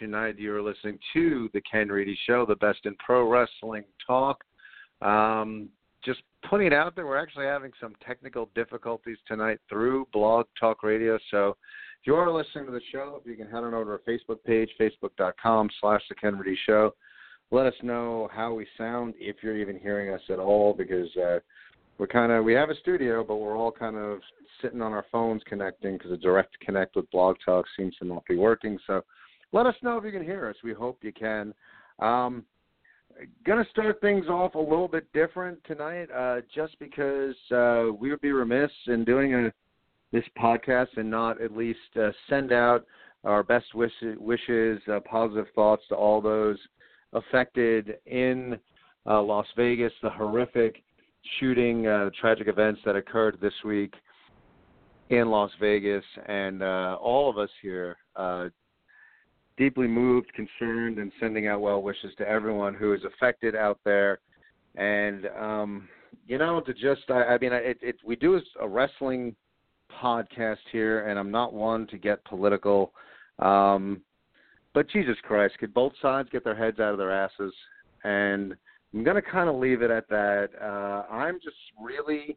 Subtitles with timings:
[0.00, 0.38] tonight.
[0.38, 4.42] You're listening to the Ken Reedy Show, the best in pro wrestling talk.
[5.02, 5.68] Um,
[6.02, 10.82] just putting it out there, we're actually having some technical difficulties tonight through Blog Talk
[10.82, 11.18] Radio.
[11.30, 11.50] So
[12.00, 14.00] if you are listening to the show, if you can head on over to our
[14.08, 16.94] Facebook page, facebook.com slash the Ken Reedy Show.
[17.50, 21.40] Let us know how we sound, if you're even hearing us at all, because uh,
[21.98, 24.20] we're kind of we have a studio, but we're all kind of
[24.62, 28.24] sitting on our phones connecting because a direct connect with Blog Talk seems to not
[28.26, 28.78] be working.
[28.86, 29.02] So
[29.52, 30.56] let us know if you can hear us.
[30.62, 31.54] We hope you can.
[31.98, 32.44] Um,
[33.44, 38.20] gonna start things off a little bit different tonight, uh, just because uh, we would
[38.20, 39.52] be remiss in doing a,
[40.12, 42.84] this podcast and not at least uh, send out
[43.24, 46.58] our best wish, wishes, uh, positive thoughts to all those
[47.12, 48.58] affected in
[49.06, 50.82] uh, Las Vegas, the horrific
[51.38, 53.94] shooting, uh, tragic events that occurred this week
[55.10, 58.48] in Las Vegas, and uh, all of us here uh,
[59.56, 64.20] deeply moved, concerned, and sending out well wishes to everyone who is affected out there.
[64.76, 65.88] And um,
[66.26, 69.34] you know, to just, I, I mean, it, it, we do a wrestling
[70.00, 72.92] podcast here, and I'm not one to get political.
[73.38, 74.02] Um,
[74.72, 77.52] but Jesus Christ, could both sides get their heads out of their asses?
[78.04, 78.54] And
[78.94, 80.50] I'm going to kind of leave it at that.
[80.60, 82.36] Uh, I'm just really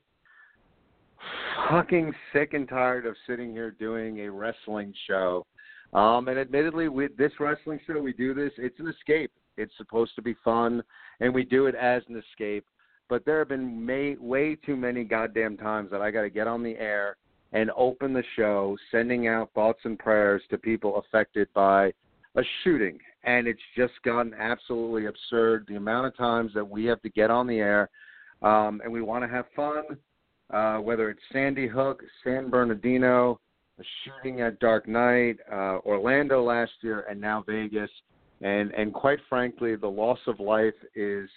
[1.70, 5.46] fucking sick and tired of sitting here doing a wrestling show.
[5.94, 8.52] Um, and admittedly, with this wrestling show, we do this.
[8.58, 9.32] It's an escape.
[9.58, 10.84] It's supposed to be fun,
[11.20, 12.66] and we do it as an escape.
[13.10, 16.48] But there have been may, way too many goddamn times that I got to get
[16.48, 17.18] on the air
[17.52, 21.94] and open the show, sending out thoughts and prayers to people affected by
[22.36, 22.98] a shooting.
[23.24, 27.30] And it's just gotten absolutely absurd the amount of times that we have to get
[27.30, 27.90] on the air
[28.42, 29.84] um, and we want to have fun,
[30.52, 33.40] uh, whether it's Sandy Hook, San Bernardino,
[34.04, 37.90] shooting at Dark Knight, uh, Orlando last year, and now Vegas.
[38.42, 41.30] And and quite frankly, the loss of life is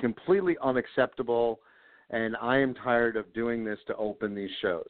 [0.00, 1.60] completely unacceptable,
[2.10, 4.84] and I am tired of doing this to open these shows.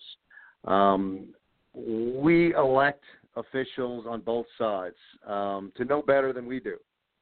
[0.65, 1.29] Um,
[1.75, 3.05] we elect
[3.37, 6.77] officials on both sides um, to know better than we do.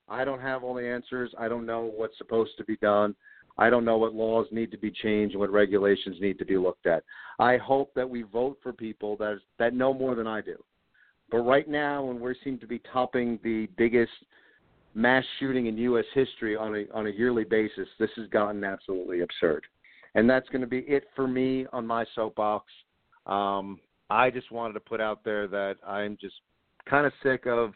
[0.08, 1.32] I don't have all the answers.
[1.38, 3.14] I don't know what's supposed to be done.
[3.56, 6.56] I don't know what laws need to be changed and what regulations need to be
[6.56, 7.04] looked at.
[7.38, 10.56] I hope that we vote for people that that know more than I do.
[11.30, 14.12] But right now, when we seem to be topping the biggest
[14.94, 16.04] mass shooting in U.S.
[16.14, 19.64] history on a on a yearly basis, this has gotten absolutely absurd.
[20.16, 22.66] And that's going to be it for me on my soapbox.
[23.26, 26.34] Um, I just wanted to put out there that I'm just
[26.88, 27.72] kind of sick of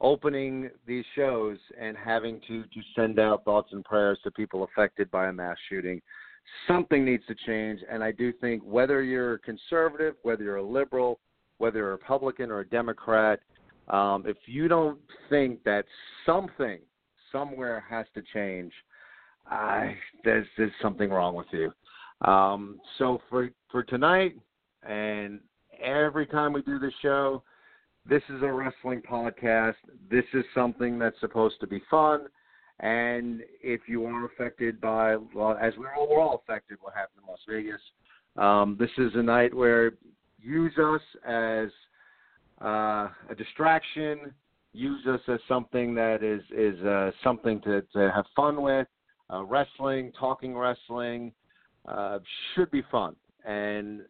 [0.00, 5.10] opening these shows and having to to send out thoughts and prayers to people affected
[5.10, 6.00] by a mass shooting.
[6.68, 11.20] Something needs to change, and I do think whether you're conservative, whether you're a liberal,
[11.58, 13.40] whether you're a Republican or a Democrat,
[13.88, 14.98] um, if you don't
[15.30, 15.84] think that
[16.26, 16.80] something
[17.32, 18.72] somewhere has to change,
[19.46, 21.72] I, there's there's something wrong with you.
[22.28, 24.36] Um, so for for tonight,
[24.82, 25.40] and
[25.82, 27.42] every time we do the show,
[28.08, 29.76] this is a wrestling podcast.
[30.10, 32.26] This is something that's supposed to be fun.
[32.80, 37.22] And if you are affected by, well, as we're all, we're all affected, what happened
[37.22, 37.80] in Las Vegas,
[38.36, 39.92] um, this is a night where
[40.40, 41.68] use us as
[42.60, 44.34] uh, a distraction,
[44.72, 48.88] use us as something that is is uh, something to, to have fun with,
[49.32, 51.32] uh, wrestling, talking wrestling,
[51.86, 52.18] uh,
[52.54, 53.14] should be fun.
[53.44, 54.02] And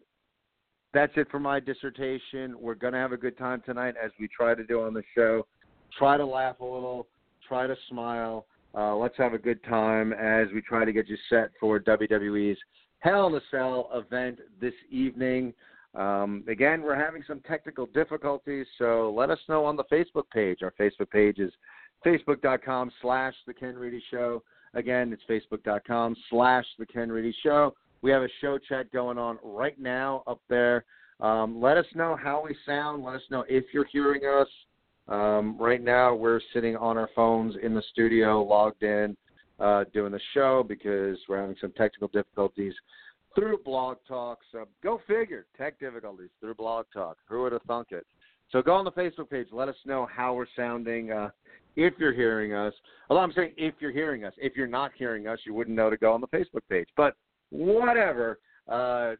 [0.95, 2.55] that's it for my dissertation.
[2.59, 5.03] We're going to have a good time tonight as we try to do on the
[5.15, 5.47] show.
[5.99, 7.09] Try to laugh a little,
[7.47, 8.47] try to smile.
[8.75, 12.59] Uh, let's have a good time as we try to get you set for WWE's
[13.01, 15.53] Hell in a Cell event this evening.
[15.95, 20.61] Um, again, we're having some technical difficulties, so let us know on the Facebook page.
[20.63, 21.53] Our Facebook page is
[22.05, 24.43] facebook.com slash The Ken Reedy Show.
[24.73, 27.75] Again, it's facebook.com slash The Ken Reedy Show.
[28.05, 30.85] We have a show chat going on right now up there.
[31.21, 33.03] Um, let us know how we sound.
[33.03, 34.47] Let us know if you're hearing us.
[35.09, 39.17] Um, right now, we're sitting on our phones in the studio, logged in,
[39.59, 42.75] uh, doing the show because we're having some technical difficulties
[43.35, 44.41] through Blog Talk.
[44.53, 47.17] So go figure, tech difficulties through Blog Talk.
[47.31, 48.07] Who would have thunk it?
[48.51, 49.47] So go on the Facebook page.
[49.51, 51.11] Let us know how we're sounding.
[51.11, 51.31] Uh,
[51.77, 52.75] if you're hearing us,
[53.09, 55.89] although I'm saying if you're hearing us, if you're not hearing us, you wouldn't know
[55.89, 56.89] to go on the Facebook page.
[56.99, 57.17] But
[57.55, 59.13] whatever, uh,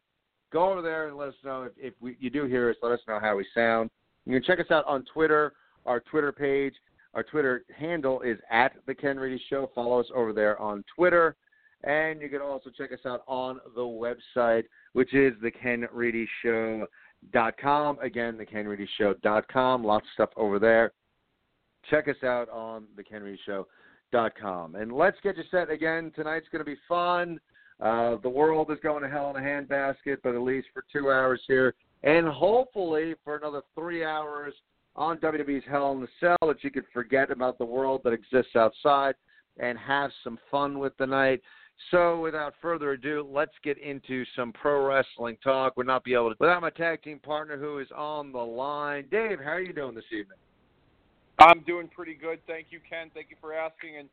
[0.51, 2.75] go over there and let us know if, if we, you do hear us.
[2.81, 3.89] Let us know how we sound.
[4.25, 5.53] You can check us out on Twitter.
[5.85, 6.73] Our Twitter page,
[7.13, 9.69] our Twitter handle is at the Ken Reedy Show.
[9.75, 11.35] Follow us over there on Twitter.
[11.83, 17.99] And you can also check us out on the website, which is thekenreedyshow.com.
[17.99, 19.83] Again, thekenreedyshow.com.
[19.83, 20.93] Lots of stuff over there.
[21.89, 24.75] Check us out on thekenreedyshow.com.
[24.75, 26.11] And let's get you set again.
[26.15, 27.39] Tonight's going to be fun.
[27.81, 31.11] Uh, the world is going to hell in a handbasket, but at least for two
[31.11, 31.73] hours here.
[32.03, 34.53] And hopefully for another three hours
[34.95, 38.55] on WWE's Hell in the Cell that you could forget about the world that exists
[38.55, 39.15] outside
[39.57, 41.41] and have some fun with the night.
[41.91, 45.75] So, without further ado, let's get into some pro wrestling talk.
[45.75, 49.05] Would not be able to without my tag team partner who is on the line.
[49.11, 50.37] Dave, how are you doing this evening?
[51.37, 52.39] I'm doing pretty good.
[52.47, 53.11] Thank you, Ken.
[53.13, 53.97] Thank you for asking.
[53.97, 54.07] And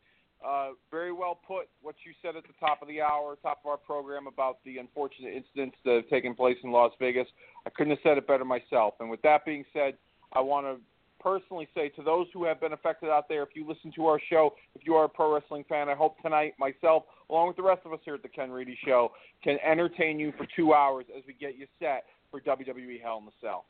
[0.46, 3.70] uh, very well put what you said at the top of the hour, top of
[3.70, 7.26] our program about the unfortunate incidents that have taken place in Las Vegas.
[7.66, 8.94] I couldn't have said it better myself.
[9.00, 9.94] And with that being said,
[10.32, 10.82] I want to
[11.22, 14.20] personally say to those who have been affected out there, if you listen to our
[14.28, 17.62] show, if you are a pro wrestling fan, I hope tonight myself, along with the
[17.62, 19.12] rest of us here at the Ken Reedy Show,
[19.44, 23.26] can entertain you for two hours as we get you set for WWE Hell in
[23.26, 23.66] the Cell.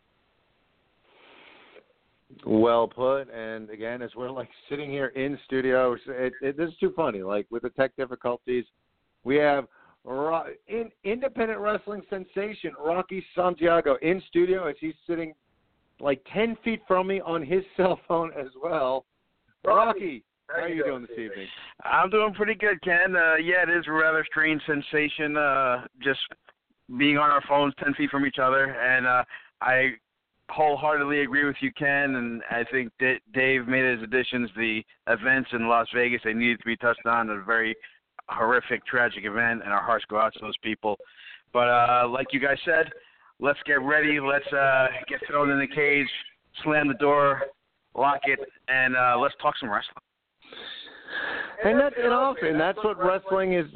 [2.46, 3.24] Well put.
[3.32, 7.22] And again, as we're like sitting here in studio, it, it, this is too funny.
[7.22, 8.64] Like with the tech difficulties,
[9.24, 9.66] we have
[10.66, 15.32] in, independent wrestling sensation Rocky Santiago in studio as he's sitting
[16.00, 19.04] like 10 feet from me on his cell phone as well.
[19.64, 21.46] Rocky, how are you doing this evening?
[21.84, 23.14] I'm doing pretty good, Ken.
[23.14, 26.18] Uh, yeah, it is a rather strange sensation, uh, just
[26.98, 28.64] being on our phones 10 feet from each other.
[28.64, 29.24] And uh,
[29.60, 29.92] I
[30.50, 32.16] wholeheartedly agree with you, Ken.
[32.16, 34.50] And I think D- Dave made his additions.
[34.56, 37.30] The events in Las Vegas, they needed to be touched on.
[37.30, 37.74] A very
[38.28, 40.96] horrific, tragic event, and our hearts go out to those people.
[41.52, 42.90] But uh, like you guys said,
[43.40, 44.20] let's get ready.
[44.20, 46.08] Let's uh, get thrown in the cage,
[46.62, 47.42] slam the door,
[47.94, 49.96] lock it, and uh, let's talk some wrestling.
[51.64, 53.66] And that's and often that's what wrestling is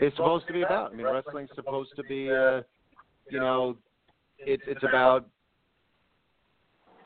[0.00, 0.92] is supposed to be about.
[0.92, 2.62] I mean, wrestling's supposed to be, uh,
[3.30, 3.76] you know,
[4.46, 5.26] it's it's about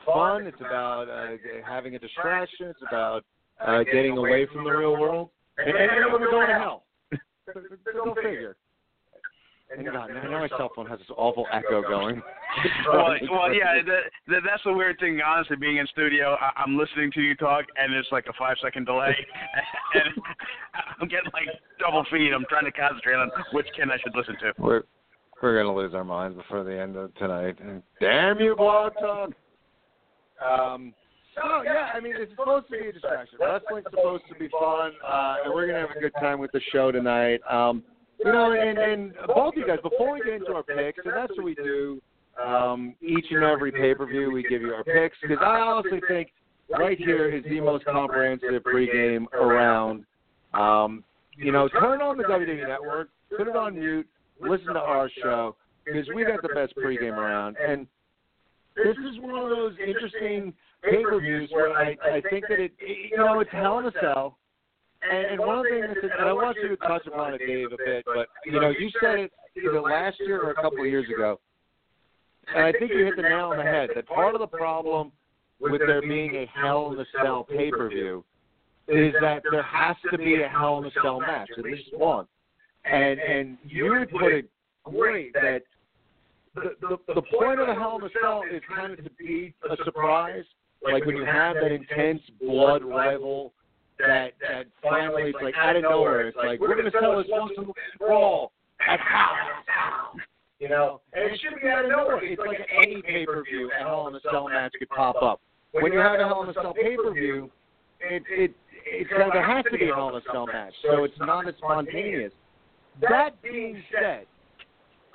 [0.05, 0.47] fun.
[0.47, 1.35] It's about uh,
[1.67, 2.67] having a distraction.
[2.67, 3.23] It's about
[3.65, 5.29] uh, getting away from the real world.
[5.57, 6.83] And, and, and we're going to hell.
[7.53, 8.57] Go figure.
[9.75, 12.21] And God, now my cell phone has this awful echo going.
[12.87, 15.19] well, well, yeah, that, that, that's the weird thing.
[15.25, 18.57] Honestly, being in studio, I, I'm listening to you talk, and it's like a five
[18.61, 19.15] second delay,
[19.95, 20.13] and
[21.01, 21.49] I'm getting like
[21.79, 22.31] double feed.
[22.31, 24.53] I'm trying to concentrate on which Ken I should listen to.
[24.59, 24.83] We're
[25.41, 27.57] we're gonna lose our minds before the end of tonight.
[27.99, 29.29] Damn you, blog talk.
[30.43, 30.93] Um.
[31.43, 33.37] Oh yeah, I mean it's supposed to be a distraction.
[33.41, 36.61] Wrestling's supposed to be fun, uh, and we're gonna have a good time with the
[36.71, 37.41] show tonight.
[37.49, 37.83] Um,
[38.23, 41.13] you know, and, and both of you guys, before we get into our picks, and
[41.13, 42.01] that's what we do
[42.43, 45.99] um, each and every pay per view, we give you our picks because I honestly
[46.07, 46.31] think
[46.69, 50.05] right here is the most comprehensive pregame around.
[50.53, 51.03] Um,
[51.37, 54.07] you know, turn on the WWE Network, put it on mute,
[54.39, 57.57] listen to our show because we got the best pregame around.
[57.57, 57.87] And
[58.75, 62.73] this is one of those interesting pay per views where I, I think that it,
[62.79, 64.37] you know, it's hell in a cell.
[65.09, 67.39] And, and one of the things, that, and I want you to touch upon it,
[67.39, 70.81] Dave, a bit, but you know, you said it either last year or a couple
[70.81, 71.39] of years ago,
[72.53, 73.89] and I think you hit the nail on the head.
[73.95, 75.11] That part of the problem
[75.59, 78.23] with there being a Hell in a Cell pay per view
[78.87, 82.27] is that there has to be a Hell in a Cell match, at least one.
[82.85, 84.49] And and you would put it
[84.83, 85.61] great that
[86.53, 89.53] the, the the point of a Hell in a Cell is kind of to be
[89.69, 90.43] a surprise,
[90.83, 93.53] like when you have that intense blood rival
[93.99, 96.27] that that finally it's like out of nowhere.
[96.27, 98.51] It's like we're gonna sell this awesome brawl,
[98.85, 99.33] That's how.
[100.59, 102.23] You know, and it should be out of nowhere.
[102.23, 105.41] It's like any pay per view, a Hell in a Cell match could pop up.
[105.71, 107.51] When you have a Hell in a Cell pay per view,
[107.99, 110.73] it it it's kind of, there has to be a Hell in a Cell match,
[110.83, 112.31] so it's not as spontaneous.
[113.01, 114.25] That being said,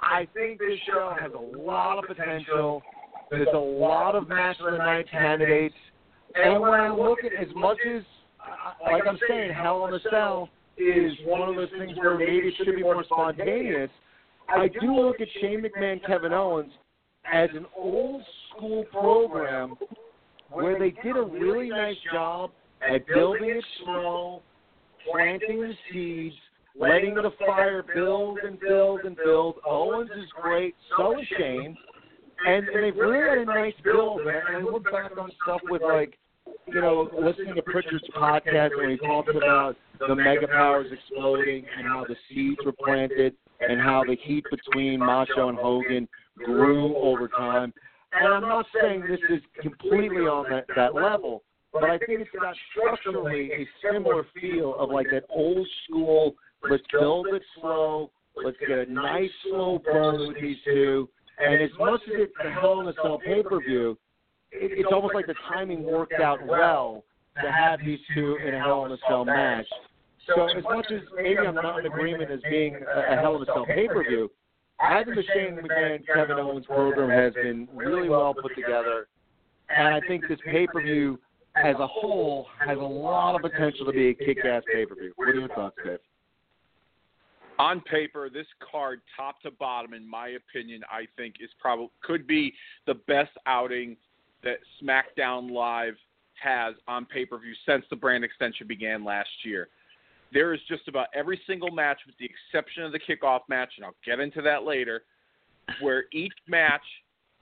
[0.01, 2.83] I think this show has a lot of potential.
[3.31, 5.75] There's a lot of match of the night candidates,
[6.35, 8.03] and when I look at as much as,
[8.85, 12.55] like I'm saying, Hell in a Cell is one of those things where maybe it
[12.57, 13.91] should be more spontaneous.
[14.49, 16.73] I do look at Shane McMahon, Kevin Owens
[17.31, 19.75] as an old school program
[20.51, 22.51] where they did a really nice job
[22.83, 24.43] at building it slow,
[25.11, 26.35] planting the seeds,
[26.81, 29.57] letting the fire build and build and build.
[29.67, 31.77] Owens is great, so is Shane.
[32.47, 34.41] And, and they've really had a nice build, man.
[34.49, 36.19] And I look back on stuff with like,
[36.67, 41.87] you know, listening to Pritchard's podcast when he talks about the mega powers exploding and
[41.87, 46.09] how the seeds were planted and how the heat between Macho and Hogan
[46.39, 47.75] grew over time.
[48.13, 52.31] And I'm not saying this is completely on that, that level, but I think it's
[52.41, 56.35] got structurally a similar feel of like that old school,
[56.69, 58.11] let's build it slow,
[58.43, 61.09] let's get a nice slow burn with these two.
[61.39, 63.97] And as much as it's the Hell in a Cell pay per view,
[64.53, 67.05] it, it's almost like the timing worked out well
[67.43, 69.67] to have these two in a Hell in a Cell match.
[70.27, 73.43] So as much as maybe I'm not in agreement as being a, a Hell in
[73.43, 74.31] a Cell pay per view,
[74.79, 79.09] I think the Shane McMahon Kevin Owens program has been really well put together,
[79.69, 81.19] and I think this pay per view
[81.57, 84.95] as a whole has a lot of potential to be a kick ass pay per
[84.95, 85.13] view.
[85.17, 85.99] What are your thoughts, Dave?
[87.61, 92.27] On paper, this card, top to bottom, in my opinion, I think is probably could
[92.27, 92.55] be
[92.87, 93.99] the best outing
[94.43, 95.95] that SmackDown Live
[96.43, 99.69] has on pay per view since the brand extension began last year.
[100.33, 103.85] There is just about every single match, with the exception of the kickoff match, and
[103.85, 105.03] I'll get into that later,
[105.83, 106.81] where each match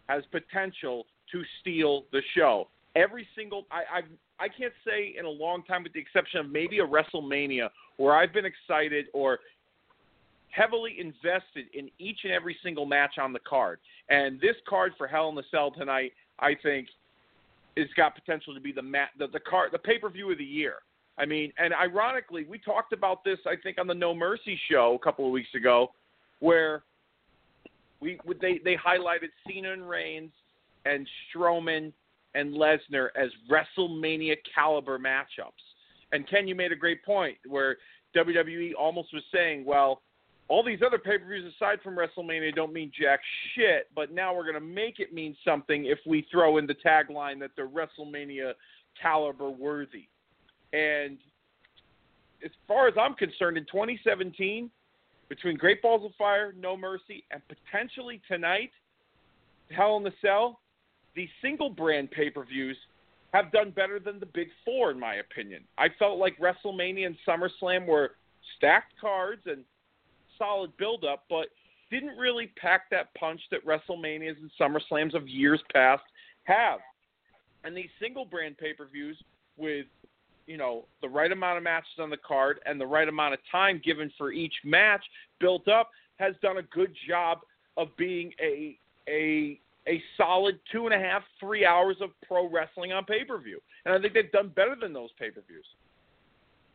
[0.09, 2.67] has potential to steal the show.
[2.97, 6.51] Every single, I, I, I can't say in a long time, with the exception of
[6.51, 9.39] maybe a WrestleMania, where I've been excited or
[10.59, 13.79] heavily invested in each and every single match on the card.
[14.09, 16.89] And this card for Hell in the Cell tonight, I think,
[17.77, 20.39] has got potential to be the mat, the, the card, the pay per view of
[20.39, 20.77] the year.
[21.17, 24.99] I mean, and ironically, we talked about this, I think, on the No Mercy show
[25.01, 25.93] a couple of weeks ago,
[26.41, 26.83] where
[28.01, 30.31] we they they highlighted Cena and Reigns
[30.85, 31.93] and Strowman
[32.35, 35.65] and Lesnar as WrestleMania caliber matchups.
[36.13, 37.77] And Ken, you made a great point where
[38.17, 40.03] WWE almost was saying, well,
[40.49, 43.21] all these other pay per views aside from WrestleMania don't mean jack
[43.55, 46.75] shit, but now we're going to make it mean something if we throw in the
[46.75, 48.53] tagline that they're WrestleMania
[49.01, 50.09] caliber worthy.
[50.73, 51.19] And
[52.45, 54.71] as far as I'm concerned, in 2017,
[55.29, 58.71] between Great Balls of Fire, No Mercy, and potentially tonight,
[59.71, 60.61] Hell in the Cell,
[61.15, 62.77] the single brand pay per views
[63.35, 65.63] have done better than the big four, in my opinion.
[65.77, 68.13] I felt like WrestleMania and SummerSlam were
[68.57, 69.65] stacked cards and
[70.39, 71.49] solid build up, but
[71.91, 76.03] didn't really pack that punch that WrestleManias and SummerSlams of years past
[76.45, 76.81] have.
[77.65, 79.17] And these single brand pay per views
[79.57, 79.87] with
[80.47, 83.41] you know the right amount of matches on the card and the right amount of
[83.51, 85.05] time given for each match
[85.41, 87.41] built up has done a good job
[87.77, 88.79] of being a
[89.09, 93.39] a a solid two and a half three hours of pro wrestling on pay per
[93.39, 95.67] view, and I think they've done better than those pay per views.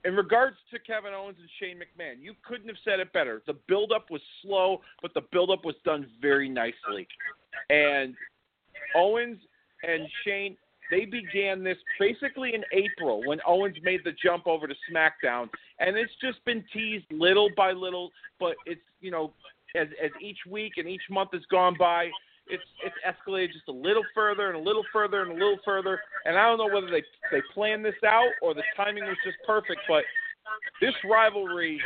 [0.05, 3.41] In regards to Kevin Owens and Shane McMahon, you couldn't have said it better.
[3.47, 7.07] The build-up was slow, but the build-up was done very nicely.
[7.69, 8.15] And
[8.95, 9.39] Owens
[9.87, 10.57] and Shane,
[10.91, 15.95] they began this basically in April when Owens made the jump over to SmackDown, and
[15.97, 18.11] it's just been teased little by little.
[18.39, 19.31] But it's you know,
[19.75, 22.09] as as each week and each month has gone by,
[22.47, 25.99] it's it's escalated just a little further and a little further and a little further.
[26.25, 29.37] And I don't know whether they they planned this out or the timing was just
[29.45, 30.03] perfect, but
[30.81, 31.81] this rivalry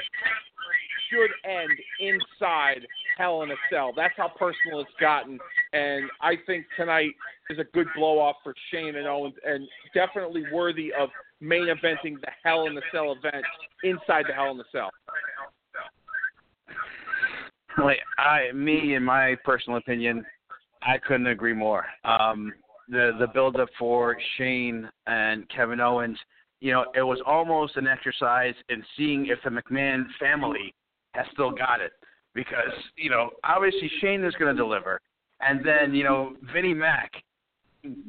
[1.09, 2.85] should end inside
[3.17, 3.93] Hell in a Cell.
[3.95, 5.39] That's how personal it's gotten,
[5.73, 7.11] and I think tonight
[7.49, 11.09] is a good blow off for Shane and Owens, and definitely worthy of
[11.39, 13.45] main eventing the Hell in a Cell event
[13.83, 14.89] inside the Hell in a Cell.
[17.83, 20.25] Like I, me, in my personal opinion,
[20.87, 21.85] I couldn't agree more.
[22.05, 22.53] Um,
[22.87, 26.17] the the build up for Shane and Kevin Owens,
[26.61, 30.73] you know, it was almost an exercise in seeing if the McMahon family
[31.13, 31.91] has still got it.
[32.33, 35.01] Because, you know, obviously Shane is gonna deliver.
[35.41, 37.11] And then, you know, Vinnie Mac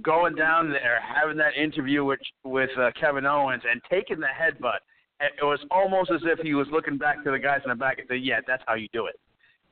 [0.02, 4.78] going down there, having that interview with with uh, Kevin Owens and taking the headbutt.
[5.20, 7.98] It was almost as if he was looking back to the guys in the back
[7.98, 9.18] and saying, "Yeah, that's how you do it."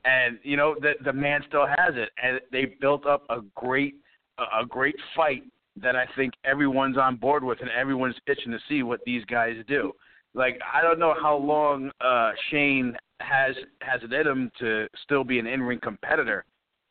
[0.06, 3.96] And you know the the man still has it, and they built up a great
[4.38, 5.42] a great fight
[5.80, 9.56] that I think everyone's on board with, and everyone's itching to see what these guys
[9.66, 9.92] do.
[10.34, 15.24] Like I don't know how long uh Shane has has it in him to still
[15.24, 16.44] be an in ring competitor,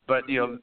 [0.08, 0.58] but you know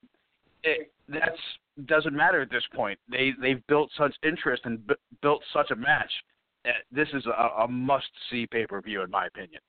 [0.63, 1.39] it that's
[1.87, 2.99] doesn't matter at this point.
[3.11, 6.11] They they've built such interest and b- built such a match.
[6.67, 9.61] Uh, This is a, a must see pay per view in my opinion.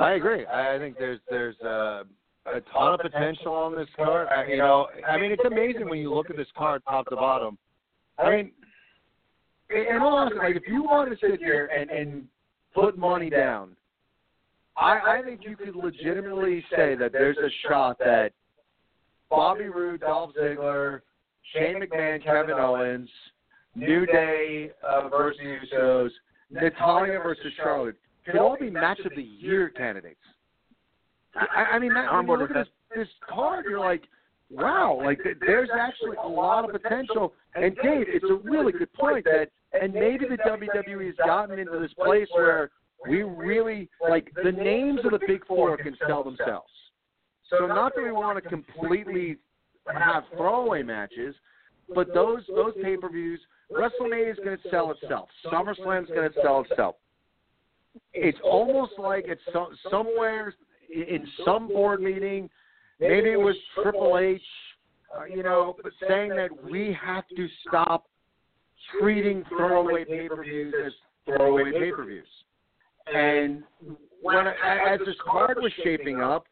[0.00, 0.46] I agree.
[0.46, 2.04] I think there's there's a
[2.72, 4.28] ton of potential on this card.
[4.28, 7.16] I, you know, I mean, it's amazing when you look at this card top to
[7.16, 7.58] bottom.
[8.18, 8.52] I mean,
[9.68, 12.24] in all honesty, like if you want to sit here and and
[12.74, 13.76] put money down,
[14.74, 18.32] I I think you could legitimately say that there's a shot that
[19.28, 21.00] Bobby Roode, Dolph Ziggler,
[21.52, 23.10] Shane McMahon, Kevin Owens,
[23.74, 26.10] New Day uh, versus Usos,
[26.50, 30.20] Natalya versus Charlotte could all be match of the year candidates.
[31.34, 34.02] I, I mean, that, when you look at this, this card, you're like,
[34.50, 37.32] wow, like there's actually a lot of potential.
[37.54, 39.48] And Dave, it's a really good point that,
[39.80, 42.70] and maybe the WWE has gotten into this place where
[43.08, 46.70] we really like the names of the big four can sell themselves.
[47.48, 49.36] So not that we want to completely
[49.92, 51.34] have throwaway matches,
[51.94, 53.40] but those those pay per views,
[53.72, 55.28] WrestleMania is going to sell itself.
[55.46, 56.96] SummerSlam is going to sell itself.
[58.12, 60.54] It's almost like it's some, somewhere
[60.92, 62.50] in some board meeting,
[62.98, 64.40] maybe it was Triple H,
[65.16, 65.76] uh, you know,
[66.08, 68.06] saying that we have to stop
[68.98, 70.92] treating throwaway pay per views as
[71.26, 72.26] throwaway pay per views.
[73.12, 73.62] And
[74.22, 76.46] when as this card was shaping up,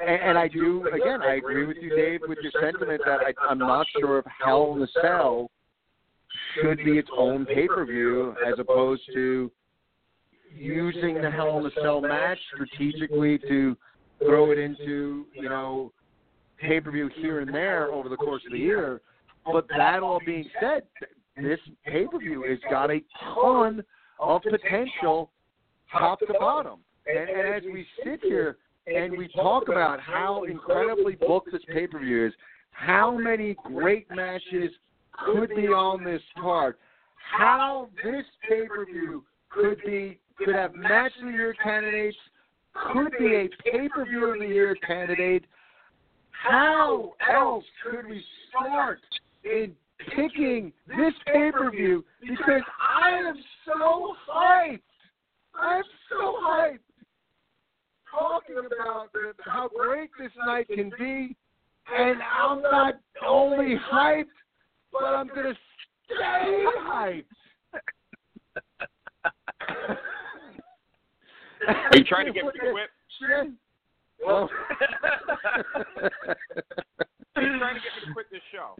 [0.00, 3.32] and, and I do again, I agree with you, Dave, with your sentiment that I,
[3.48, 5.50] I'm not sure if Hell in the Cell
[6.54, 9.50] should be its own pay per view as opposed to
[10.56, 13.76] using the Hell in a Cell match strategically to
[14.18, 15.92] throw it into you know
[16.58, 19.00] pay per view here and there over the course of the year.
[19.50, 20.82] But that all being said,
[21.36, 23.00] this pay per view has got a
[23.34, 23.82] ton
[24.18, 25.30] of potential
[25.92, 26.80] top to bottom.
[27.06, 31.86] And, and as we sit here and we talk about how incredibly booked this pay
[31.86, 32.32] per view is,
[32.72, 34.70] how many great matches
[35.24, 36.76] could be on this card,
[37.16, 42.16] how this pay per view could be could have match of the year candidates,
[42.92, 45.44] could be a pay per view of the year candidate.
[46.30, 49.00] How else could we start
[49.44, 49.72] in
[50.14, 52.04] picking this pay per view?
[52.20, 54.80] Because I am so hyped.
[55.54, 56.78] I'm so hyped
[58.10, 59.08] talking about
[59.44, 61.36] how great this night can be,
[61.96, 62.94] and I'm not
[63.26, 64.24] only hyped,
[64.92, 65.54] but I'm gonna
[66.04, 67.24] stay hyped.
[71.68, 72.90] Are you trying to get me to quit?
[74.24, 74.50] Well,
[77.36, 78.74] Are you trying to get me to quit this show?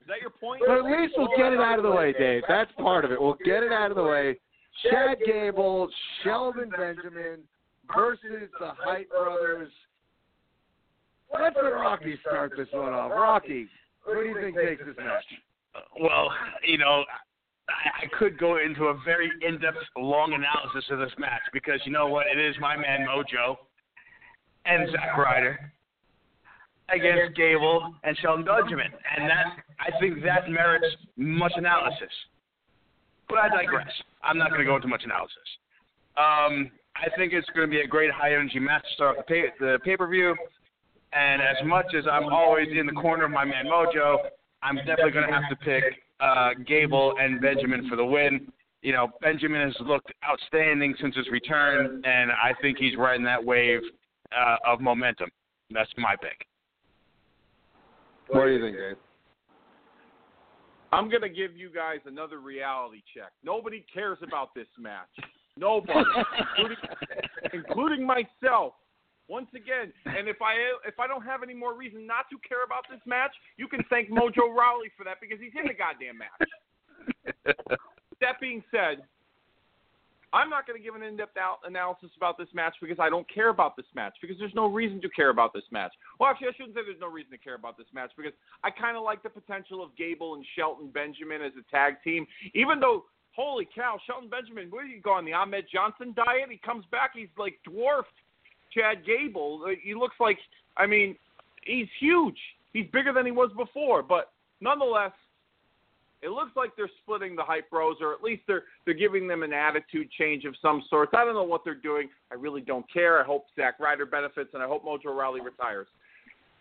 [0.00, 0.62] Is that your point?
[0.66, 2.42] but at least we'll get it out of the way, Dave.
[2.48, 3.20] That's part of it.
[3.20, 4.38] We'll get it out of the way.
[4.82, 5.88] Chad Gable,
[6.22, 7.40] Shelton Benjamin
[7.94, 9.70] versus the Hype Brothers.
[11.32, 13.10] Let's let Rocky start this one off.
[13.10, 13.66] Rocky,
[14.00, 15.24] who do you think takes this match?
[16.00, 16.30] Well,
[16.66, 17.04] you know,
[17.68, 21.92] I, I could go into a very in-depth, long analysis of this match because you
[21.92, 22.26] know what?
[22.26, 23.56] It is my man Mojo
[24.64, 25.72] and Zack Ryder
[26.88, 29.46] against Gable and Shelton Benjamin, and that
[29.78, 32.12] I think that merits much analysis.
[33.28, 33.92] But I digress.
[34.22, 35.36] I'm not going to go into much analysis.
[36.16, 39.44] Um, I think it's going to be a great high-energy match to start the pay,
[39.60, 40.34] the pay-per-view.
[41.12, 44.16] And as much as I'm always in the corner of my man Mojo,
[44.62, 45.84] I'm definitely going to have to pick
[46.20, 48.50] uh, Gable and Benjamin for the win.
[48.82, 53.44] You know, Benjamin has looked outstanding since his return, and I think he's riding that
[53.44, 53.80] wave
[54.36, 55.30] uh, of momentum.
[55.70, 56.46] That's my pick.
[58.28, 58.96] What do you think, Dave?
[60.92, 63.32] I'm going to give you guys another reality check.
[63.44, 65.08] Nobody cares about this match.
[65.56, 65.92] Nobody,
[66.56, 66.76] including,
[67.52, 68.74] including myself.
[69.28, 70.56] Once again, and if I
[70.88, 73.84] if I don't have any more reason not to care about this match, you can
[73.90, 77.54] thank Mojo Rawley for that because he's in the goddamn match.
[78.24, 79.04] that being said,
[80.32, 83.28] I'm not going to give an in-depth out analysis about this match because I don't
[83.28, 85.92] care about this match because there's no reason to care about this match.
[86.18, 88.32] Well, actually, I shouldn't say there's no reason to care about this match because
[88.64, 92.26] I kind of like the potential of Gable and Shelton Benjamin as a tag team,
[92.54, 93.04] even though.
[93.36, 96.50] Holy cow, Shelton Benjamin, where did he go on the Ahmed Johnson diet?
[96.50, 98.10] He comes back, he's like dwarfed
[98.74, 99.62] Chad Gable.
[99.66, 100.38] Uh, He looks like,
[100.76, 101.16] I mean,
[101.62, 102.38] he's huge.
[102.72, 105.12] He's bigger than he was before, but nonetheless,
[106.20, 109.44] It looks like they're splitting the hype bros, or at least they're they're giving them
[109.44, 111.10] an attitude change of some sort.
[111.14, 112.08] I don't know what they're doing.
[112.32, 113.20] I really don't care.
[113.20, 115.86] I hope Zack Ryder benefits, and I hope Mojo Rawley retires.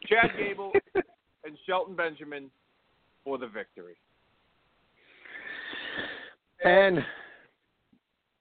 [0.06, 0.72] Chad Gable
[1.43, 2.52] and Shelton Benjamin
[3.24, 3.96] for the victory.
[6.63, 7.00] And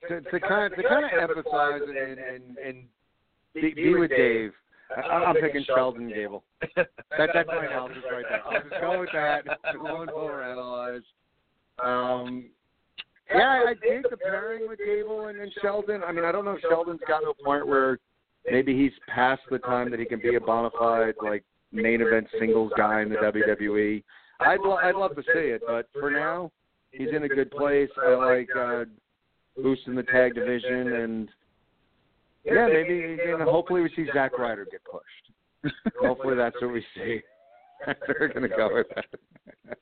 [0.08, 2.84] to, to kind of to kind of emphasize and and, and
[3.60, 4.52] be, be with Dave.
[4.96, 6.44] I, I'm picking Shelton Gable.
[7.18, 8.42] That, that's my analysis right there.
[8.44, 9.42] I'll just go with that.
[9.76, 11.02] Won't overanalyze.
[11.82, 12.50] Um,
[13.34, 16.02] yeah, I dig the pairing with Gable and, and Shelton.
[16.06, 17.98] I mean, I don't know if Shelton's gotten to a point where
[18.50, 21.42] maybe he's past the time that he can be a bona fide like
[21.72, 24.02] main event singles guy in the WWE.
[24.40, 26.52] I'd lo- I'd love to see it, but for now,
[26.90, 27.88] he's in a good place.
[28.02, 28.84] I like uh,
[29.60, 31.28] boosting the tag division, and
[32.46, 35.74] yeah, maybe and hopefully we see Zack Ryder get pushed.
[36.00, 37.20] hopefully that's what we see.
[37.86, 39.78] We're gonna go with that.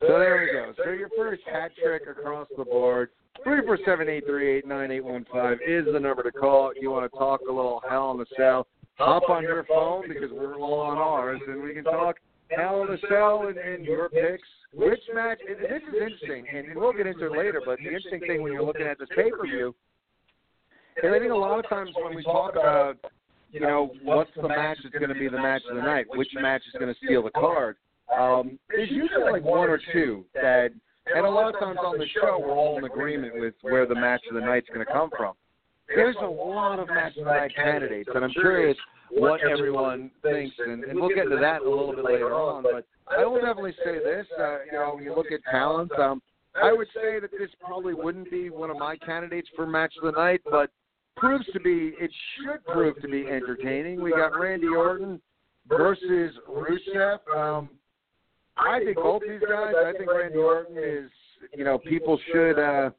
[0.00, 0.72] so there we go.
[0.82, 3.10] So your first hat trick across the board.
[3.44, 6.72] Three four seven eight three eight nine eight one five is the number to call.
[6.78, 8.66] You want to talk a little hell in the cell?
[8.98, 12.16] Hop on your phone because we're all on ours, and we can talk
[12.50, 14.46] hell in the cell and, and your picks.
[14.74, 15.38] Which match?
[15.48, 17.62] And this is interesting, and, and we'll get into it later.
[17.64, 19.74] But the interesting thing when you're looking at this pay per view,
[21.02, 22.96] and I think a lot of times when we talk about,
[23.50, 26.28] you know, what's the match that's going to be the match of the night, which
[26.34, 27.76] match is going to steal the card,
[28.18, 30.70] um, there's usually like one or two that,
[31.06, 33.94] and a lot of times on the show we're all in agreement with where the
[33.94, 35.34] match of the night's going to come from.
[35.88, 38.76] There's a lot of match of the night candidates, and I'm curious
[39.10, 42.62] what everyone thinks, and, and we'll get into that a little bit later on.
[42.62, 46.22] But I will definitely say this: uh, you know, when you look at talent, um,
[46.62, 50.12] I would say that this probably wouldn't be one of my candidates for match of
[50.12, 50.70] the night, but
[51.16, 54.02] proves to be it should prove to be entertaining.
[54.02, 55.20] We got Randy Orton
[55.68, 57.18] versus Rusev.
[57.36, 57.70] Um,
[58.56, 59.74] I think both these guys.
[59.76, 61.10] I think Randy Orton is.
[61.56, 62.90] You know, people should uh,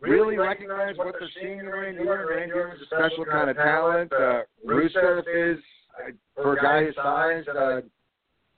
[0.00, 2.26] really recognize what they're seeing in Randy Orton.
[2.28, 4.12] Randy Orton is a special kind of talent.
[4.12, 5.58] Uh, Rusev is,
[5.98, 7.80] uh, for a guy his size, uh,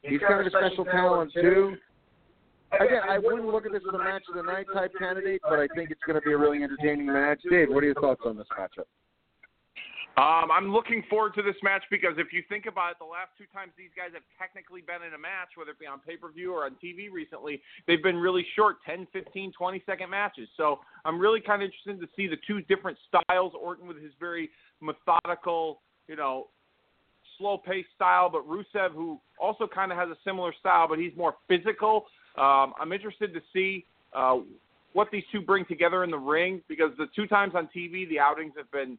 [0.03, 1.77] he's of a special talent too.
[2.73, 5.59] Again, I wouldn't look at this as a match of the night type candidate, but
[5.59, 7.41] I think it's going to be a really entertaining match.
[7.49, 8.85] Dave, what are your thoughts on this matchup?
[10.19, 13.31] Um, I'm looking forward to this match because if you think about it, the last
[13.39, 16.17] two times these guys have technically been in a match, whether it be on pay
[16.17, 20.49] per view or on TV recently, they've been really short 10, 15, 20 second matches.
[20.57, 23.53] So I'm really kind of interested to see the two different styles.
[23.55, 24.51] Orton with his very
[24.81, 26.49] methodical, you know,
[27.39, 31.13] slow paced style, but Rusev, who also kind of has a similar style, but he's
[31.17, 32.07] more physical.
[32.39, 34.39] Um, I'm interested to see uh,
[34.93, 38.19] what these two bring together in the ring because the two times on TV, the
[38.21, 38.97] outings have been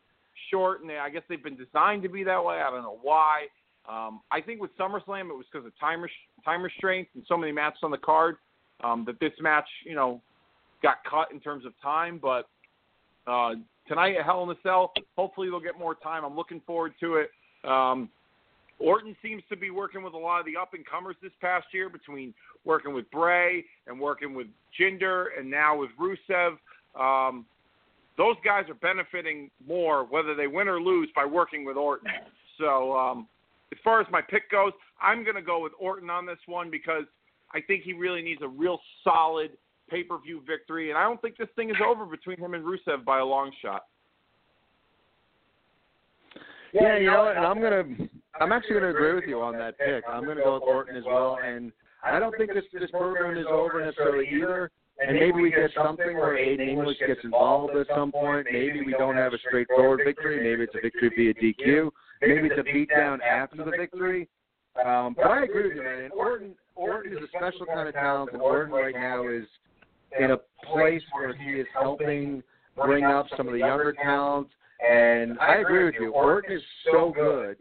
[0.52, 2.56] short, and they, I guess they've been designed to be that way.
[2.56, 3.48] I don't know why.
[3.88, 6.12] Um, I think with SummerSlam, it was because of time res-
[6.46, 8.36] time restraints and so many matches on the card
[8.84, 10.22] um, that this match, you know,
[10.84, 12.20] got cut in terms of time.
[12.22, 12.48] But
[13.26, 13.56] uh,
[13.88, 16.24] tonight at Hell in a Cell, hopefully they'll get more time.
[16.24, 17.32] I'm looking forward to it.
[17.68, 18.10] Um,
[18.80, 21.68] Orton seems to be working with a lot of the up and comers this past
[21.74, 22.34] year, between
[22.66, 24.48] working with Bray and working with
[24.80, 26.58] Jinder, and now with Rusev.
[27.00, 27.46] Um,
[28.18, 32.12] those guys are benefiting more, whether they win or lose, by working with Orton.
[32.58, 33.28] So, um,
[33.72, 36.70] as far as my pick goes, I'm going to go with Orton on this one
[36.70, 37.04] because
[37.54, 39.52] I think he really needs a real solid
[39.90, 42.64] pay per view victory, and I don't think this thing is over between him and
[42.64, 43.86] Rusev by a long shot.
[46.74, 47.84] Yeah, you know, and I'm gonna,
[48.40, 50.04] I'm actually gonna agree with you on that pick.
[50.08, 51.72] I'm gonna go with Orton as well, and
[52.04, 54.72] I don't think this this program is over necessarily either.
[55.02, 58.48] And maybe we get something where Aiden English gets involved at some point.
[58.52, 60.38] Maybe we don't have a straightforward victory.
[60.44, 61.90] Maybe it's a victory via DQ.
[62.22, 64.28] Maybe it's a beatdown after the victory.
[64.86, 66.04] Um, but I agree with you, man.
[66.04, 69.46] And Orton, Orton is a special kind of talent, and Orton right now is
[70.20, 72.44] in a place where he is helping
[72.76, 74.48] bring up some of the younger talent.
[74.86, 76.12] And I agree with you.
[76.12, 77.56] Orton is so good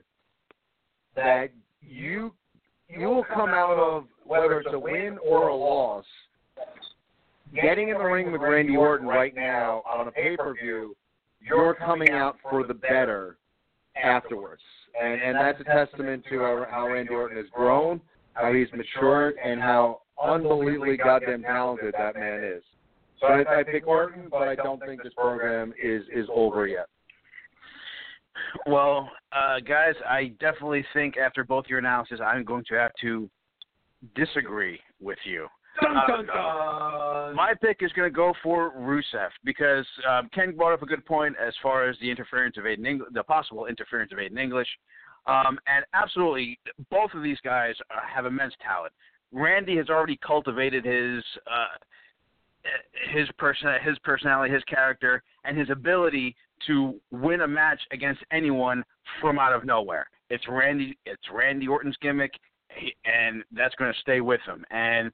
[1.18, 1.50] that
[1.82, 2.32] you
[2.88, 6.04] you will come out of whether it's a win or a loss
[7.54, 10.96] getting in the ring with Randy Orton right now on a pay per view,
[11.40, 13.36] you're coming out for the better
[14.02, 14.62] afterwards.
[15.00, 18.00] And, and that's a testament to how, how Randy Orton has grown,
[18.34, 22.62] how he's matured, and how unbelievably goddamn talented that man is.
[23.20, 26.86] So I, I pick Orton, but I don't think this program is is over yet.
[28.66, 33.28] Well, uh, guys, I definitely think after both your analysis, I'm going to have to
[34.14, 35.46] disagree with you.
[35.80, 37.36] Dun, dun, dun.
[37.36, 41.04] My pick is going to go for Rusev because um, Ken brought up a good
[41.04, 44.68] point as far as the interference of Aiden English, the possible interference of Aiden English,
[45.26, 46.58] um, and absolutely
[46.90, 48.92] both of these guys uh, have immense talent.
[49.30, 51.66] Randy has already cultivated his uh,
[53.14, 56.34] his person his personality, his character, and his ability
[56.66, 58.84] to win a match against anyone
[59.20, 60.08] from out of nowhere.
[60.30, 62.32] It's Randy it's Randy Orton's gimmick,
[63.04, 64.64] and that's going to stay with him.
[64.70, 65.10] And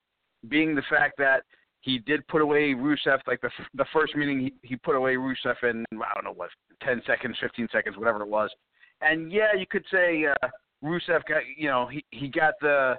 [0.49, 1.45] being the fact that
[1.81, 5.63] he did put away Rusev, like the the first meeting he, he put away Rusev
[5.63, 6.51] in I don't know what
[6.83, 8.51] ten seconds, fifteen seconds, whatever it was.
[9.01, 10.49] And yeah, you could say uh,
[10.83, 12.97] Rusev got you know he he got the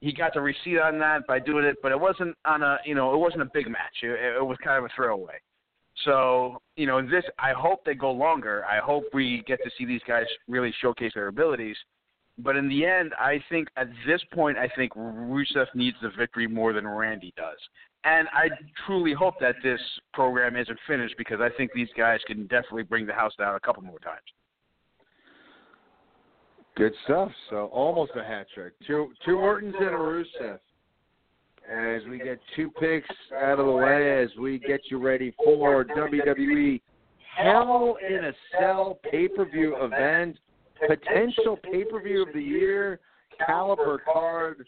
[0.00, 2.94] he got the receipt on that by doing it, but it wasn't on a you
[2.94, 3.96] know it wasn't a big match.
[4.02, 5.38] It, it was kind of a throwaway.
[6.04, 7.24] So you know this.
[7.38, 8.64] I hope they go longer.
[8.66, 11.76] I hope we get to see these guys really showcase their abilities.
[12.38, 16.46] But in the end, I think at this point, I think Rusev needs the victory
[16.46, 17.56] more than Randy does.
[18.04, 18.50] And I
[18.86, 19.80] truly hope that this
[20.12, 23.60] program isn't finished because I think these guys can definitely bring the house down a
[23.60, 24.20] couple more times.
[26.76, 27.32] Good stuff.
[27.48, 28.74] So almost a hat trick.
[28.86, 30.58] Two two Ortons and a Rusev.
[31.72, 35.84] As we get two picks out of the way, as we get you ready for
[35.84, 36.80] WWE
[37.36, 40.38] Hell in a Cell pay per view event,
[40.86, 43.00] potential pay per view of the year,
[43.46, 44.66] caliber card,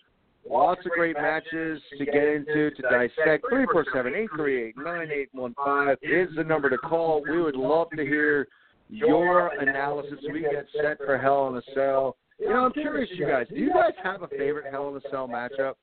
[0.49, 3.47] lots of great matches to get into to dissect.
[3.49, 7.23] Three four seven eight three eight nine eight one five is the number to call.
[7.23, 8.49] We would love to hear
[8.91, 10.19] your analysis.
[10.31, 12.17] We get set for Hell in a Cell.
[12.39, 13.47] You know, I'm curious, you guys.
[13.49, 15.75] Do you guys have a favorite Hell in a Cell matchup?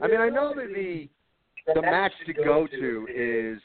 [0.00, 1.08] I mean, I know that the
[1.74, 3.60] the match to go to is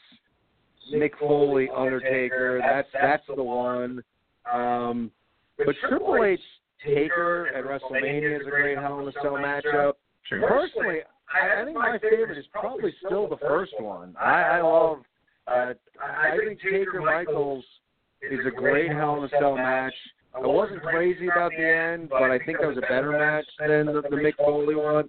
[0.92, 2.60] Mick Foley Undertaker.
[2.60, 4.02] That's that's the one.
[4.52, 5.10] Um,
[5.58, 6.40] but Triple H
[6.84, 9.94] Taker at WrestleMania is a great Hell in a Cell matchup.
[10.28, 10.98] Personally,
[11.32, 14.14] I, I think my favorite is probably still the first one.
[14.20, 14.98] I, I love.
[15.48, 17.64] Uh, I think Taker Michaels
[18.22, 19.94] is a great Hell in a Cell match.
[20.34, 23.86] I wasn't crazy about the end, but I think that was a better match than
[23.86, 25.08] the, the Mick Foley one.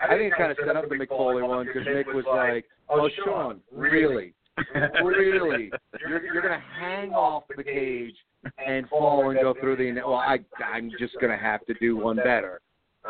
[0.00, 2.66] I think it kind of set up the Mick Foley one because Mick was like,
[2.88, 4.34] "Oh, Shawn, really,
[5.04, 8.16] really, you're, you're going to hang off the cage
[8.64, 11.96] and fall and go through the well, I I'm just going to have to do
[11.96, 12.60] one better."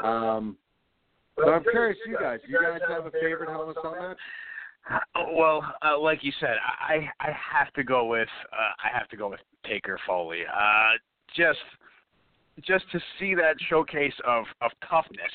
[0.02, 0.56] Um,
[1.36, 4.16] but I'm curious, you guys, you guys have a favorite Hell in a Cell match?
[5.34, 9.16] Well, uh, like you said, I I have to go with uh, I have to
[9.16, 10.42] go with Taker Foley.
[10.46, 10.92] Uh,
[11.36, 11.58] just
[12.64, 15.32] just to see that showcase of of toughness.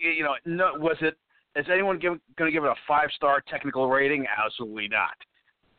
[0.00, 1.16] You, you know, no, was it?
[1.56, 4.24] Is anyone going to give it a five star technical rating?
[4.44, 5.16] Absolutely not.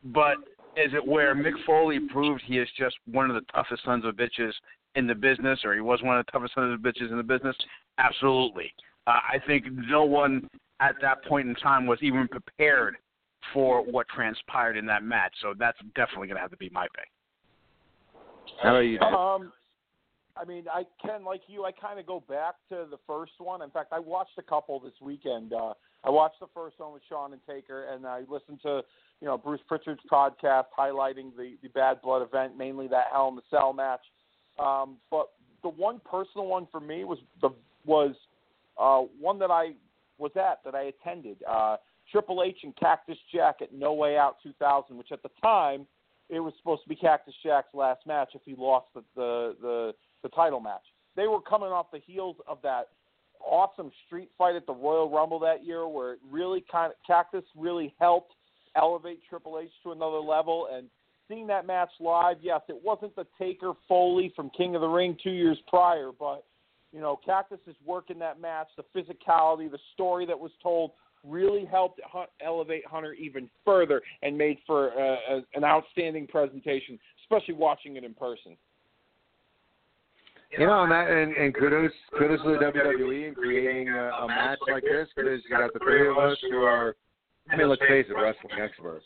[0.03, 0.37] But
[0.75, 4.15] is it where Mick Foley proved he is just one of the toughest sons of
[4.15, 4.51] bitches
[4.95, 7.23] in the business, or he was one of the toughest sons of bitches in the
[7.23, 7.55] business?
[7.97, 8.71] Absolutely.
[9.07, 10.47] Uh, I think no one
[10.79, 12.97] at that point in time was even prepared
[13.53, 15.33] for what transpired in that match.
[15.41, 17.07] So that's definitely going to have to be my pick.
[18.61, 18.99] How about you?
[18.99, 19.13] Dave?
[19.13, 19.53] Um,
[20.37, 21.65] I mean, I can like you.
[21.65, 23.61] I kind of go back to the first one.
[23.61, 25.53] In fact, I watched a couple this weekend.
[25.53, 28.81] Uh, I watched the first one with Shawn and Taker, and I listened to
[29.19, 33.35] you know Bruce Pritchard's podcast highlighting the the Bad Blood event, mainly that Hell in
[33.35, 34.01] the Cell match.
[34.59, 35.29] Um, but
[35.63, 37.49] the one personal one for me was the
[37.85, 38.15] was
[38.79, 39.71] uh, one that I
[40.17, 41.37] was at that I attended.
[41.49, 41.77] Uh,
[42.11, 45.87] Triple H and Cactus Jack at No Way Out 2000, which at the time
[46.29, 49.93] it was supposed to be Cactus Jack's last match if he lost the the the,
[50.23, 50.83] the title match.
[51.15, 52.89] They were coming off the heels of that
[53.45, 57.43] awesome street fight at the Royal Rumble that year, where it really kind of Cactus
[57.55, 58.33] really helped
[58.75, 60.69] elevate Triple H to another level.
[60.71, 60.87] And
[61.27, 65.17] seeing that match live, yes, it wasn't the Taker Foley from King of the Ring
[65.21, 66.45] two years prior, but
[66.91, 70.91] you know, Cactus work in that match, the physicality, the story that was told
[71.23, 72.01] really helped
[72.43, 78.13] elevate Hunter even further and made for uh, an outstanding presentation, especially watching it in
[78.13, 78.57] person.
[80.57, 84.27] You know, and, that, and, and kudos, kudos to the WWE in creating a, a
[84.27, 86.95] match like this because you got the three of us who are,
[87.49, 89.05] I mean, let's face it, wrestling experts.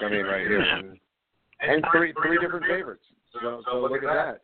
[0.00, 0.60] I mean, right here,
[1.60, 3.04] and, three three different favorites.
[3.32, 4.40] So, so look at that.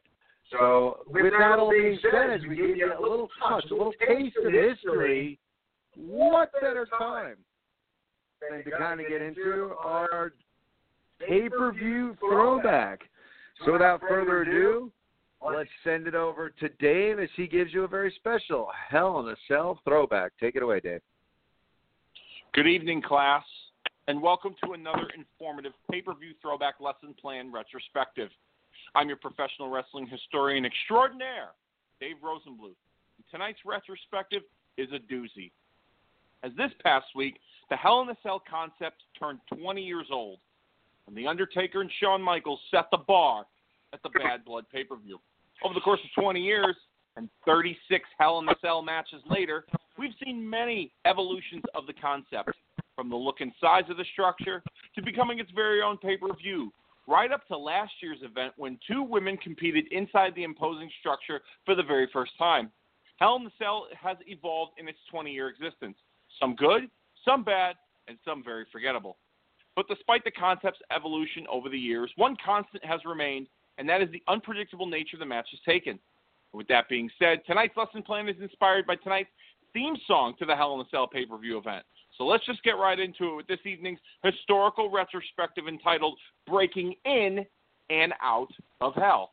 [0.50, 4.36] So, with that all being said, we give you a little touch, a little taste
[4.44, 5.38] of history,
[5.96, 7.36] what better time
[8.40, 10.32] than to kind of get into our
[11.26, 13.00] pay per view throwback?
[13.64, 14.92] So, without further ado,
[15.44, 19.28] let's send it over to Dave as he gives you a very special Hell in
[19.28, 20.32] a Cell throwback.
[20.38, 21.00] Take it away, Dave.
[22.54, 23.44] Good evening, class,
[24.08, 28.30] and welcome to another informative pay per view throwback lesson plan retrospective.
[28.94, 31.50] I'm your professional wrestling historian extraordinaire,
[32.00, 32.76] Dave Rosenbluth.
[33.30, 34.42] Tonight's retrospective
[34.76, 35.50] is a doozy.
[36.44, 37.38] As this past week,
[37.70, 40.38] the Hell in a Cell concept turned 20 years old,
[41.06, 43.46] and The Undertaker and Shawn Michaels set the bar
[43.92, 45.18] at the Bad Blood pay per view.
[45.64, 46.76] Over the course of 20 years,
[47.16, 49.66] And 36 Hell in the Cell matches later,
[49.98, 52.50] we've seen many evolutions of the concept,
[52.96, 54.62] from the look and size of the structure
[54.94, 56.72] to becoming its very own pay per view,
[57.06, 61.74] right up to last year's event when two women competed inside the imposing structure for
[61.74, 62.70] the very first time.
[63.16, 65.96] Hell in the Cell has evolved in its 20 year existence.
[66.40, 66.88] Some good,
[67.24, 67.76] some bad,
[68.08, 69.16] and some very forgettable.
[69.76, 73.46] But despite the concept's evolution over the years, one constant has remained,
[73.78, 75.98] and that is the unpredictable nature the match has taken.
[76.52, 79.30] With that being said, tonight's lesson plan is inspired by tonight's
[79.72, 81.84] theme song to the Hell in a Cell pay per view event.
[82.18, 87.46] So let's just get right into it with this evening's historical retrospective entitled Breaking In
[87.88, 89.32] and Out of Hell.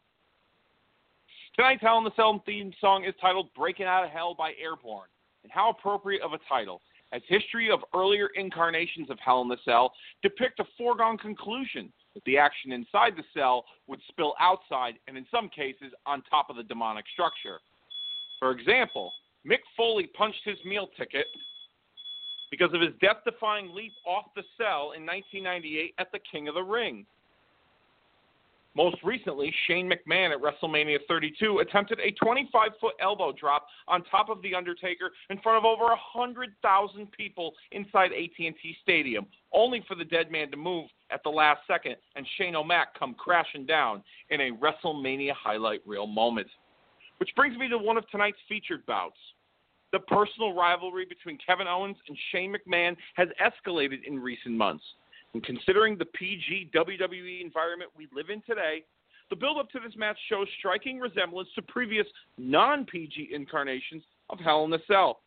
[1.56, 5.10] Tonight's Hell in the Cell theme song is titled Breaking Out of Hell by Airbourne.
[5.44, 9.58] And how appropriate of a title, as history of earlier incarnations of Hell in the
[9.66, 11.92] Cell depict a foregone conclusion
[12.26, 16.56] the action inside the cell would spill outside and, in some cases, on top of
[16.56, 17.60] the demonic structure.
[18.40, 19.12] For example,
[19.46, 21.28] Mick Foley punched his meal ticket
[22.52, 26.56] because of his death defying leap off the cell in 1998 at the King of
[26.56, 27.06] the Ring.
[28.80, 34.30] Most recently, Shane McMahon at WrestleMania 32 attempted a 25 foot elbow drop on top
[34.30, 40.06] of The Undertaker in front of over 100,000 people inside AT&T Stadium, only for the
[40.06, 44.40] dead man to move at the last second and Shane O'Mac come crashing down in
[44.40, 46.48] a WrestleMania highlight reel moment.
[47.18, 49.18] Which brings me to one of tonight's featured bouts.
[49.92, 54.86] The personal rivalry between Kevin Owens and Shane McMahon has escalated in recent months.
[55.34, 58.84] And considering the PG WWE environment we live in today,
[59.30, 64.40] the build up to this match shows striking resemblance to previous non PG incarnations of
[64.40, 65.20] Hell in a Cell.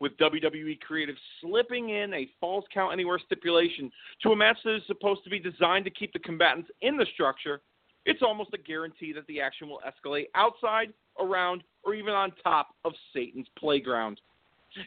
[0.00, 3.90] With WWE creative slipping in a falls count anywhere stipulation
[4.22, 7.06] to a match that is supposed to be designed to keep the combatants in the
[7.14, 7.62] structure,
[8.04, 12.68] it's almost a guarantee that the action will escalate outside, around, or even on top
[12.84, 14.20] of Satan's playground.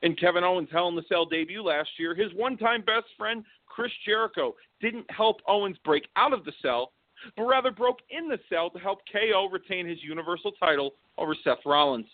[0.04, 3.44] In Kevin Owens' Hell in the Cell debut last year, his one time best friend,
[3.68, 6.92] Chris Jericho, didn't help Owens break out of the cell,
[7.36, 11.66] but rather broke in the cell to help KO retain his Universal title over Seth
[11.66, 12.08] Rollins.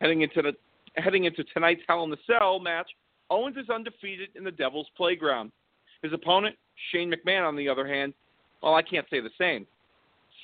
[0.00, 0.52] Heading into, the,
[1.00, 2.90] heading into tonight's Hell in the Cell match,
[3.30, 5.52] Owens is undefeated in the Devil's Playground.
[6.02, 6.56] His opponent,
[6.90, 8.12] Shane McMahon, on the other hand,
[8.62, 9.66] well, I can't say the same.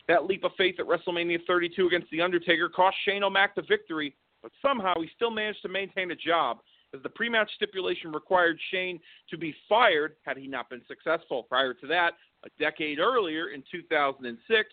[0.08, 4.14] That leap of faith at WrestleMania 32 against The Undertaker cost Shane O'Mac the victory,
[4.42, 6.58] but somehow he still managed to maintain a job,
[6.94, 8.98] as the pre match stipulation required Shane
[9.28, 11.44] to be fired had he not been successful.
[11.44, 14.68] Prior to that, a decade earlier, in 2006,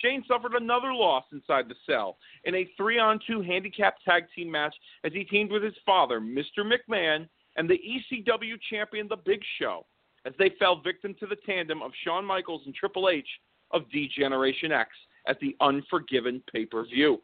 [0.00, 4.50] Shane suffered another loss inside the cell in a three on two handicap tag team
[4.50, 6.60] match as he teamed with his father, Mr.
[6.60, 9.86] McMahon, and the ECW champion, The Big Show,
[10.24, 13.28] as they fell victim to the tandem of Shawn Michaels and Triple H
[13.70, 14.90] of D Generation X
[15.26, 17.20] at the Unforgiven pay per view.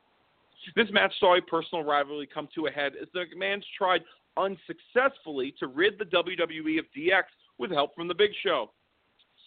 [0.76, 4.02] This match saw a personal rivalry come to a head as the McMahons tried
[4.36, 7.24] unsuccessfully to rid the WWE of DX
[7.58, 8.70] with help from the Big Show.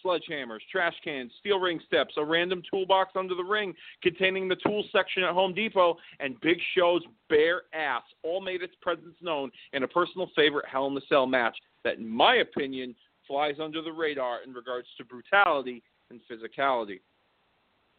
[0.04, 4.84] Sledgehammers, trash cans, steel ring steps, a random toolbox under the ring containing the tool
[4.90, 9.84] section at Home Depot, and Big Show's bare ass all made its presence known in
[9.84, 12.96] a personal favorite Hell in the Cell match that, in my opinion,
[13.28, 16.98] flies under the radar in regards to brutality and physicality.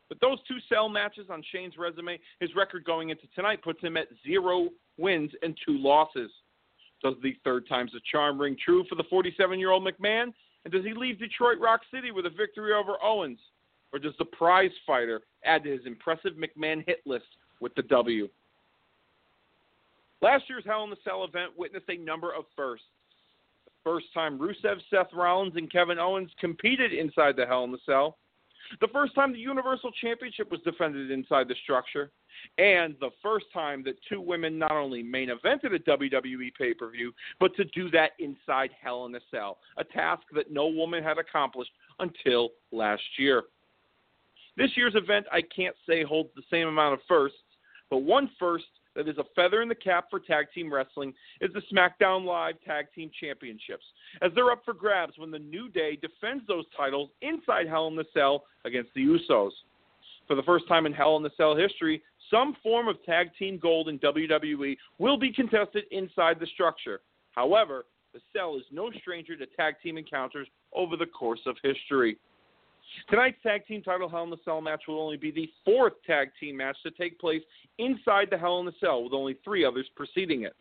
[0.09, 3.97] But those two cell matches on Shane's resume, his record going into tonight puts him
[3.97, 6.29] at zero wins and two losses.
[7.01, 10.33] Does the third time's a charm ring true for the 47 year old McMahon?
[10.63, 13.39] And does he leave Detroit Rock City with a victory over Owens?
[13.91, 17.25] Or does the prize fighter add to his impressive McMahon hit list
[17.59, 18.27] with the W?
[20.21, 22.87] Last year's Hell in the Cell event witnessed a number of firsts.
[23.65, 27.77] The first time Rusev, Seth Rollins, and Kevin Owens competed inside the Hell in the
[27.85, 28.17] Cell.
[28.81, 32.11] The first time the Universal Championship was defended inside the structure.
[32.57, 36.89] And the first time that two women not only main evented a WWE pay per
[36.89, 41.03] view, but to do that inside Hell in a Cell, a task that no woman
[41.03, 43.43] had accomplished until last year.
[44.57, 47.37] This year's event, I can't say holds the same amount of firsts,
[47.89, 51.51] but one first that is a feather in the cap for tag team wrestling is
[51.53, 53.85] the SmackDown Live Tag Team Championships,
[54.21, 57.95] as they're up for grabs when the New Day defends those titles inside Hell in
[57.95, 59.51] the Cell against the Usos.
[60.27, 62.01] For the first time in Hell in the Cell history,
[62.31, 67.01] some form of tag team gold in WWE will be contested inside the structure.
[67.33, 72.17] However, the Cell is no stranger to tag team encounters over the course of history.
[73.09, 76.29] Tonight's tag team title Hell in the Cell match will only be the fourth tag
[76.39, 77.41] team match to take place
[77.77, 80.55] inside the Hell in the Cell, with only three others preceding it.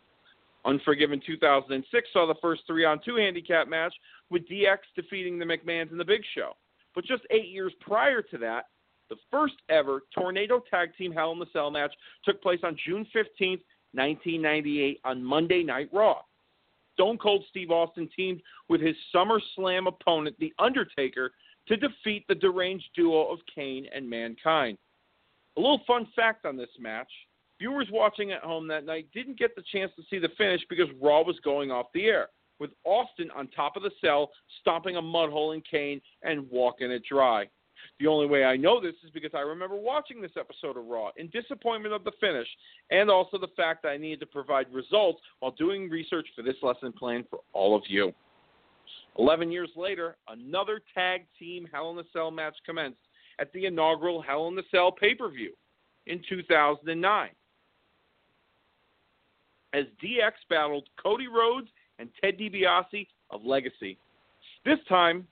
[0.64, 3.94] Unforgiven 2006 saw the first three on two handicap match,
[4.30, 6.52] with DX defeating the McMahons in the Big Show.
[6.94, 8.66] But just eight years prior to that,
[9.12, 11.92] The first ever Tornado Tag Team Hell in the Cell match
[12.24, 13.60] took place on June 15th,
[13.92, 16.22] 1998, on Monday Night Raw.
[16.94, 21.32] Stone Cold Steve Austin teamed with his SummerSlam opponent, The Undertaker,
[21.72, 24.76] to defeat the deranged duo of Kane and Mankind.
[25.56, 27.08] A little fun fact on this match
[27.58, 30.88] viewers watching at home that night didn't get the chance to see the finish because
[31.00, 35.02] Raw was going off the air, with Austin on top of the cell, stomping a
[35.02, 37.48] mud hole in Kane and walking it dry.
[38.00, 41.10] The only way I know this is because I remember watching this episode of Raw
[41.16, 42.48] in disappointment of the finish
[42.90, 46.56] and also the fact that I needed to provide results while doing research for this
[46.62, 48.12] lesson plan for all of you.
[49.18, 52.98] Eleven years later, another tag team Hell in a Cell match commenced
[53.38, 55.52] at the inaugural Hell in the Cell pay per view
[56.06, 57.30] in 2009
[59.74, 61.68] as DX battled Cody Rhodes
[61.98, 63.98] and Ted DiBiase of Legacy.
[64.64, 65.26] This time,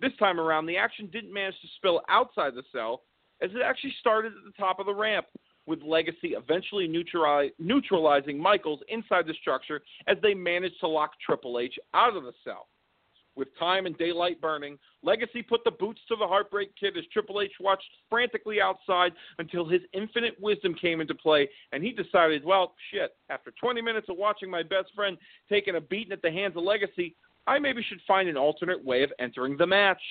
[0.00, 3.02] this time around, the action didn't manage to spill outside the cell,
[3.40, 5.26] as it actually started at the top of the ramp,
[5.66, 11.78] with Legacy eventually neutralizing Michaels inside the structure as they managed to lock Triple H
[11.94, 12.68] out of the cell.
[13.34, 17.40] With time and daylight burning, Legacy put the boots to the Heartbreak Kid as Triple
[17.40, 22.74] H watched frantically outside until his infinite wisdom came into play, and he decided, well,
[22.90, 25.16] shit, after 20 minutes of watching my best friend
[25.48, 29.02] taking a beating at the hands of Legacy, I maybe should find an alternate way
[29.02, 30.02] of entering the match.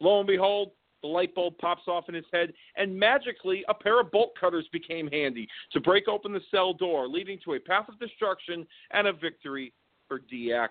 [0.00, 0.70] Lo and behold,
[1.04, 4.66] the light bulb pops off in his head, and magically a pair of bolt cutters
[4.72, 9.06] became handy to break open the cell door, leading to a path of destruction and
[9.06, 9.74] a victory
[10.08, 10.70] for DX.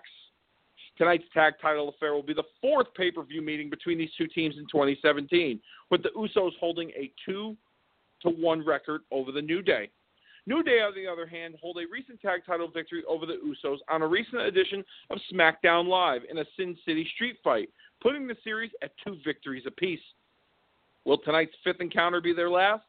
[0.98, 4.26] Tonight's tag title affair will be the fourth pay per view meeting between these two
[4.26, 5.60] teams in 2017,
[5.92, 7.56] with the Usos holding a 2
[8.24, 9.92] to 1 record over the New Day.
[10.46, 13.78] New Day, on the other hand, hold a recent tag title victory over the Usos
[13.88, 17.70] on a recent edition of SmackDown Live in a Sin City street fight,
[18.02, 20.02] putting the series at two victories apiece.
[21.06, 22.84] Will tonight's fifth encounter be their last?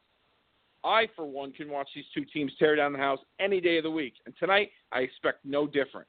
[0.83, 3.83] I, for one, can watch these two teams tear down the house any day of
[3.83, 6.07] the week, and tonight I expect no different.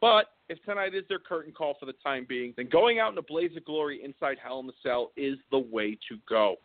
[0.00, 3.18] But if tonight is their curtain call for the time being, then going out in
[3.18, 6.56] a blaze of glory inside Hell in the Cell is the way to go.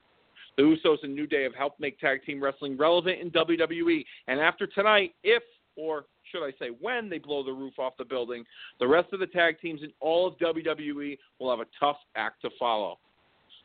[0.57, 4.39] The Usos and New Day have helped make tag team wrestling relevant in WWE, and
[4.39, 5.41] after tonight, if
[5.75, 8.45] or should I say when they blow the roof off the building,
[8.79, 12.41] the rest of the tag teams in all of WWE will have a tough act
[12.41, 12.99] to follow.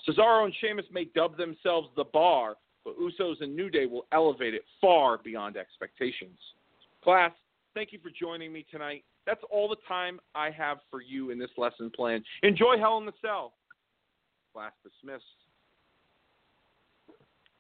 [0.09, 2.54] Cesaro and Sheamus may dub themselves the bar,
[2.84, 6.38] but Usos and New Day will elevate it far beyond expectations.
[7.04, 7.32] Class,
[7.74, 9.04] thank you for joining me tonight.
[9.26, 12.24] That's all the time I have for you in this lesson plan.
[12.42, 13.52] Enjoy Hell in the Cell.
[14.54, 15.24] Class dismissed.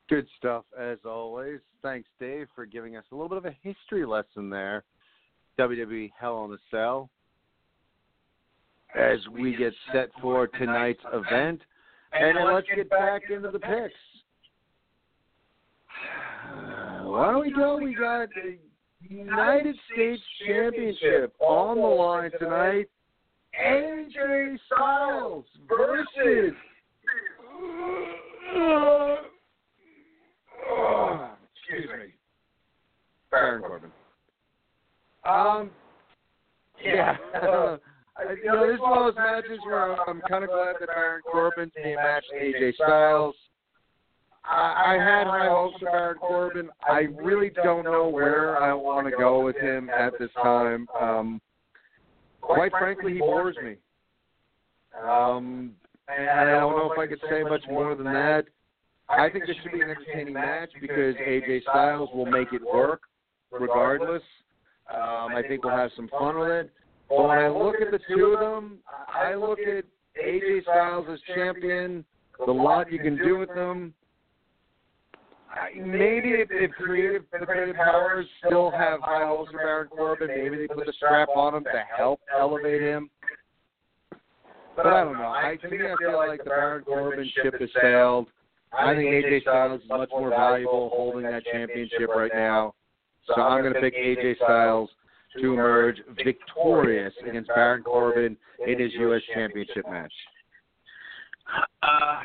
[0.08, 1.60] Good stuff as always.
[1.82, 4.84] Thanks, Dave, for giving us a little bit of a history lesson there.
[5.58, 7.10] WWE Hell in the Cell.
[8.98, 11.60] As we get set for tonight's event.
[12.12, 13.94] And let's get back into the picks.
[17.04, 17.78] Why don't we go?
[17.78, 18.58] We got the
[19.08, 22.88] United States Championship on the line tonight.
[23.62, 26.54] AJ Styles versus.
[31.54, 32.14] excuse me.
[33.30, 33.90] Baron Corbin.
[35.24, 35.70] Um.
[36.82, 37.16] Yeah.
[38.42, 41.22] you know, this is one of those matches where I'm kind of glad that Baron
[41.22, 43.34] Corbin's being matched AJ Styles.
[44.44, 46.70] I, I had high hopes for Baron Corbin.
[46.88, 50.88] I really don't know where I want to go with him at this time.
[50.98, 51.40] Um,
[52.40, 53.76] quite frankly, he bores me.
[55.00, 55.72] Um,
[56.08, 58.46] and I don't know if I could say much more than that.
[59.08, 63.02] I think this should be an entertaining match because AJ Styles will make it work
[63.50, 64.22] regardless.
[64.92, 66.72] Um, I think we'll have some fun with it.
[67.08, 68.78] But when I look at the two of them,
[69.08, 69.84] I look at
[70.22, 72.04] AJ Styles as champion,
[72.44, 73.94] the lot you can do with them,
[75.76, 80.56] maybe if, if creative the creative powers still have high hopes for Baron Corbin, maybe
[80.56, 83.10] they put a strap on him to help elevate him.
[84.76, 85.24] But I don't know.
[85.24, 88.28] I to me, I feel like the Baron Corbin ship has sailed.
[88.72, 92.74] I think AJ Styles is much more valuable holding that championship right now.
[93.26, 94.90] So I'm going to pick AJ Styles
[95.36, 99.22] to emerge victorious against Baron Corbin in his U.S.
[99.34, 100.12] Championship match.
[101.82, 102.20] Uh,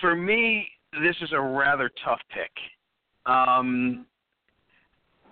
[0.00, 2.50] for me, this is a rather tough pick.
[3.26, 4.06] Um,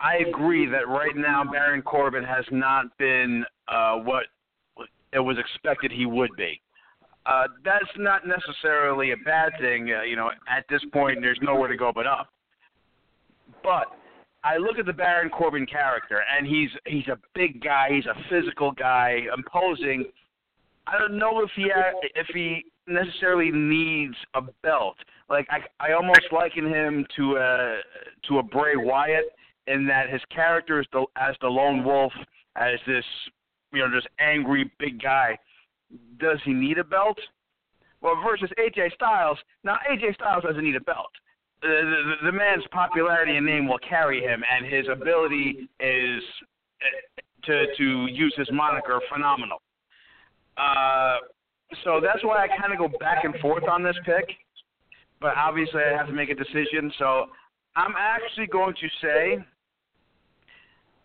[0.00, 4.24] I agree that right now Baron Corbin has not been uh, what
[5.12, 6.60] it was expected he would be.
[7.24, 9.90] Uh, that's not necessarily a bad thing.
[9.90, 12.28] Uh, you know, at this point, there's nowhere to go but up.
[13.62, 13.86] But
[14.46, 17.88] I look at the Baron Corbin character, and he's he's a big guy.
[17.90, 20.04] He's a physical guy, imposing.
[20.86, 24.96] I don't know if he ha- if he necessarily needs a belt,
[25.28, 27.80] Like I I almost liken him to a
[28.28, 29.24] to a Bray Wyatt
[29.66, 32.12] in that his character is the as the lone wolf,
[32.54, 33.04] as this
[33.72, 35.36] you know just angry big guy.
[36.20, 37.18] Does he need a belt?
[38.00, 39.38] Well, versus AJ Styles.
[39.64, 41.10] Now AJ Styles doesn't need a belt.
[41.62, 41.68] The,
[42.22, 46.22] the, the man's popularity and name will carry him, and his ability is
[46.80, 49.62] uh, to to use his moniker phenomenal.
[50.56, 51.16] Uh,
[51.84, 54.26] so that's why I kind of go back and forth on this pick.
[55.20, 56.92] But obviously, I have to make a decision.
[56.98, 57.26] So
[57.74, 59.44] I'm actually going to say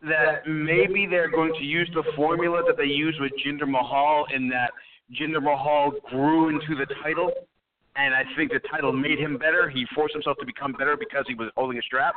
[0.03, 4.49] that maybe they're going to use the formula that they used with Jinder Mahal in
[4.49, 4.71] that
[5.19, 7.31] Jinder Mahal grew into the title,
[7.95, 9.69] and I think the title made him better.
[9.69, 12.15] He forced himself to become better because he was holding a strap.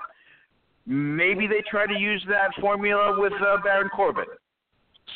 [0.87, 4.27] Maybe they try to use that formula with uh, Baron Corbin.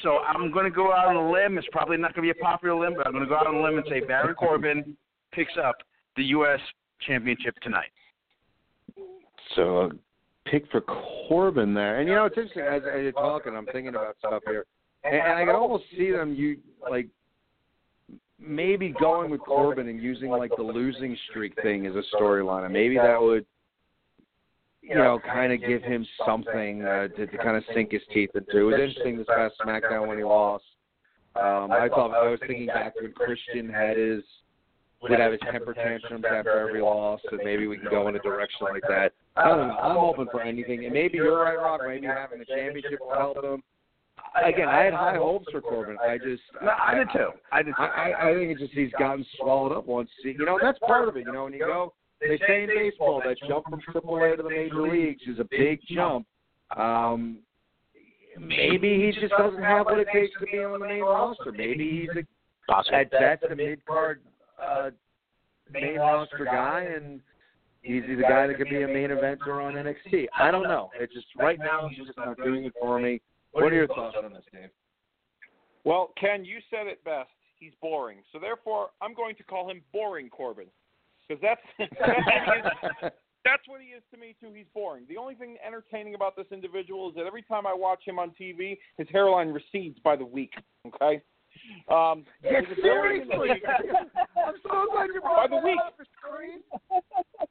[0.03, 1.59] So I'm going to go out on a limb.
[1.59, 3.47] It's probably not going to be a popular limb, but I'm going to go out
[3.47, 4.97] on a limb and say Baron Corbin
[5.33, 5.77] picks up
[6.17, 6.61] the U.S.
[7.07, 7.91] Championship tonight.
[9.55, 9.91] So a
[10.51, 10.81] pick for
[11.29, 13.55] Corbin there, and you know it's interesting as, as you're talking.
[13.57, 14.67] I'm thinking about stuff here,
[15.05, 16.59] and, and I can almost see them you
[16.91, 17.09] like
[18.41, 22.73] maybe going with Corbin and using like the losing streak thing as a storyline, and
[22.73, 23.45] maybe that would
[24.89, 28.31] you know, kind of give him something uh, to, to kind of sink his teeth
[28.35, 28.59] into.
[28.59, 30.65] It was interesting this past SmackDown when he lost.
[31.37, 34.23] Um, I thought I was thinking back when Christian had his
[35.01, 38.19] would have his temper tantrums after every loss, and maybe we can go in a
[38.19, 39.13] direction like that.
[39.37, 39.75] I don't know.
[39.75, 41.83] I'm open for anything, and maybe you're right, Rock.
[41.87, 43.63] Maybe having the championship will help him.
[44.45, 45.97] Again, I had high hopes for Corbin.
[46.01, 47.31] I just, No, I did too.
[47.51, 47.83] I did too.
[47.83, 50.11] I, I, I think it's just he's gotten swallowed up once.
[50.23, 51.25] You know, that's part of it.
[51.27, 54.43] You know, when you go they say in baseball that jump from Triple A to
[54.43, 56.27] the major leagues is a big jump.
[56.77, 57.39] Um,
[58.39, 61.53] maybe he just doesn't have what it takes to be on the main roster.
[61.53, 64.21] Maybe he's a, at best a mid card
[64.61, 64.91] uh,
[65.73, 67.21] main roster guy, and
[67.83, 70.27] he's the guy that could be a main eventer on NXT.
[70.37, 70.91] I don't know.
[70.99, 73.21] It's just right now he's just not doing it for me.
[73.53, 74.71] What are your thoughts on this, Dave?
[75.85, 77.31] Well, Ken, you said it best.
[77.59, 78.19] He's boring.
[78.33, 80.67] So therefore, I'm going to call him Boring Corbin
[81.27, 82.21] because that's that's what,
[83.01, 83.13] he is,
[83.45, 84.53] that's what he is to me too.
[84.55, 85.05] He's boring.
[85.09, 88.33] The only thing entertaining about this individual is that every time I watch him on
[88.41, 90.53] TV, his hairline recedes by the week.
[90.87, 91.23] Okay.
[91.91, 93.63] Um, Yeah, his ability in the seriously.
[94.47, 95.79] I'm so glad you By the that week.
[95.85, 97.49] up,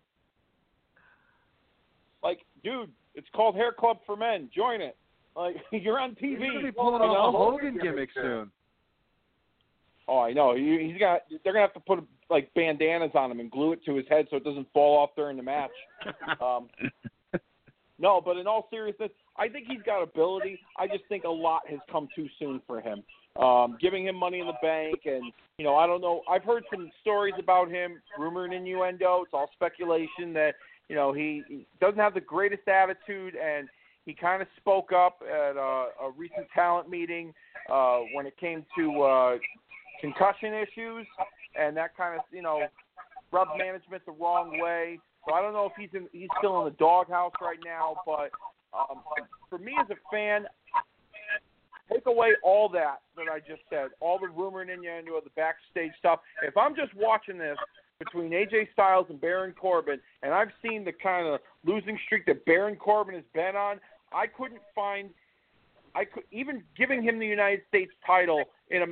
[2.24, 4.50] like, dude, it's called Hair Club for Men.
[4.56, 4.96] Join it.
[5.38, 6.40] Like, you're on TV.
[6.40, 7.38] He's gonna be pulling you off a?
[7.38, 8.52] Hogan gimmick soon.
[10.08, 10.56] Oh, I know.
[10.56, 11.22] He, he's got.
[11.44, 14.28] They're gonna have to put like bandanas on him and glue it to his head
[14.30, 15.72] so it doesn't fall off during the match.
[16.42, 16.68] Um,
[18.00, 20.60] no, but in all seriousness, I think he's got ability.
[20.78, 23.04] I just think a lot has come too soon for him.
[23.42, 26.22] Um, giving him money in the bank, and you know, I don't know.
[26.30, 29.24] I've heard some stories about him, rumor and innuendo.
[29.24, 30.54] It's all speculation that
[30.90, 33.68] you know he, he doesn't have the greatest attitude, and
[34.08, 37.34] he kind of spoke up at a, a recent talent meeting
[37.70, 39.38] uh, when it came to uh,
[40.00, 41.06] concussion issues,
[41.60, 42.62] and that kind of you know
[43.34, 44.98] rubbed management the wrong way.
[45.28, 48.32] So I don't know if he's in he's still in the doghouse right now, but
[48.74, 49.02] um,
[49.50, 50.46] for me as a fan,
[51.92, 55.92] take away all that that I just said, all the rumor and innuendo, the backstage
[56.00, 56.22] stuff.
[56.44, 57.58] If I'm just watching this
[58.00, 62.46] between AJ Styles and Baron Corbin, and I've seen the kind of losing streak that
[62.46, 63.80] Baron Corbin has been on,
[64.14, 65.10] I couldn't find.
[65.96, 68.86] I could even giving him the United States title in a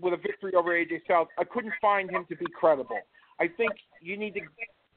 [0.00, 1.28] with a victory over AJ Styles.
[1.38, 2.98] I couldn't find him to be credible.
[3.38, 4.40] I think you need to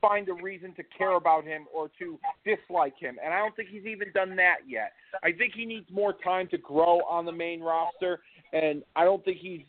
[0.02, 3.70] find a reason to care about him or to dislike him, and I don't think
[3.70, 4.94] he's even done that yet.
[5.24, 8.20] I think he needs more time to grow on the main roster,
[8.52, 9.62] and I don't think he's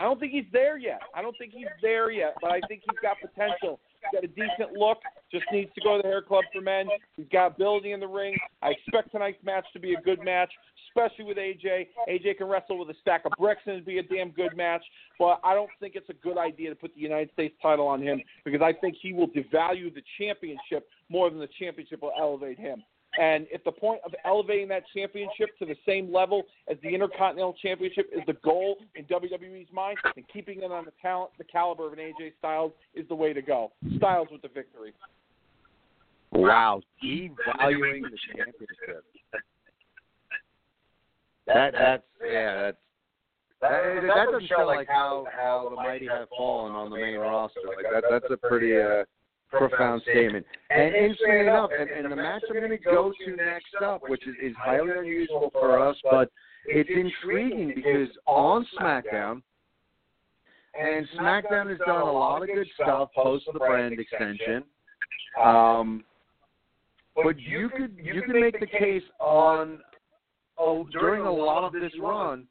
[0.00, 1.00] I don't think he's there yet.
[1.14, 3.80] I don't think he's there yet, but I think he's got potential.
[4.12, 4.98] Got a decent look.
[5.30, 6.86] Just needs to go to the hair club for men.
[7.16, 8.36] He's got ability in the ring.
[8.62, 10.50] I expect tonight's match to be a good match,
[10.88, 11.88] especially with AJ.
[12.08, 14.82] AJ can wrestle with a stack of bricks and it'd be a damn good match.
[15.18, 18.02] But I don't think it's a good idea to put the United States title on
[18.02, 22.58] him because I think he will devalue the championship more than the championship will elevate
[22.58, 22.82] him.
[23.18, 27.54] And if the point of elevating that championship to the same level as the Intercontinental
[27.60, 31.88] Championship is the goal in WWE's mind, then keeping it on the talent, the caliber
[31.88, 33.72] of an AJ Styles is the way to go.
[33.96, 34.92] Styles with the victory.
[36.30, 39.04] Wow, devaluing the championship.
[41.46, 42.76] That that's yeah that's
[43.62, 47.60] that, that doesn't show like how how the mighty have fallen on the main roster.
[47.66, 49.04] Like that that's a pretty uh
[49.50, 50.44] profound statement.
[50.70, 54.26] And interestingly enough, and, and the match I'm going to go to next up, which
[54.26, 56.30] is, is highly unusual for us, but
[56.66, 59.42] it's intriguing because on SmackDown,
[60.78, 64.64] And SmackDown has done a lot of good stuff post the brand extension.
[65.42, 66.04] Um,
[67.14, 69.78] but you could you could make the case on
[70.56, 72.46] oh, during a lot of this run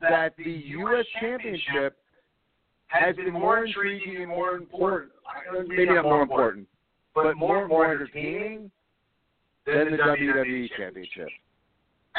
[0.00, 1.04] that the U.S.
[1.20, 1.96] Championship
[3.00, 5.12] has been more intriguing and more important.
[5.68, 6.66] Maybe not more important,
[7.14, 8.70] but more more entertaining
[9.66, 11.28] than the WWE Championship.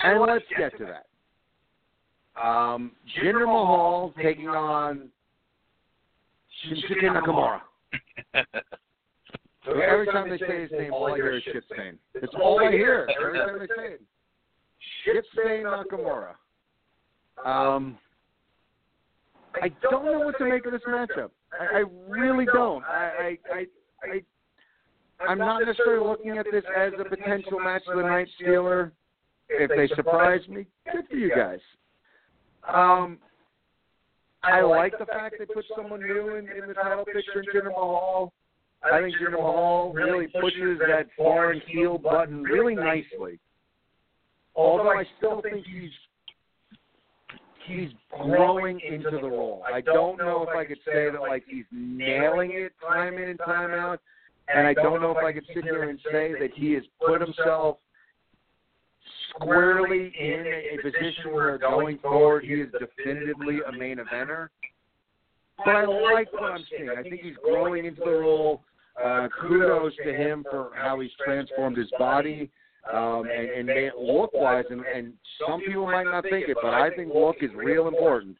[0.04, 1.06] And let's get to that.
[2.42, 5.10] Um, Jinder Mahal taking on
[6.66, 7.62] Shinsuke Nakamura.
[9.66, 12.00] So every time they say his name, all I hear is shit stain.
[12.16, 15.26] It's all I hear every time they say it.
[15.34, 16.36] Stain Nakamura.
[17.46, 17.98] Um,
[19.62, 21.30] I don't know what to make of this matchup.
[21.51, 22.84] I, I really don't.
[22.84, 23.66] I, I, I,
[24.03, 28.93] I, I'm not necessarily looking at this as a potential match of the night stealer.
[29.49, 31.60] If they surprise me, good for you guys.
[32.68, 33.18] Um,
[34.43, 37.72] I like the fact they put someone new in, in the title picture in Jinder
[37.72, 38.34] Mahal.
[38.84, 43.39] I think Jinder Mahal really pushes that foreign heel button really nicely.
[44.55, 45.91] Although I still think he's
[47.68, 49.63] he's growing into the role.
[49.72, 53.39] I don't know if I could say that like he's nailing it time in and
[53.39, 53.99] time out,
[54.47, 57.22] and I don't know if I could sit here and say that he has put
[57.22, 57.78] himself
[59.36, 64.49] squarely in a position where going forward he is definitively a main eventer.
[65.57, 66.89] But I like what I'm seeing.
[66.89, 68.63] I think he's growing into the role.
[69.03, 72.49] Uh, kudos to him for how he's transformed his body
[72.94, 74.66] um, and, and made look wise.
[74.70, 75.14] And, and
[75.46, 78.38] some people might not think it, but I think look is real important.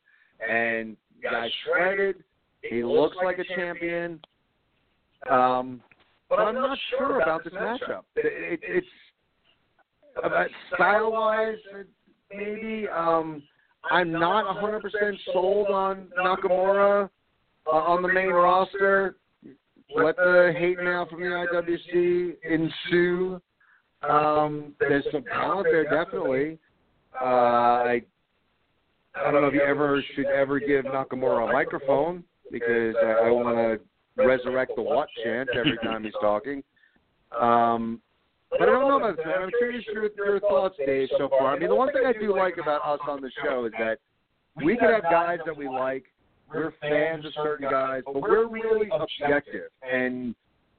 [0.48, 2.24] And guy shredded.
[2.62, 4.20] He looks like a champion.
[5.30, 5.82] Um,
[6.30, 8.04] but I'm not sure about this matchup.
[8.16, 8.88] It, it, it's
[10.24, 11.56] about style wise,
[12.34, 12.88] maybe.
[12.88, 13.43] Um,
[13.89, 14.82] I'm not 100%
[15.32, 17.10] sold on Nakamura
[17.66, 19.16] uh, on the main roster.
[19.95, 23.41] Let the hate now from the IWC ensue.
[24.02, 26.60] Um, there's some talent there, definitely.
[27.20, 28.02] Uh, I
[29.16, 33.82] I don't know if you ever should ever give Nakamura a microphone because I, want
[34.18, 36.64] to resurrect the what chant every time he's talking.
[37.39, 38.00] Um,
[38.52, 39.38] but I don't know about that.
[39.41, 41.56] I'm curious your, your thoughts, Dave, so far.
[41.56, 44.00] I mean, the one thing I do like about us on the show is that
[44.64, 46.06] we can have guys that we like.
[46.54, 49.70] We're fans of certain guys, but we're really objective.
[49.84, 50.34] And,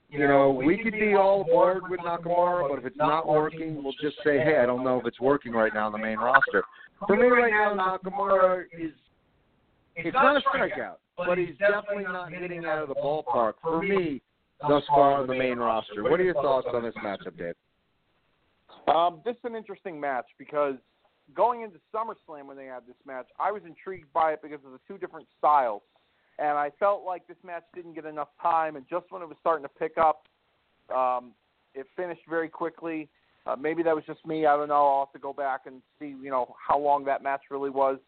[0.08, 3.92] you know, we could be all aboard with Nakamura, but if it's not working, we'll
[4.00, 6.64] just say, hey, I don't know if it's working right now on the main roster.
[7.06, 8.92] For me right now, Nakamura is
[9.96, 14.22] it's not a strikeout, but he's definitely not hitting out of the ballpark for me
[14.66, 16.02] thus far on the main roster.
[16.02, 17.54] What are your thoughts on this matchup, Dave?
[18.92, 20.76] Um, this is an interesting match because
[21.34, 24.72] going into SummerSlam when they had this match, I was intrigued by it because of
[24.72, 25.82] the two different styles.
[26.38, 29.36] And I felt like this match didn't get enough time, and just when it was
[29.40, 30.22] starting to pick up,
[30.94, 31.32] um,
[31.74, 33.08] it finished very quickly.
[33.46, 34.46] Uh, maybe that was just me.
[34.46, 34.86] I don't know.
[34.86, 37.98] I'll have to go back and see, you know, how long that match really was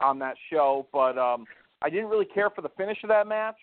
[0.00, 0.86] on that show.
[0.92, 1.46] But um,
[1.82, 3.58] I didn't really care for the finish of that match.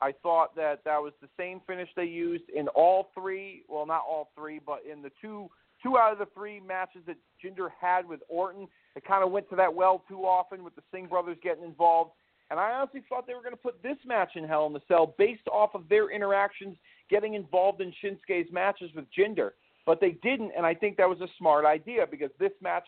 [0.00, 3.62] I thought that that was the same finish they used in all three.
[3.68, 5.48] Well, not all three, but in the two
[5.82, 8.68] two out of the three matches that Jinder had with Orton.
[8.94, 12.12] It kind of went to that well too often with the Singh brothers getting involved.
[12.50, 14.82] And I honestly thought they were going to put this match in Hell in the
[14.86, 16.76] Cell based off of their interactions
[17.10, 19.50] getting involved in Shinsuke's matches with Jinder.
[19.84, 22.84] But they didn't, and I think that was a smart idea because this match,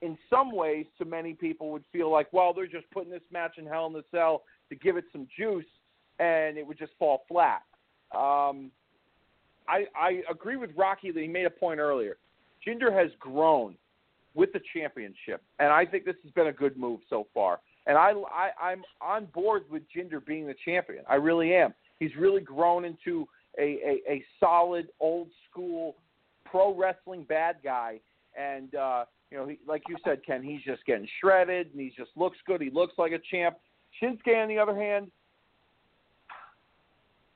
[0.00, 3.58] in some ways, to many people would feel like, well, they're just putting this match
[3.58, 5.66] in Hell in the Cell to give it some juice
[6.18, 7.62] and it would just fall flat.
[8.14, 8.70] Um,
[9.68, 12.16] I, I agree with Rocky that he made a point earlier.
[12.66, 13.76] Jinder has grown
[14.34, 17.60] with the championship, and I think this has been a good move so far.
[17.88, 21.04] And I, I, I'm on board with Jinder being the champion.
[21.08, 21.74] I really am.
[21.98, 23.26] He's really grown into
[23.58, 25.96] a, a, a solid, old school
[26.44, 27.98] pro wrestling bad guy.
[28.38, 31.92] And, uh, you know, he, like you said, Ken, he's just getting shredded, and he
[31.96, 32.60] just looks good.
[32.60, 33.56] He looks like a champ.
[34.00, 35.10] Shinsuke, on the other hand,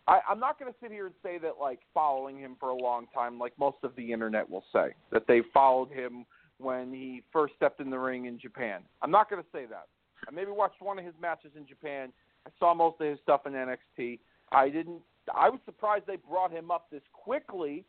[0.06, 2.76] I, I'm not going to sit here and say that like following him for a
[2.76, 6.26] long time, like most of the internet will say that they followed him
[6.58, 8.82] when he first stepped in the ring in Japan.
[9.00, 9.86] I'm not going to say that.
[10.26, 12.12] I maybe watched one of his matches in Japan.
[12.46, 14.18] I saw most of his stuff in NXT.
[14.50, 15.00] I didn't.
[15.34, 17.84] I was surprised they brought him up this quickly.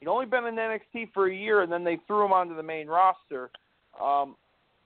[0.00, 2.62] He'd only been in NXT for a year, and then they threw him onto the
[2.62, 3.50] main roster.
[4.00, 4.36] Um,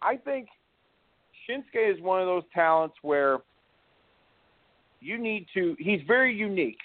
[0.03, 0.49] I think
[1.49, 3.39] Shinsuke is one of those talents where
[5.01, 6.79] you need to he's very unique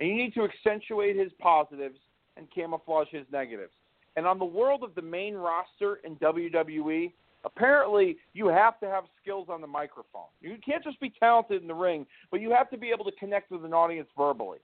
[0.00, 1.98] and you need to accentuate his positives
[2.36, 3.72] and camouflage his negatives.
[4.16, 7.12] And on the world of the main roster in WWE,
[7.46, 10.26] Apparently, you have to have skills on the microphone.
[10.40, 13.12] You can't just be talented in the ring, but you have to be able to
[13.12, 14.58] connect with an audience verbally.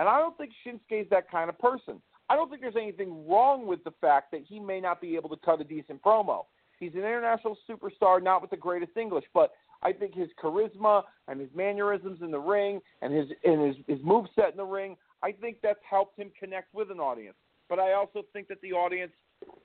[0.00, 2.02] And I don't think Shinsuke's that kind of person.
[2.28, 5.28] I don't think there's anything wrong with the fact that he may not be able
[5.28, 6.46] to cut a decent promo.
[6.80, 11.40] He's an international superstar, not with the greatest English, but I think his charisma and
[11.40, 14.96] his mannerisms in the ring and his and his his move set in the ring,
[15.22, 17.36] I think that's helped him connect with an audience.
[17.68, 19.12] But I also think that the audience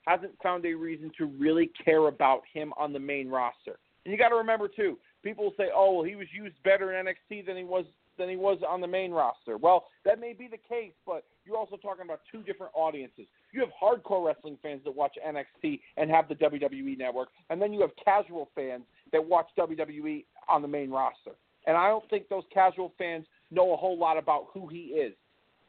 [0.06, 3.78] hasn't found a reason to really care about him on the main roster.
[4.04, 7.06] And you got to remember too, people say, "Oh, well, he was used better in
[7.06, 7.84] NXT than he was
[8.18, 11.56] than he was on the main roster." Well, that may be the case, but you're
[11.56, 13.26] also talking about two different audiences.
[13.52, 17.72] You have hardcore wrestling fans that watch NXT and have the WWE network, and then
[17.72, 21.32] you have casual fans that watch WWE on the main roster.
[21.66, 25.14] And I don't think those casual fans know a whole lot about who he is.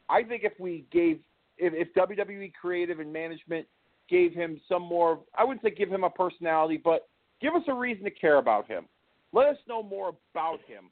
[0.08, 1.20] I think if we gave
[1.58, 3.66] if, if WWE creative and management
[4.12, 7.08] gave him some more I wouldn't say give him a personality, but
[7.40, 8.84] give us a reason to care about him.
[9.32, 10.90] Let us know more about him.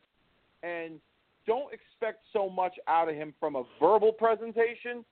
[0.62, 0.98] And
[1.46, 5.04] don't expect so much out of him from a verbal presentation.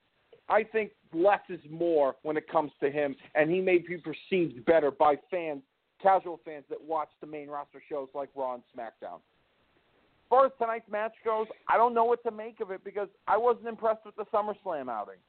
[0.47, 4.65] I think less is more when it comes to him, and he may be perceived
[4.65, 5.61] better by fans,
[6.01, 9.17] casual fans that watch the main roster shows like Raw and SmackDown.
[9.17, 13.09] As far as tonight's match goes, I don't know what to make of it because
[13.27, 15.19] I wasn't impressed with the SummerSlam outing.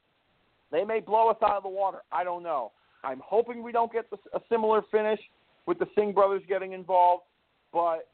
[0.70, 1.98] They may blow us out of the water.
[2.12, 2.72] I don't know.
[3.02, 5.20] I'm hoping we don't get a similar finish
[5.66, 7.24] with the Singh brothers getting involved,
[7.72, 8.08] but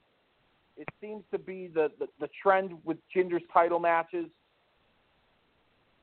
[0.77, 4.27] it seems to be the, the, the trend with Jinder's title matches.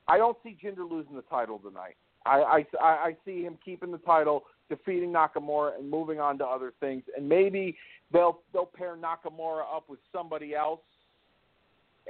[0.06, 1.96] I don't see Jinder losing the title tonight.
[2.26, 6.72] I, I, I see him keeping the title, defeating Nakamura, and moving on to other
[6.80, 7.02] things.
[7.16, 7.76] And maybe
[8.12, 10.80] they'll they'll pair Nakamura up with somebody else,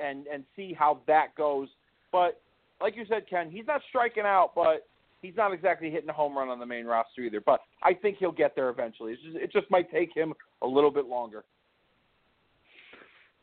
[0.00, 1.68] and and see how that goes.
[2.12, 2.40] But
[2.80, 4.86] like you said, Ken, he's not striking out, but
[5.22, 7.40] he's not exactly hitting a home run on the main roster either.
[7.40, 9.12] But I think he'll get there eventually.
[9.12, 11.44] It's just, it just might take him a little bit longer.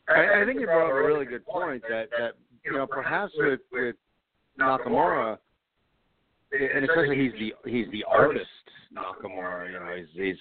[0.08, 2.32] I, I think you brought up a really good point that that
[2.64, 3.96] you know perhaps with with
[4.58, 5.38] Nakamura,
[6.52, 8.46] and especially he's the he's the artist
[8.94, 9.66] Nakamura.
[9.72, 10.36] You know, he's he's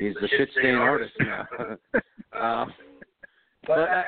[0.00, 1.46] he's the shit stain artist now.
[2.62, 2.72] um,
[3.66, 4.04] but I,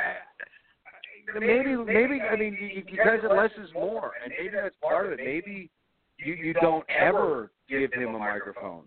[1.34, 5.06] maybe maybe I mean you, you guys said less is more, and maybe that's part
[5.06, 5.20] of it.
[5.22, 5.70] Maybe
[6.18, 8.84] you you don't ever give him a microphone.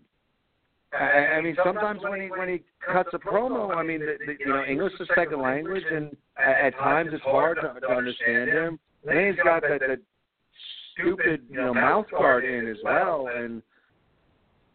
[0.92, 4.34] I, I mean, sometimes when he when he cuts a promo, I mean, the, the,
[4.38, 8.50] you know, English is second language, and at, at times it's hard to, to understand
[8.50, 8.78] him.
[9.06, 9.98] And he's got that, that
[10.92, 13.62] stupid, you know, mouth guard in as well, and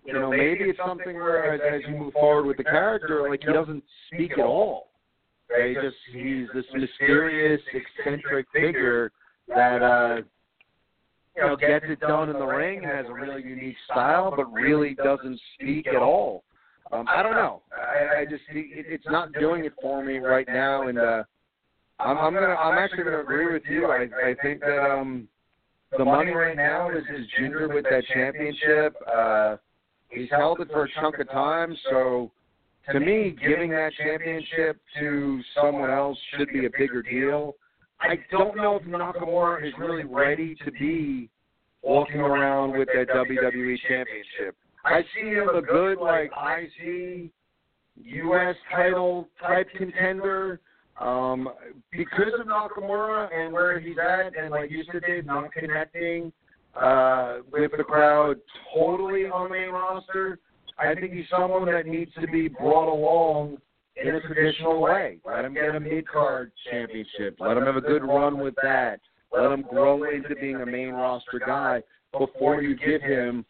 [0.05, 3.41] you know, maybe it's something where as, as you move forward with the character, like
[3.45, 4.86] he doesn't speak at all.
[5.49, 5.69] Right?
[5.69, 9.11] He just he's this mysterious, eccentric figure
[9.47, 10.21] that uh
[11.37, 14.51] you know, gets it done in the ring, and has a really unique style, but
[14.51, 16.43] really doesn't speak at all.
[16.91, 17.61] Um, I don't know.
[17.71, 21.23] I, I just it, it's not doing it for me right now, and uh,
[21.99, 23.85] I'm, I'm gonna I'm actually gonna agree with you.
[23.85, 25.27] I I think that um
[25.97, 28.95] the money right now is is Jinder with that championship.
[29.11, 29.57] Uh,
[30.09, 32.31] he's held it for a chunk of time, so
[32.91, 37.55] to me, giving that championship to someone else should be a bigger deal.
[37.99, 41.29] I don't know if Nakamura is really ready to be
[41.81, 44.55] walking around with that WWE championship.
[44.85, 47.31] I see him a good like IC
[47.95, 50.61] US title type contender.
[50.99, 51.49] Um,
[51.91, 56.31] because of Nakamura and where he's at and like you said, Dave, not connecting
[56.79, 58.37] uh with the crowd
[58.73, 60.39] totally on the main roster,
[60.79, 63.57] I think he's someone that needs to be brought along
[63.95, 65.17] in a traditional way.
[65.25, 67.37] Let him get a mid card championship.
[67.39, 68.99] Let him have a good run with that.
[69.31, 71.81] Let him grow into being a main roster guy
[72.17, 73.45] before you give him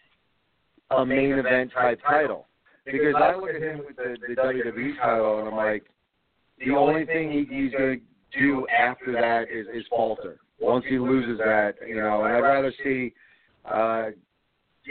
[0.91, 2.47] a main event type title.
[2.85, 5.83] Because I look at him with the, the WWE title and I'm like,
[6.65, 10.37] the only thing he, he's going to do after that is, is falter.
[10.59, 13.13] Once he loses that, you know, and I'd rather see
[13.65, 14.09] uh,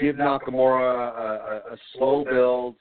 [0.01, 2.75] give Nakamura a, a, a slow build.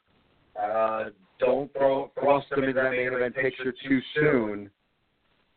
[0.61, 1.05] Uh,
[1.39, 4.70] don't throw thrust him into that main event picture too soon,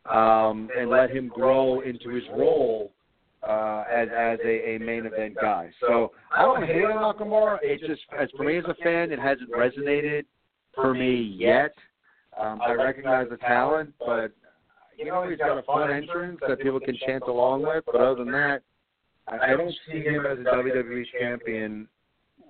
[0.09, 2.91] um, and let him grow into his role
[3.47, 5.69] uh, as as a, a main event guy.
[5.79, 7.59] So I don't hate Nakamura.
[7.61, 10.25] It just as for me as a fan, it hasn't resonated
[10.75, 11.73] for me yet.
[12.39, 14.31] Um, I recognize the talent, but
[14.97, 17.85] you know he's got a fun entrance that people can chant along with.
[17.85, 18.61] But other than that,
[19.29, 21.87] I, don't see him as a WWE champion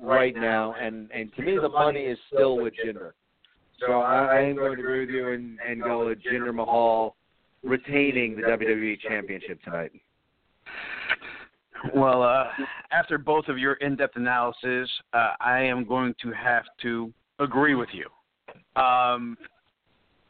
[0.02, 0.76] right now.
[0.80, 3.12] And and to me, the money is still with Jinder.
[3.80, 7.16] So I, I am going to agree with you and, and go with Jinder Mahal
[7.64, 9.92] retaining the WWE Championship tonight.
[11.96, 12.46] Well, uh,
[12.92, 17.90] after both of your in-depth analysis, uh, I am going to have to agree with
[17.94, 18.82] you.
[18.82, 19.38] Um,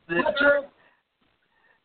[0.08, 0.24] this,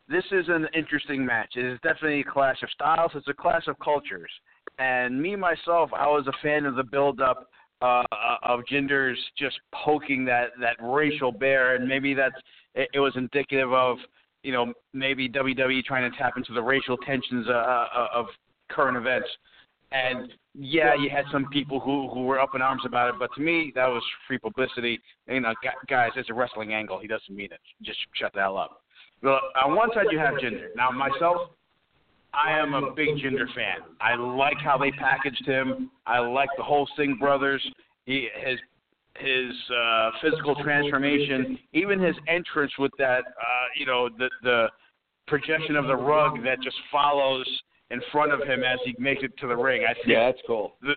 [0.07, 1.53] this is an interesting match.
[1.55, 3.11] It is definitely a clash of styles.
[3.15, 4.29] It's a clash of cultures.
[4.77, 7.49] And me myself, I was a fan of the build-up
[7.81, 8.03] uh,
[8.43, 12.35] of Jinder's just poking that that racial bear, and maybe that's
[12.73, 13.97] it, it was indicative of
[14.43, 18.27] you know maybe WWE trying to tap into the racial tensions uh, uh, of
[18.69, 19.27] current events.
[19.91, 23.29] And yeah, you had some people who who were up in arms about it, but
[23.35, 24.99] to me that was free publicity.
[25.27, 25.53] You know,
[25.87, 26.99] guys, it's a wrestling angle.
[26.99, 27.59] He doesn't mean it.
[27.81, 28.81] Just shut the hell up.
[29.21, 30.67] Well, on one side you have Jinder.
[30.75, 31.51] Now myself,
[32.35, 33.77] I am a big Jinder fan.
[34.01, 35.91] I like how they packaged him.
[36.05, 37.61] I like the whole Singh brothers.
[38.05, 38.59] He his
[39.17, 44.67] his uh, physical transformation, even his entrance with that, uh, you know, the the
[45.27, 47.47] projection of the rug that just follows
[47.91, 49.83] in front of him as he makes it to the ring.
[49.89, 50.75] I think yeah, that's cool.
[50.81, 50.95] The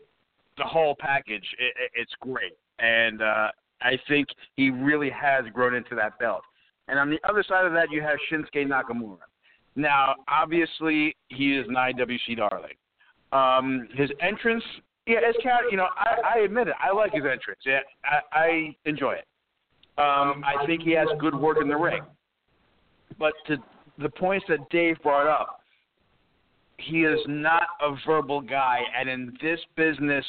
[0.56, 3.48] the whole package, it, it's great, and uh,
[3.80, 6.42] I think he really has grown into that belt.
[6.88, 9.18] And on the other side of that, you have Shinsuke Nakamura.
[9.78, 12.74] Now, obviously, he is an IWC darling.
[13.30, 14.64] Um, his entrance,
[15.06, 16.74] yeah, as cat, you know, I, I admit it.
[16.82, 17.60] I like his entrance.
[17.64, 19.24] Yeah, I, I enjoy it.
[19.96, 22.02] Um, I think he has good work in the ring.
[23.20, 23.58] But to
[23.98, 25.60] the points that Dave brought up,
[26.78, 30.24] he is not a verbal guy, and in this business,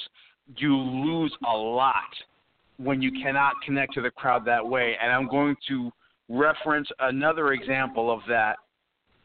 [0.58, 1.94] you lose a lot
[2.78, 4.96] when you cannot connect to the crowd that way.
[5.02, 5.92] And I'm going to
[6.30, 8.58] reference another example of that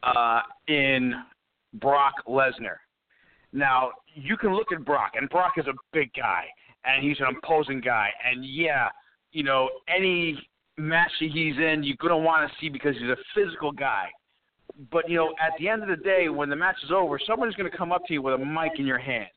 [0.05, 1.13] uh, in
[1.75, 2.77] Brock Lesnar.
[3.51, 6.45] Now, you can look at Brock, and Brock is a big guy,
[6.83, 8.09] and he's an imposing guy.
[8.23, 8.89] And yeah,
[9.31, 10.37] you know, any
[10.77, 14.07] match that he's in, you're going to want to see because he's a physical guy.
[14.91, 17.55] But, you know, at the end of the day, when the match is over, somebody's
[17.55, 19.29] going to come up to you with a mic in your hand.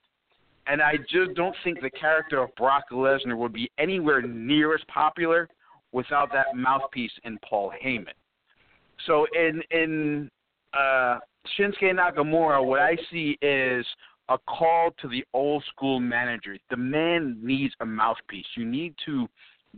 [0.67, 4.81] And I just don't think the character of Brock Lesnar would be anywhere near as
[4.89, 5.49] popular
[5.93, 8.13] without that mouthpiece in Paul Heyman.
[9.07, 10.31] So in in
[10.73, 11.19] uh,
[11.59, 13.87] Shinsuke Nakamura, what I see is
[14.29, 16.57] a call to the old school manager.
[16.71, 18.47] The man needs a mouthpiece.
[18.57, 19.27] You need to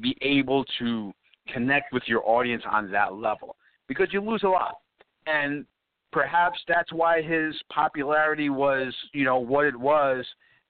[0.00, 1.12] be able to
[1.52, 3.56] connect with your audience on that level
[3.88, 4.78] because you lose a lot.
[5.26, 5.64] And
[6.12, 10.24] perhaps that's why his popularity was, you know, what it was.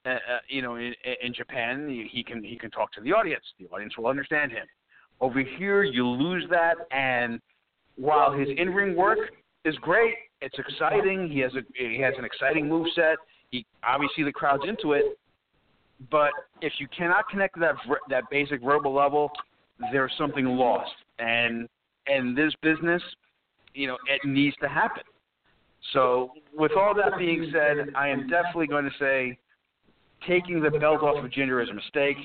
[0.06, 3.44] Uh, uh, you know, in, in Japan, he can he can talk to the audience.
[3.58, 4.66] The audience will understand him.
[5.20, 7.38] Over here, you lose that, and
[7.96, 9.18] while his in-ring work
[9.64, 10.14] is great.
[10.40, 11.30] It's exciting.
[11.30, 13.16] He has a he has an exciting move set.
[13.50, 15.18] He obviously the crowd's into it.
[16.10, 16.30] But
[16.62, 17.74] if you cannot connect to that
[18.08, 19.30] that basic verbal level,
[19.92, 20.92] there's something lost.
[21.18, 21.68] And
[22.06, 23.02] and this business,
[23.74, 25.02] you know, it needs to happen.
[25.92, 29.38] So with all that being said, I am definitely going to say
[30.26, 32.16] taking the belt off of Jinder is a mistake.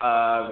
[0.00, 0.50] Uh,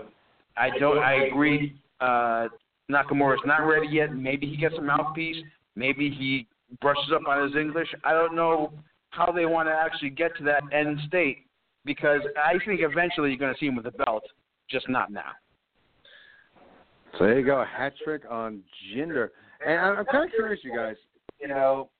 [0.57, 0.99] I don't.
[0.99, 1.75] I agree.
[2.01, 2.49] Uh,
[2.91, 4.15] Nakamura is not ready yet.
[4.15, 5.37] Maybe he gets a mouthpiece.
[5.75, 6.47] Maybe he
[6.81, 7.89] brushes up on his English.
[8.05, 8.73] I don't know
[9.11, 11.47] how they want to actually get to that end state
[11.85, 14.25] because I think eventually you're going to see him with the belt,
[14.70, 15.33] just not now.
[17.18, 18.62] So there you go, a hat trick on
[18.95, 19.29] Jinder.
[19.66, 20.97] And I'm kind of curious, you guys.
[21.41, 21.91] You know,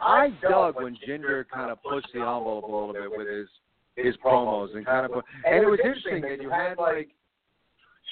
[0.00, 3.48] I dug when Jinder kind of pushed the envelope a little bit with his
[3.96, 7.10] his promos and kind of put, and it was interesting that you had like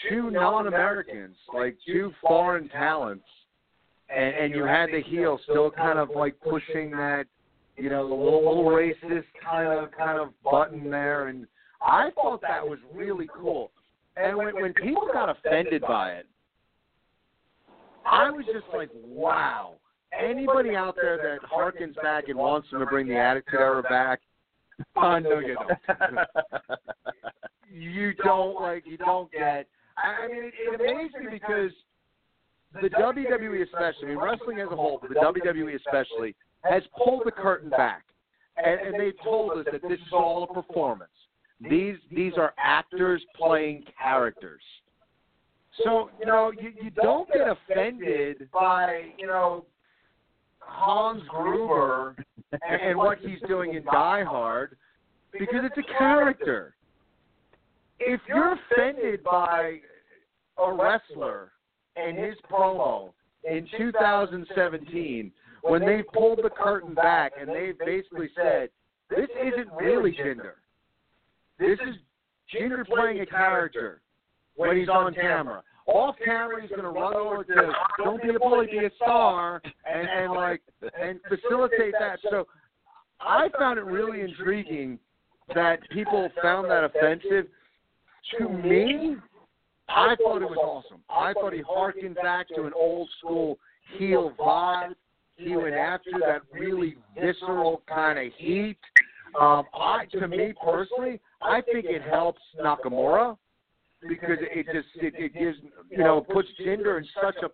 [0.09, 3.24] two non-Americans, like two foreign talents
[4.14, 7.24] and, and you had the heel still kind of like pushing that,
[7.76, 11.46] you know, the little racist kind of kind of button there, and
[11.80, 13.70] I thought that was really cool.
[14.16, 16.26] And when when people got offended by it,
[18.04, 19.74] I was just like, wow.
[20.12, 24.20] Anybody out there that harkens back and wants them to bring the Attitude Era back,
[24.96, 26.18] uh, I know you don't.
[27.72, 29.66] you don't like you don't get.
[29.96, 31.70] I mean, it, it amazed me because
[32.80, 37.22] the WWE especially, I mean, wrestling as a whole, but the WWE especially, has pulled
[37.24, 38.04] the curtain back,
[38.56, 41.10] and, and they've told us that this is all a performance.
[41.68, 44.62] These these are actors playing characters.
[45.84, 49.64] So you know you, you don't get offended by you know
[50.58, 52.16] Hans Gruber
[52.68, 54.76] and what he's doing in Die Hard
[55.32, 56.74] because it's a character.
[58.00, 59.78] If you're offended by
[60.58, 61.52] a wrestler
[61.97, 63.12] and his promo
[63.45, 65.32] in 2017
[65.62, 68.68] when they pulled the curtain back and they basically said,
[69.11, 70.55] this isn't really Jinder.
[71.59, 71.97] This is
[72.55, 74.01] Jinder playing a character
[74.57, 75.62] when he's on camera.
[75.86, 79.61] Off camera, he's going to run over to "Don't be a bully, be a star,"
[79.84, 82.20] and, and like and facilitate that.
[82.30, 82.47] So,
[83.20, 84.99] I found it really intriguing
[85.55, 87.47] that people found that offensive.
[88.38, 89.16] To me,
[89.95, 91.01] I thought it was awesome.
[91.11, 93.59] I thought he harkened back to an old school
[93.99, 94.95] heel vibe.
[95.36, 98.78] He went after that really visceral kind of heat.
[99.38, 103.36] Um, I, to me personally, I think it helps Nakamura
[104.07, 105.59] because it just it, it gives
[105.90, 107.49] you know puts Jinder in such a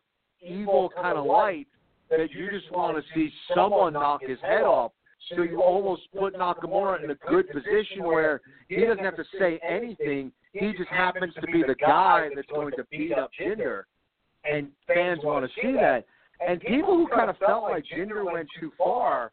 [0.45, 1.67] evil kind of light
[2.11, 4.93] that you just want to see someone knock his head off.
[5.35, 9.61] So you almost put Nakamura in a good position where he doesn't have to say
[9.69, 10.33] anything.
[10.53, 13.83] He just happens to be the guy that's going to beat up Jinder,
[14.45, 16.05] and fans want to see that.
[16.47, 19.33] And people who kind of felt like Jinder went too far,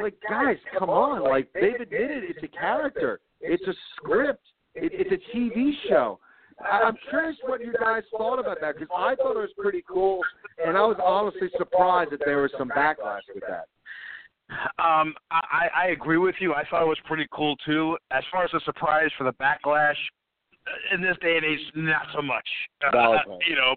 [0.00, 1.22] like guys, come on!
[1.22, 4.42] Like they've admitted it's a character, it's a script,
[4.74, 6.18] it, it's a TV show.
[6.60, 10.20] I'm curious what you guys thought about that because I thought it was pretty cool,
[10.64, 13.66] and I was honestly surprised that there was some backlash with that.
[14.78, 16.52] Um, I, I agree with you.
[16.54, 17.96] I thought it was pretty cool too.
[18.10, 19.96] As far as the surprise for the backlash,
[20.92, 22.46] in this day and age, not so much.
[22.86, 23.16] Uh,
[23.48, 23.74] you know,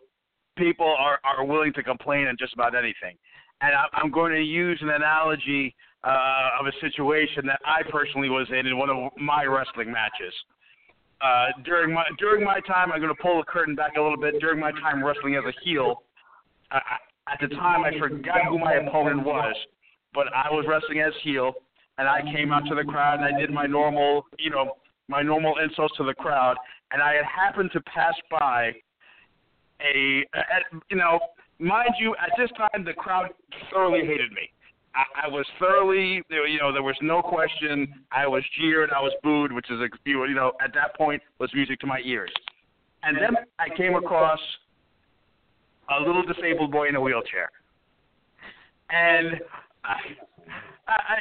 [0.57, 3.17] people are are willing to complain on just about anything,
[3.61, 8.29] and I, I'm going to use an analogy uh, of a situation that I personally
[8.29, 10.33] was in in one of my wrestling matches.
[11.19, 14.17] Uh, during my during my time, I'm going to pull the curtain back a little
[14.19, 14.39] bit.
[14.39, 16.03] During my time wrestling as a heel,
[16.71, 16.79] I,
[17.31, 19.55] at the time I forgot who my opponent was,
[20.13, 21.53] but I was wrestling as heel,
[21.97, 24.73] and I came out to the crowd and I did my normal, you know,
[25.07, 26.55] my normal insults to the crowd,
[26.91, 28.73] and I had happened to pass by
[29.81, 31.19] a, a you know,
[31.59, 33.29] mind you, at this time the crowd
[33.71, 34.49] thoroughly hated me.
[34.95, 37.93] I, I was thoroughly, you know, there was no question.
[38.11, 41.49] I was jeered, I was booed, which is, a you know, at that point was
[41.53, 42.31] music to my ears.
[43.03, 44.39] And then I came across
[45.95, 47.49] a little disabled boy in a wheelchair,
[48.89, 49.39] and
[49.83, 49.95] I,
[50.87, 51.17] I, I,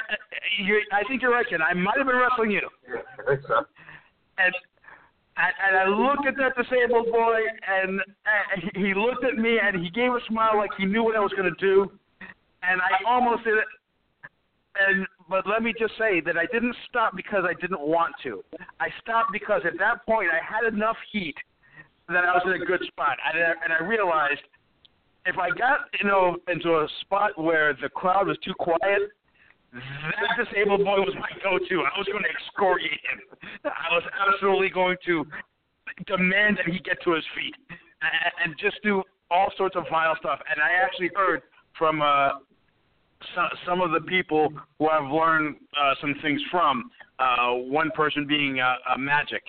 [0.63, 1.61] you, I think you're right, Ken.
[1.63, 2.63] I might have been wrestling you.
[4.39, 4.55] And
[5.37, 8.01] and I looked at that disabled boy, and
[8.75, 11.33] he looked at me, and he gave a smile like he knew what I was
[11.37, 11.91] going to do
[12.69, 13.65] and I almost did it.
[14.79, 18.45] And but let me just say that I didn't stop because I didn't want to.
[18.79, 21.35] I stopped because at that point I had enough heat
[22.09, 24.43] that I was in a good spot, and I, and I realized
[25.25, 29.11] if I got you know into a spot where the crowd was too quiet,
[29.77, 31.83] that disabled boy was my go-to.
[31.83, 33.21] I was going to excoriate him.
[33.65, 35.25] I was absolutely going to
[36.07, 40.17] demand that he get to his feet and, and just do all sorts of vile
[40.19, 40.41] stuff.
[40.51, 41.43] And I actually heard
[41.79, 42.31] from uh,
[43.35, 46.91] some, some of the people who I've learned uh, some things from.
[47.19, 49.43] Uh, one person being uh, uh, Magic,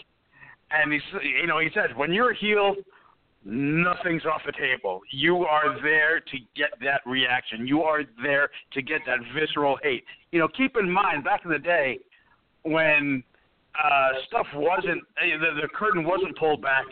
[0.71, 2.75] and he's you know he says when you're a heel,
[3.47, 5.01] nothing's off the table.
[5.11, 7.65] You are there to get that reaction.
[7.65, 10.03] You are there to get that visceral hate.
[10.31, 11.99] You know, keep in mind back in the day
[12.63, 13.23] when
[13.81, 16.85] uh, stuff wasn't uh, the, the curtain wasn't pulled back.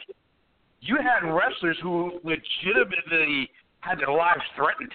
[0.81, 3.49] You had wrestlers who legitimately
[3.81, 4.91] had their lives threatened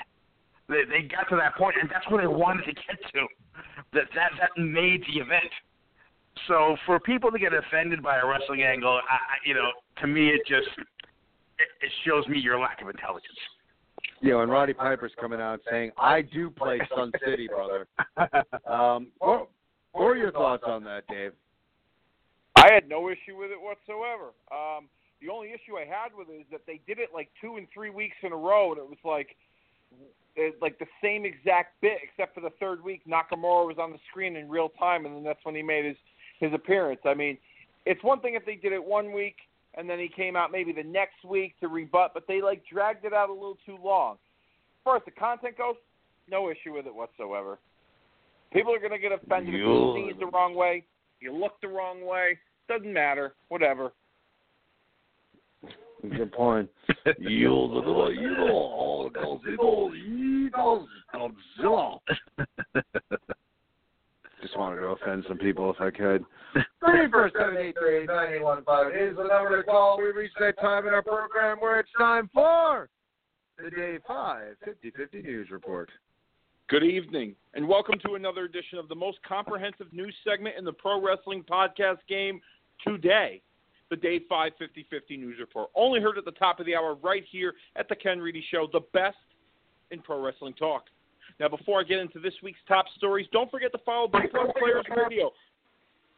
[0.71, 3.27] they, they got to that point, and that's where they wanted to get to.
[3.93, 5.51] That that that made the event.
[6.47, 10.29] So for people to get offended by a wrestling angle, I, you know, to me
[10.29, 10.71] it just
[11.61, 13.39] it, it shows me your lack of intelligence.
[14.23, 17.87] Yeah, and Roddy Piper's coming out saying, "I do play Sun City, brother."
[18.67, 19.49] Um, what,
[19.93, 21.33] what are your thoughts on that, Dave?
[22.57, 24.31] I had no issue with it whatsoever.
[24.53, 24.89] Um,
[25.21, 27.67] the only issue I had with it is that they did it like two and
[27.75, 29.35] three weeks in a row, and it was like,
[30.37, 33.99] it, like the same exact bit, except for the third week, Nakamura was on the
[34.09, 35.97] screen in real time, and then that's when he made his
[36.39, 37.01] his appearance.
[37.05, 37.37] I mean,
[37.87, 39.37] it's one thing if they did it one week
[39.75, 43.05] and then he came out maybe the next week to rebut, but they like dragged
[43.05, 44.15] it out a little too long.
[44.15, 45.77] As far as the content goes,
[46.29, 47.59] no issue with it whatsoever.
[48.53, 50.85] People are going to get offended if you sneeze the wrong way,
[51.21, 52.39] you look the wrong way.
[52.69, 53.35] Doesn't matter.
[53.49, 53.93] Whatever.
[56.03, 56.71] Good point.
[57.19, 61.99] Yield to the evil, Godzilla, evil, Godzilla.
[64.41, 66.25] Just wanted to offend some people if I could.
[66.55, 69.99] Three four seven eight three nine eight one five is the number to call.
[69.99, 72.89] We reached that time in our program where it's time for
[73.63, 75.91] the Dave Five Fifty Fifty News Report.
[76.69, 80.73] Good evening, and welcome to another edition of the most comprehensive news segment in the
[80.73, 82.41] pro wrestling podcast game
[82.87, 83.43] today
[83.91, 85.69] the Dave 5 50 50 News Report.
[85.75, 88.69] Only heard at the top of the hour right here at the Ken Reedy Show,
[88.73, 89.17] the best
[89.91, 90.85] in pro wrestling talk.
[91.41, 94.51] Now, before I get into this week's top stories, don't forget to follow the Plus
[94.59, 95.31] Players Radio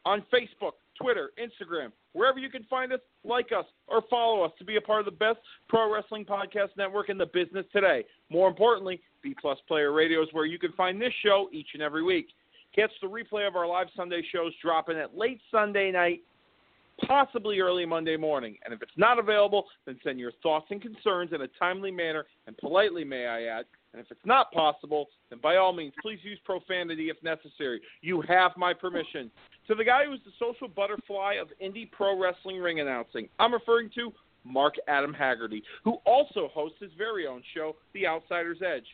[0.05, 4.64] on Facebook, Twitter, Instagram, wherever you can find us, like us, or follow us to
[4.64, 8.05] be a part of the best pro wrestling podcast network in the business today.
[8.31, 11.83] More importantly, B Plus Player Radio is where you can find this show each and
[11.83, 12.27] every week.
[12.75, 16.23] Catch the replay of our live Sunday shows dropping at late Sunday night
[17.07, 18.57] possibly early Monday morning.
[18.64, 22.27] And if it's not available, then send your thoughts and concerns in a timely manner
[22.47, 23.64] and politely, may I add.
[23.93, 27.80] And if it's not possible, then by all means, please use profanity if necessary.
[28.01, 29.30] You have my permission.
[29.68, 33.90] To the guy who's the social butterfly of indie pro wrestling ring announcing, I'm referring
[33.97, 34.12] to
[34.45, 38.86] Mark Adam Haggerty, who also hosts his very own show, The Outsider's Edge.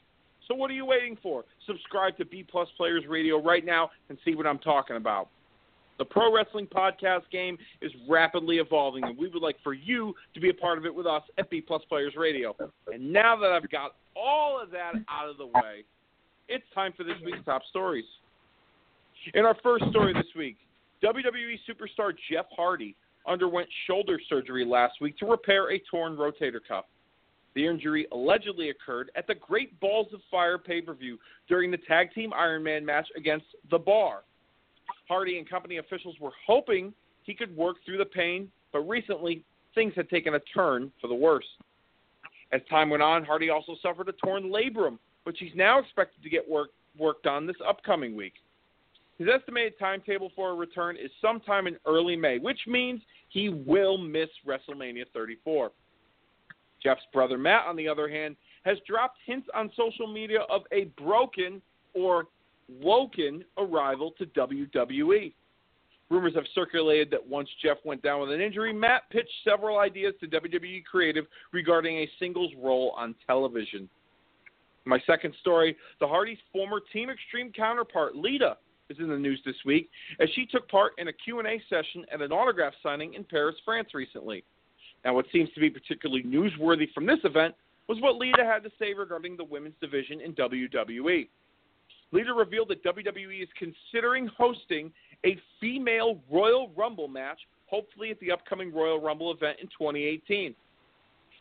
[0.46, 1.44] So what are you waiting for?
[1.66, 5.28] Subscribe to B Plus Players Radio right now and see what I'm talking about.
[5.98, 10.40] The pro wrestling podcast game is rapidly evolving, and we would like for you to
[10.40, 12.54] be a part of it with us at B Plus Players Radio.
[12.92, 15.84] And now that I've got all of that out of the way,
[16.48, 18.04] it's time for this week's top stories.
[19.34, 20.56] In our first story this week,
[21.02, 22.94] WWE superstar Jeff Hardy
[23.26, 26.84] underwent shoulder surgery last week to repair a torn rotator cuff.
[27.54, 31.18] The injury allegedly occurred at the Great Balls of Fire pay per view
[31.48, 34.22] during the Tag Team Iron Man match against The Bar.
[35.08, 36.92] Hardy and company officials were hoping
[37.24, 39.42] he could work through the pain, but recently
[39.74, 41.46] things had taken a turn for the worse.
[42.52, 46.30] As time went on, Hardy also suffered a torn labrum, which he's now expected to
[46.30, 48.34] get work, worked on this upcoming week.
[49.18, 53.98] His estimated timetable for a return is sometime in early May, which means he will
[53.98, 55.72] miss WrestleMania 34.
[56.82, 60.84] Jeff's brother Matt, on the other hand, has dropped hints on social media of a
[61.02, 61.60] broken
[61.94, 62.26] or
[62.68, 65.32] woken arrival to WWE.
[66.10, 70.14] Rumors have circulated that once Jeff went down with an injury, Matt pitched several ideas
[70.20, 73.88] to WWE Creative regarding a singles role on television.
[74.86, 78.56] My second story, the Hardys' former Team Extreme counterpart, Lita,
[78.88, 82.22] is in the news this week as she took part in a Q&A session at
[82.22, 84.44] an autograph signing in Paris, France recently.
[85.04, 87.54] Now, what seems to be particularly newsworthy from this event
[87.86, 91.28] was what Lita had to say regarding the women's division in WWE.
[92.12, 94.90] Lita revealed that WWE is considering hosting
[95.26, 100.54] a female Royal Rumble match, hopefully at the upcoming Royal Rumble event in 2018.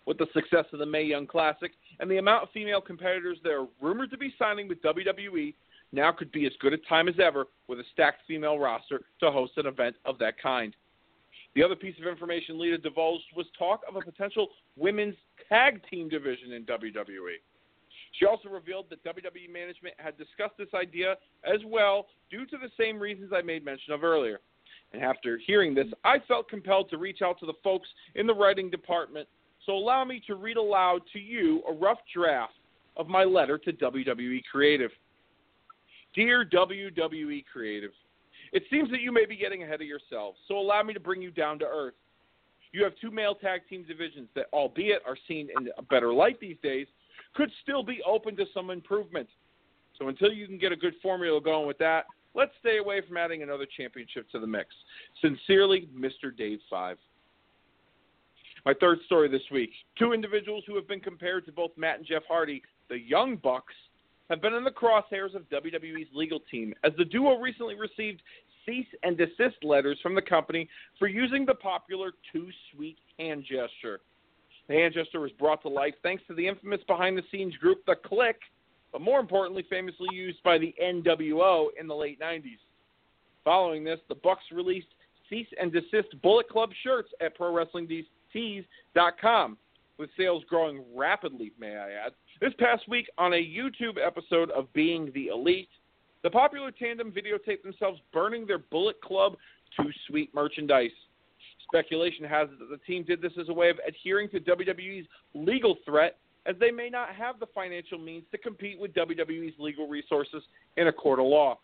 [0.05, 3.51] With the success of the Mae Young Classic and the amount of female competitors that
[3.51, 5.53] are rumored to be signing with WWE,
[5.91, 9.31] now could be as good a time as ever with a stacked female roster to
[9.31, 10.75] host an event of that kind.
[11.55, 15.15] The other piece of information Lita divulged was talk of a potential women's
[15.49, 17.37] tag team division in WWE.
[18.13, 22.69] She also revealed that WWE management had discussed this idea as well due to the
[22.79, 24.39] same reasons I made mention of earlier.
[24.93, 28.33] And after hearing this, I felt compelled to reach out to the folks in the
[28.33, 29.27] writing department.
[29.65, 32.53] So allow me to read aloud to you a rough draft
[32.95, 34.91] of my letter to WWE Creative.
[36.15, 37.91] Dear WWE Creative,
[38.53, 41.21] it seems that you may be getting ahead of yourselves, so allow me to bring
[41.21, 41.93] you down to earth.
[42.71, 46.39] You have two male tag team divisions that, albeit are seen in a better light
[46.39, 46.87] these days,
[47.33, 49.27] could still be open to some improvement.
[49.97, 52.05] So until you can get a good formula going with that,
[52.35, 54.69] let's stay away from adding another championship to the mix.
[55.21, 56.35] Sincerely, Mr.
[56.35, 56.97] Dave Five.
[58.65, 62.05] My third story this week two individuals who have been compared to both Matt and
[62.05, 63.73] Jeff Hardy, the Young Bucks,
[64.29, 68.21] have been in the crosshairs of WWE's legal team as the duo recently received
[68.65, 70.67] cease and desist letters from the company
[70.99, 74.01] for using the popular Too Sweet hand gesture.
[74.67, 77.85] The hand gesture was brought to life thanks to the infamous behind the scenes group
[77.85, 78.35] The Kliq,
[78.91, 82.57] but more importantly, famously used by the NWO in the late 90s.
[83.43, 84.87] Following this, the Bucks released
[85.29, 89.57] cease and desist Bullet Club shirts at ProWrestlingTees.com,
[89.97, 92.13] with sales growing rapidly, may I add.
[92.41, 95.69] This past week, on a YouTube episode of Being the Elite,
[96.23, 99.37] the popular tandem videotaped themselves burning their Bullet Club
[99.75, 100.91] Too Sweet merchandise.
[101.69, 105.07] Speculation has it that the team did this as a way of adhering to WWE's
[105.33, 109.87] legal threat, as they may not have the financial means to compete with WWE's legal
[109.87, 110.43] resources
[110.77, 111.59] in a court of law.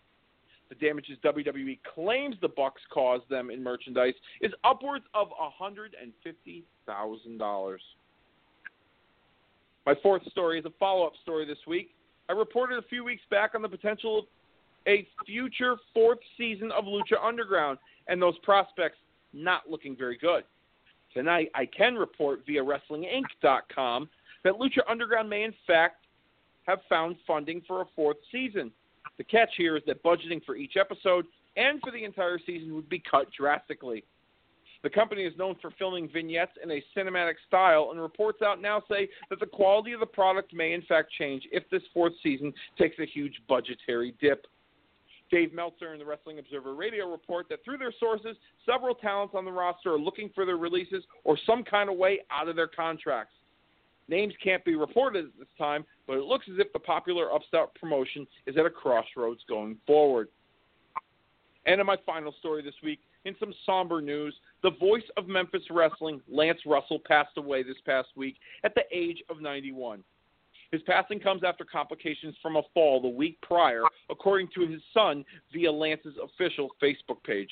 [0.70, 5.30] The damages WWE claims the Bucks caused them in merchandise is upwards of
[5.62, 7.78] $150,000.
[9.86, 11.92] My fourth story is a follow up story this week.
[12.30, 14.26] I reported a few weeks back on the potential of
[14.88, 17.78] a future fourth season of Lucha Underground
[18.08, 18.98] and those prospects
[19.34, 20.44] not looking very good.
[21.14, 24.10] Tonight, I can report via WrestlingInc.com
[24.44, 26.06] that Lucha Underground may, in fact,
[26.66, 28.72] have found funding for a fourth season.
[29.18, 32.90] The catch here is that budgeting for each episode and for the entire season would
[32.90, 34.04] be cut drastically.
[34.82, 38.84] The company is known for filming vignettes in a cinematic style, and reports out now
[38.90, 42.54] say that the quality of the product may in fact change if this fourth season
[42.78, 44.46] takes a huge budgetary dip.
[45.34, 48.38] Dave Meltzer and the Wrestling Observer Radio report that through their sources,
[48.68, 52.20] several talents on the roster are looking for their releases or some kind of way
[52.30, 53.34] out of their contracts.
[54.08, 57.74] Names can't be reported at this time, but it looks as if the popular upstart
[57.74, 60.28] promotion is at a crossroads going forward.
[61.66, 65.64] And in my final story this week, in some somber news, the voice of Memphis
[65.72, 70.04] wrestling, Lance Russell, passed away this past week at the age of 91.
[70.74, 75.24] His passing comes after complications from a fall the week prior, according to his son
[75.54, 77.52] via Lance's official Facebook page.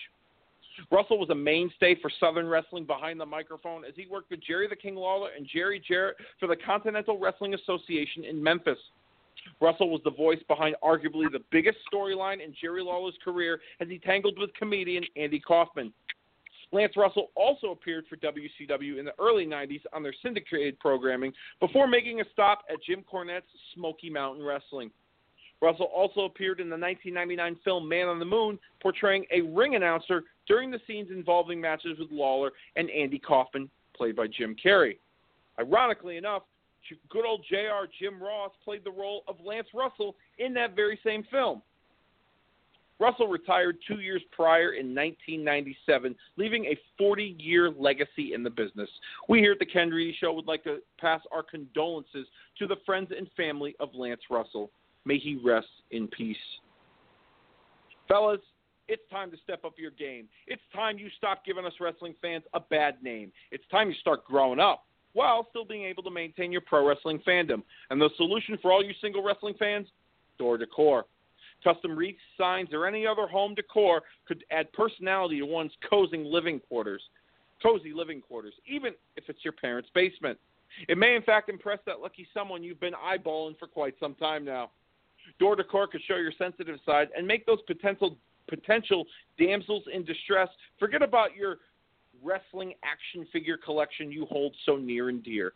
[0.90, 4.68] Russell was a mainstay for Southern Wrestling behind the microphone as he worked with Jerry
[4.68, 8.80] the King Lawler and Jerry Jarrett for the Continental Wrestling Association in Memphis.
[9.62, 14.00] Russell was the voice behind arguably the biggest storyline in Jerry Lawler's career as he
[14.00, 15.94] tangled with comedian Andy Kaufman.
[16.72, 21.88] Lance Russell also appeared for WCW in the early 90s on their syndicated programming before
[21.88, 24.92] making a stop at Jim Cornette's Smoky Mountain Wrestling.
[25.62, 30.24] Russell also appeared in the 1999 film Man on the Moon, portraying a ring announcer
[30.48, 34.98] during the scenes involving matches with Lawler and Andy Kaufman, played by Jim Carrey.
[35.60, 36.44] Ironically enough,
[37.10, 41.24] good old JR Jim Ross played the role of Lance Russell in that very same
[41.30, 41.62] film.
[43.02, 48.90] Russell retired two years prior in 1997, leaving a 40 year legacy in the business.
[49.28, 52.28] We here at the Ken Reedy Show would like to pass our condolences
[52.60, 54.70] to the friends and family of Lance Russell.
[55.04, 56.38] May he rest in peace.
[58.08, 58.40] Fellas,
[58.88, 60.28] it's time to step up your game.
[60.46, 63.32] It's time you stop giving us wrestling fans a bad name.
[63.52, 64.84] It's time you start growing up
[65.14, 67.64] while still being able to maintain your pro wrestling fandom.
[67.90, 69.88] And the solution for all you single wrestling fans?
[70.38, 71.06] Door Decor.
[71.64, 76.60] Custom wreaths, signs, or any other home decor could add personality to one's cozy living
[76.60, 77.02] quarters.
[77.62, 80.38] Cozy living quarters, even if it's your parents' basement.
[80.88, 84.46] It may, in fact, impress that lucky someone you've been eyeballing for quite some time
[84.46, 84.72] now.
[85.40, 88.18] Door Decor could show your sensitive side and make those potential
[88.50, 89.06] potential
[89.38, 91.58] damsels in distress forget about your
[92.24, 95.54] wrestling action figure collection you hold so near and dear.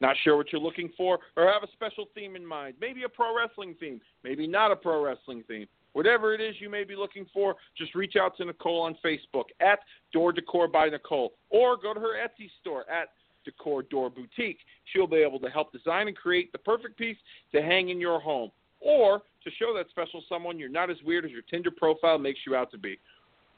[0.00, 2.74] Not sure what you're looking for, or have a special theme in mind.
[2.80, 5.66] Maybe a pro wrestling theme, maybe not a pro wrestling theme.
[5.92, 9.46] Whatever it is you may be looking for, just reach out to Nicole on Facebook
[9.60, 9.80] at
[10.12, 13.08] Door Decor by Nicole, or go to her Etsy store at
[13.44, 14.58] Decor Door Boutique.
[14.92, 17.16] She'll be able to help design and create the perfect piece
[17.52, 18.50] to hang in your home,
[18.80, 22.40] or to show that special someone you're not as weird as your Tinder profile makes
[22.46, 22.98] you out to be.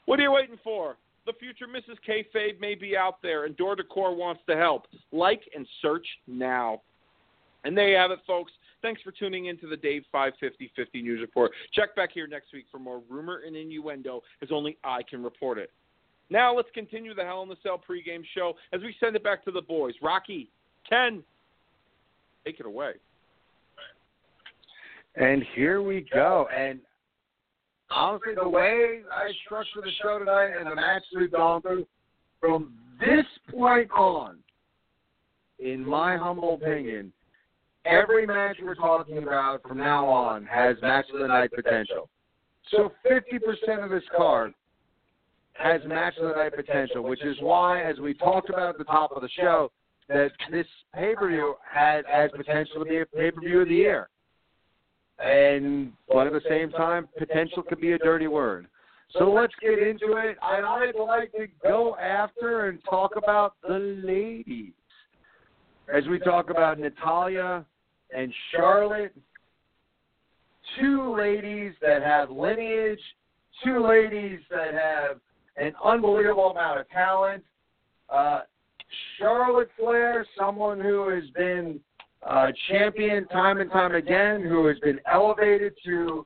[0.05, 0.95] What are you waiting for?
[1.25, 1.97] The future Mrs.
[2.07, 4.87] Kayfabe may be out there, and Door Decor wants to help.
[5.11, 6.81] Like and search now.
[7.63, 8.51] And there you have it, folks.
[8.81, 11.51] Thanks for tuning in to the Dave 55050 News Report.
[11.73, 15.59] Check back here next week for more rumor and innuendo, as only I can report
[15.59, 15.71] it.
[16.31, 19.43] Now let's continue the Hell in the Cell pregame show as we send it back
[19.45, 19.93] to the boys.
[20.01, 20.49] Rocky,
[20.89, 21.21] Ken,
[22.45, 22.93] take it away.
[25.15, 26.47] And here we go.
[26.55, 26.79] And
[27.93, 31.85] honestly, the way I structured the show tonight and the match we've gone through,
[32.39, 34.37] from this point on,
[35.59, 37.11] in my humble opinion,
[37.85, 42.09] every match we're talking about from now on has match of the night potential.
[42.71, 44.53] So 50% of this card
[45.53, 48.83] has match of the night potential, which is why, as we talked about at the
[48.85, 49.71] top of the show,
[50.07, 53.67] that this pay per view has has potential to be a pay per view of
[53.67, 54.09] the year
[55.23, 58.67] and but at the same time, potential could be a dirty word.
[59.17, 60.37] So let's get into it.
[60.41, 64.71] And I'd like to go after and talk about the ladies.
[65.93, 67.65] As we talk about Natalya
[68.15, 69.13] and Charlotte,
[70.79, 72.99] two ladies that have lineage,
[73.63, 75.19] two ladies that have
[75.57, 77.43] an unbelievable amount of talent.
[78.09, 78.41] Uh,
[79.17, 81.79] Charlotte Flair, someone who has been
[82.27, 86.25] uh, champion time and time again, who has been elevated to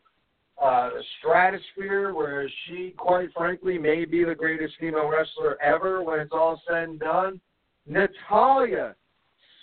[0.61, 6.19] uh, the stratosphere, where she, quite frankly, may be the greatest female wrestler ever when
[6.19, 7.39] it's all said and done.
[7.87, 8.95] Natalya,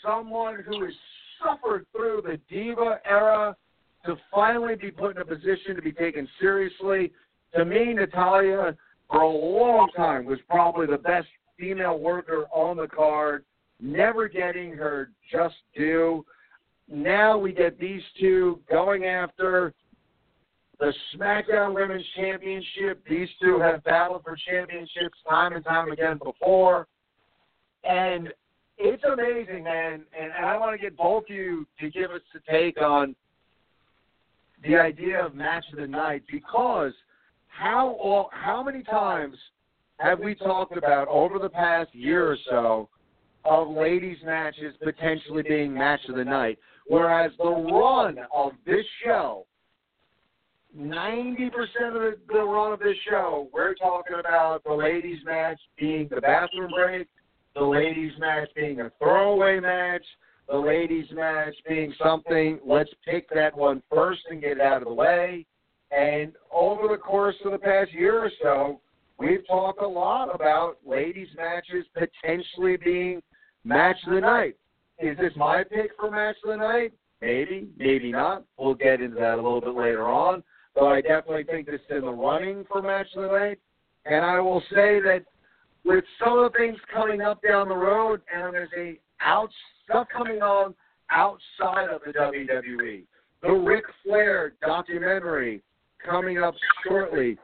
[0.05, 0.95] someone who has
[1.43, 3.57] suffered through the diva era
[4.05, 7.13] to finally be put in a position to be taken seriously.
[7.55, 8.77] To me, Natalya,
[9.11, 11.29] for a long time, was probably the best
[11.59, 13.45] female worker on the card
[13.83, 16.25] never getting her just due.
[16.89, 19.75] Now we get these two going after
[20.79, 23.05] the SmackDown Women's Championship.
[23.09, 26.87] These two have battled for championships time and time again before.
[27.85, 28.29] And
[28.79, 30.05] it's amazing, man.
[30.19, 33.15] And, and I want to get both of you to give us a take on
[34.65, 36.93] the idea of match of the night because
[37.49, 39.37] how all, how many times
[39.99, 42.89] have we talked about over the past year or so
[43.45, 49.47] of ladies matches potentially being match of the night, whereas the run of this show,
[50.77, 56.09] 90% of the, the run of this show, we're talking about the ladies match being
[56.09, 57.09] the bathroom break,
[57.55, 60.05] the ladies match being a throwaway match,
[60.49, 64.89] the ladies match being something, let's pick that one first and get it out of
[64.89, 65.47] the way.
[65.91, 68.81] And over the course of the past year or so,
[69.19, 73.23] we've talked a lot about ladies' matches potentially being
[73.65, 74.57] match of the night.
[74.99, 76.93] Is this my pick for match of the night?
[77.21, 78.45] Maybe, maybe not.
[78.59, 80.43] We'll get into that a little bit later on.
[80.75, 83.59] But I definitely think this is in the running for match of the night.
[84.05, 85.25] And I will say that
[85.85, 89.51] with some of the things coming up down the road, and there's a out
[89.85, 90.75] stuff coming on
[91.11, 93.05] outside of the WWE.
[93.43, 95.63] The Ric Flair documentary
[96.05, 96.55] coming up
[96.87, 97.39] shortly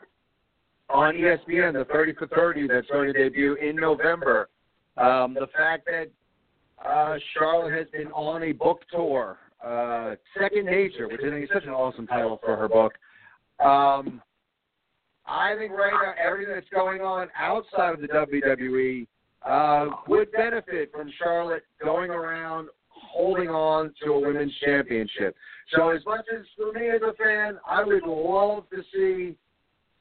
[0.88, 4.48] on ESPN, the 30 for 30, that's going to debut in November.
[4.98, 6.10] Um, the fact that
[6.84, 11.50] uh, Charlotte has been on a book tour, uh, Second Nature, which I think is
[11.52, 12.92] such an awesome title for her book.
[13.64, 14.22] Um,
[15.26, 19.06] I think right now everything that's going on outside of the WWE
[19.46, 25.36] uh, would benefit from Charlotte going around holding on to a women's championship.
[25.74, 29.36] So as much as for me as a fan, I would love to see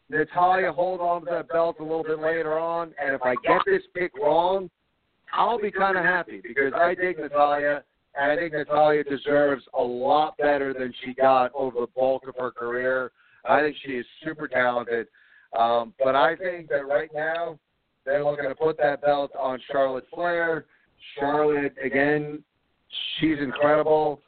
[0.09, 2.93] Natalya hold on to that belt a little bit later on.
[3.03, 4.69] And if I get this pick wrong,
[5.33, 7.83] I'll be kind of happy because I dig Natalya,
[8.19, 12.35] and I think Natalya deserves a lot better than she got over the bulk of
[12.39, 13.11] her career.
[13.47, 15.07] I think she is super talented.
[15.57, 17.57] Um, but I think that right now
[18.05, 20.65] they're looking to put that belt on Charlotte Flair.
[21.17, 22.43] Charlotte, again,
[23.19, 24.21] she's incredible,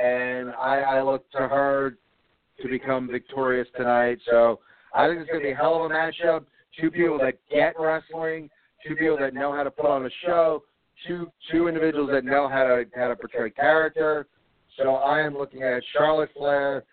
[0.00, 1.96] and I, I look to her
[2.60, 4.18] to become victorious tonight.
[4.30, 4.60] So
[4.94, 6.44] I think it's going to be a hell of a matchup.
[6.80, 8.48] Two people that get wrestling,
[8.86, 10.62] two people that know how to put on a show,
[11.06, 14.26] two two individuals that know how to how to portray character.
[14.78, 16.84] So I am looking at Charlotte Flair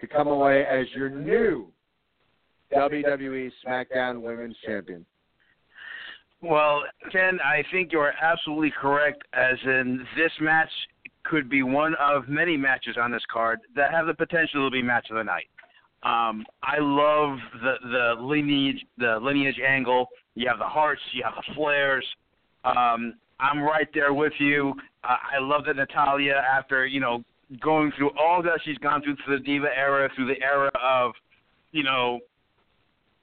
[0.00, 1.68] to come away as your new
[2.74, 5.04] WWE SmackDown Women's Champion.
[6.42, 6.82] Well,
[7.12, 9.22] Ken, I think you're absolutely correct.
[9.32, 10.70] As in, this match
[11.24, 14.82] could be one of many matches on this card that have the potential to be
[14.82, 15.48] match of the night.
[16.02, 20.06] Um, I love the the lineage the lineage angle.
[20.36, 22.02] You have the Harts, you have the Flairs.
[22.64, 24.74] Um, I'm right there with you.
[25.02, 27.24] Uh, I love that Natalya, after you know
[27.60, 31.12] going through all that she's gone through through the diva era, through the era of
[31.72, 32.20] you know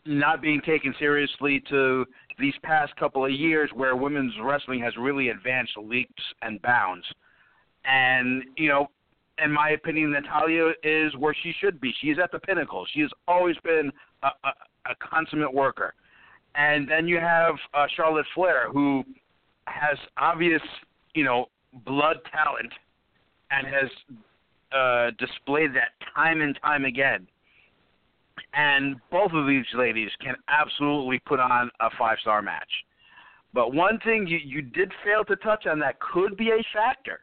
[0.05, 2.05] not being taken seriously to
[2.39, 7.05] these past couple of years where women's wrestling has really advanced leaps and bounds.
[7.85, 8.87] And, you know,
[9.43, 11.93] in my opinion, Natalya is where she should be.
[12.01, 12.85] She is at the pinnacle.
[12.93, 13.91] She has always been
[14.23, 14.49] a, a,
[14.91, 15.93] a consummate worker.
[16.55, 19.03] And then you have uh, Charlotte Flair, who
[19.65, 20.61] has obvious,
[21.15, 21.47] you know,
[21.85, 22.71] blood talent
[23.51, 23.89] and has
[24.71, 27.27] uh, displayed that time and time again.
[28.53, 32.69] And both of these ladies can absolutely put on a five star match.
[33.53, 37.19] But one thing you, you did fail to touch on that could be a factor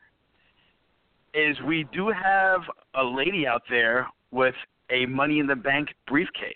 [1.34, 2.60] is we do have
[2.94, 4.54] a lady out there with
[4.90, 6.54] a Money in the Bank briefcase.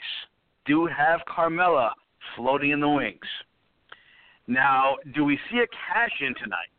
[0.66, 1.90] Do have Carmella
[2.36, 3.18] floating in the wings.
[4.46, 6.70] Now, do we see a cash in tonight?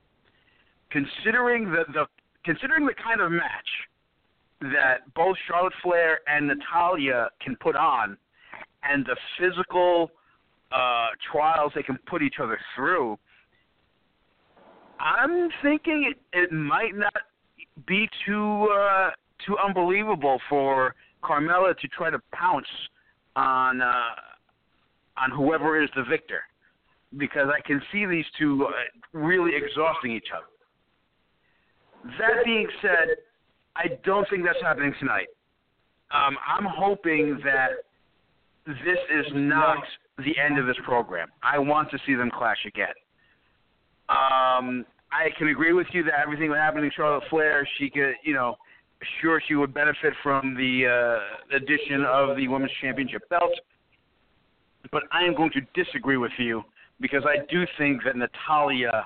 [0.91, 2.05] Considering the, the
[2.43, 3.69] considering the kind of match
[4.61, 8.17] that both Charlotte Flair and Natalya can put on,
[8.83, 10.11] and the physical
[10.71, 13.17] uh, trials they can put each other through,
[14.99, 17.13] I'm thinking it, it might not
[17.87, 19.09] be too uh,
[19.45, 22.67] too unbelievable for Carmella to try to pounce
[23.35, 23.93] on uh,
[25.17, 26.41] on whoever is the victor,
[27.17, 28.71] because I can see these two uh,
[29.17, 30.45] really exhausting each other.
[32.19, 33.15] That being said,
[33.75, 35.27] I don't think that's happening tonight.
[36.11, 37.69] Um, I'm hoping that
[38.65, 39.83] this is not
[40.17, 41.29] the end of this program.
[41.43, 42.93] I want to see them clash again.
[44.09, 48.13] Um, I can agree with you that everything that happened to Charlotte Flair, she could,
[48.23, 48.55] you know,
[49.21, 53.51] sure she would benefit from the uh, addition of the women's championship belt.
[54.91, 56.63] But I am going to disagree with you
[57.01, 59.05] because I do think that Natalya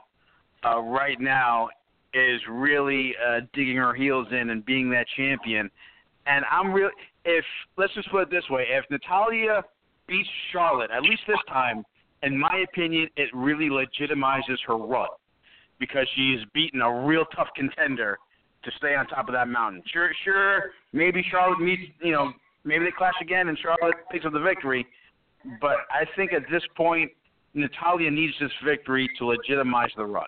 [0.65, 1.69] uh, right now
[2.13, 5.69] is really uh, digging her heels in and being that champion.
[6.25, 6.91] And I'm really,
[7.25, 7.45] if
[7.77, 9.63] let's just put it this way, if Natalya
[10.07, 11.83] beats Charlotte, at least this time,
[12.23, 15.07] in my opinion, it really legitimizes her run
[15.79, 18.17] because she's beaten a real tough contender
[18.63, 19.81] to stay on top of that mountain.
[19.91, 22.33] Sure, sure, maybe Charlotte meets, you know,
[22.65, 24.85] maybe they clash again and Charlotte picks up the victory.
[25.61, 27.11] But I think at this point,
[27.53, 30.27] Natalya needs this victory to legitimize the run.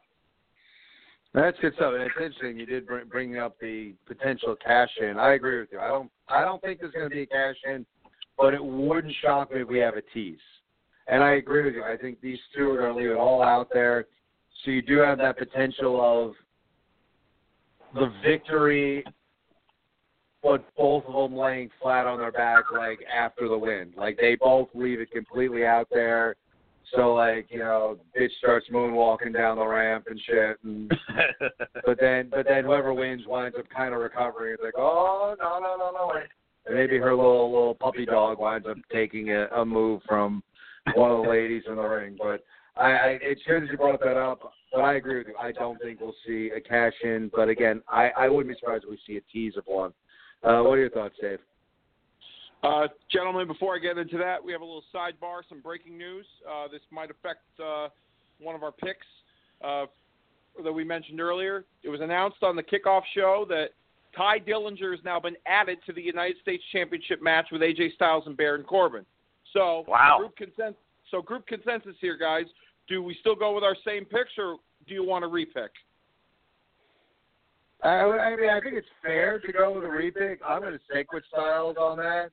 [1.34, 2.60] That's good stuff, and it's interesting.
[2.60, 5.18] You did bring, bring up the potential cash in.
[5.18, 5.80] I agree with you.
[5.80, 6.12] I don't.
[6.28, 7.86] I don't think there's going to be a cash in,
[8.38, 10.40] but it wouldn't shock me if we have a tease.
[11.08, 11.84] And I agree with you.
[11.84, 14.08] I think these two are going to leave it all out there.
[14.64, 16.36] So you do have that potential of
[17.96, 19.04] the victory
[20.43, 23.93] but both of them laying flat on their back like after the wind.
[23.95, 26.35] Like they both leave it completely out there.
[26.95, 30.91] So like you know, bitch starts moonwalking down the ramp and shit, and
[31.85, 34.53] but then but then whoever wins winds up kind of recovering.
[34.53, 36.11] It's like oh no no no no.
[36.65, 40.43] And maybe her little little puppy dog winds up taking a, a move from
[40.95, 42.18] one of the ladies in the ring.
[42.18, 42.43] But
[42.76, 44.51] I, I it's good that you brought that up.
[44.73, 45.35] But I agree with you.
[45.39, 47.30] I don't think we'll see a cash in.
[47.34, 49.93] But again, I I wouldn't be surprised if we see a tease of one.
[50.43, 51.39] Uh, what are your thoughts, Dave?
[52.63, 56.26] Uh, gentlemen, before I get into that, we have a little sidebar, some breaking news.
[56.49, 57.89] Uh, this might affect uh,
[58.39, 59.05] one of our picks
[59.63, 59.85] uh,
[60.63, 61.65] that we mentioned earlier.
[61.84, 63.69] It was announced on the kickoff show that
[64.15, 68.23] Tye Dillinger has now been added to the United States Championship match with AJ Styles
[68.27, 69.05] and Baron Corbin.
[69.53, 70.18] So, Wow.
[70.19, 70.81] group consensus.
[71.09, 72.45] So, group consensus here, guys.
[72.88, 74.57] Do we still go with our same picks, or
[74.88, 75.69] do you want to repick?
[77.84, 80.38] I, I mean, I think it's fair to go with a repick.
[80.45, 82.30] I'm going to stick with Styles on that,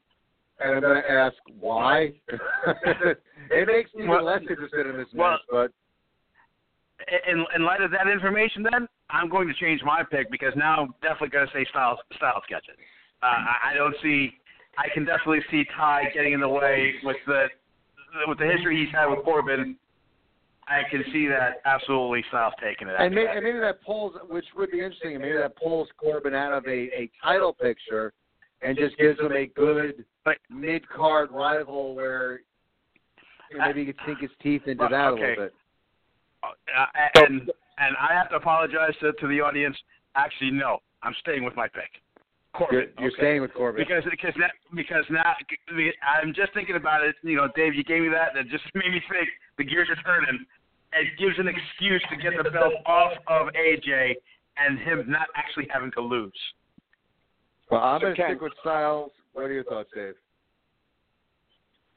[0.61, 2.12] and I'm going to ask why.
[3.51, 5.73] it makes me Well- less interested in this well- match, but
[7.31, 10.83] in, in light of that information, then I'm going to change my pick because now
[10.83, 12.77] I'm definitely going to say Styles Styles gets it.
[13.23, 14.33] Uh, I, I don't see.
[14.77, 17.47] I can definitely see Tye getting in the way with the
[18.27, 19.77] with the history he's had with Corbin.
[20.69, 22.95] I can see that absolutely South taking it.
[22.99, 23.36] and that.
[23.36, 26.90] and maybe that pulls, which would be interesting, maybe that pulls Corbin out of a,
[26.95, 28.12] a title picture
[28.62, 30.05] and just gives him a good
[30.51, 32.40] mid card rival where
[33.51, 35.55] you know, maybe he could sink his teeth into that a little bit.
[36.43, 36.85] Uh,
[37.15, 39.77] and and I have to apologize to, to the audience.
[40.16, 41.90] Actually, no, I'm staying with my pick.
[42.55, 42.74] Corbin.
[42.74, 43.23] You're, you're okay?
[43.23, 43.85] staying with Corbin.
[43.86, 45.35] because because now, because now
[46.20, 47.15] I'm just thinking about it.
[47.23, 49.89] You know, Dave, you gave me that, and it just made me think the gears
[49.90, 50.45] are turning.
[50.93, 54.15] It gives an excuse to get the belt off of AJ
[54.56, 56.32] and him not actually having to lose.
[57.70, 59.12] well, I'm going to stick with Styles.
[59.32, 60.15] What are your thoughts, Dave?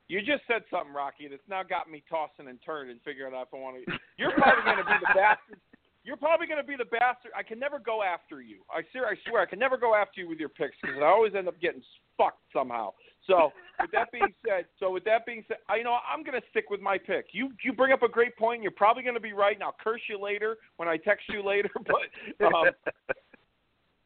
[0.08, 3.48] You just said something, Rocky, that's now got me tossing and turning, and figuring out
[3.48, 3.94] if I want to.
[4.20, 5.60] You're probably going to be the bastard.
[6.04, 7.32] You're probably going to be the bastard.
[7.32, 8.60] I can never go after you.
[8.70, 11.06] I swear, I swear, I can never go after you with your picks because I
[11.06, 11.82] always end up getting
[12.22, 12.94] fucked somehow.
[13.28, 16.40] So, with that being said, so with that being said, I, you know I'm going
[16.40, 17.28] to stick with my pick.
[17.32, 18.58] You you bring up a great point.
[18.58, 21.26] And you're probably going to be right, and I'll curse you later when I text
[21.30, 21.70] you later.
[22.40, 22.66] But um,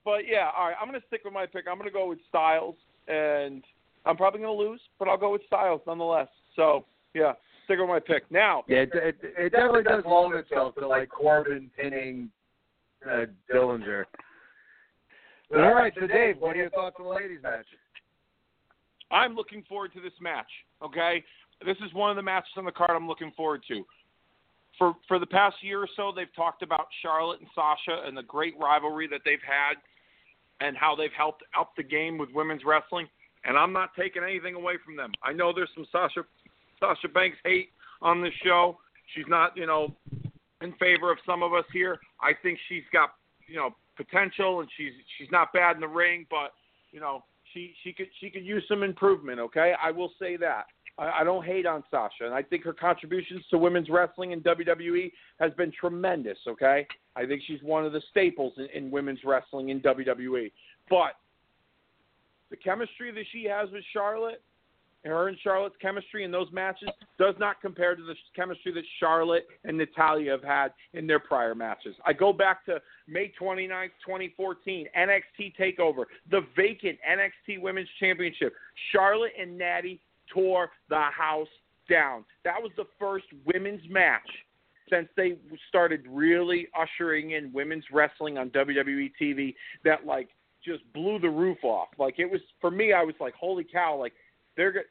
[0.04, 0.76] but yeah, all right.
[0.80, 1.66] I'm going to stick with my pick.
[1.70, 2.76] I'm going to go with Styles,
[3.08, 3.64] and
[4.06, 6.28] I'm probably going to lose, but I'll go with Styles nonetheless.
[6.56, 7.34] So yeah,
[7.66, 8.30] stick with my pick.
[8.32, 12.30] Now, Yeah, it, it, it definitely does loan itself to like Corbin pinning
[13.10, 14.04] uh, Dillinger.
[15.54, 17.66] All right, so Dave, what are your thoughts on the ladies' match?
[19.12, 20.50] I'm looking forward to this match.
[20.84, 21.24] Okay,
[21.66, 23.84] this is one of the matches on the card I'm looking forward to.
[24.78, 28.24] For for the past year or so, they've talked about Charlotte and Sasha and the
[28.24, 29.76] great rivalry that they've had,
[30.66, 33.08] and how they've helped up the game with women's wrestling.
[33.46, 35.12] And I'm not taking anything away from them.
[35.24, 36.26] I know there's some Sasha
[36.80, 37.70] Sasha Banks hate
[38.02, 38.80] on this show.
[39.14, 39.96] She's not, you know,
[40.62, 42.00] in favor of some of us here.
[42.20, 43.14] I think she's got,
[43.48, 46.54] you know, potential and she's she's not bad in the ring, but
[46.92, 47.24] you know,
[47.56, 49.40] she she could she could use some improvement.
[49.40, 50.66] Okay, I will say that.
[51.00, 54.42] I, I don't hate on Sasha, and I think her contributions to women's wrestling in
[54.42, 56.38] WWE has been tremendous.
[56.48, 60.52] Okay, I think she's one of the staples in, in women's wrestling in WWE.
[60.90, 61.14] But
[62.52, 64.42] the chemistry that she has with Charlotte,
[65.12, 69.46] her and Charlotte's chemistry in those matches does not compare to the chemistry that Charlotte
[69.64, 71.96] and Natalya have had in their prior matches.
[72.06, 78.54] I go back to May 29th, 2014, NXT TakeOver, the vacant NXT Women's Championship.
[78.92, 80.02] Charlotte and Natty
[80.34, 81.48] tore the house
[81.90, 82.26] down.
[82.44, 84.30] That was the first women's match
[84.90, 85.38] since they
[85.68, 90.30] started really ushering in women's wrestling on WWE TV that like
[90.64, 91.90] just blew the roof off.
[91.98, 93.98] Like it was for me, I was like, holy cow!
[93.98, 94.14] Like
[94.58, 94.86] they're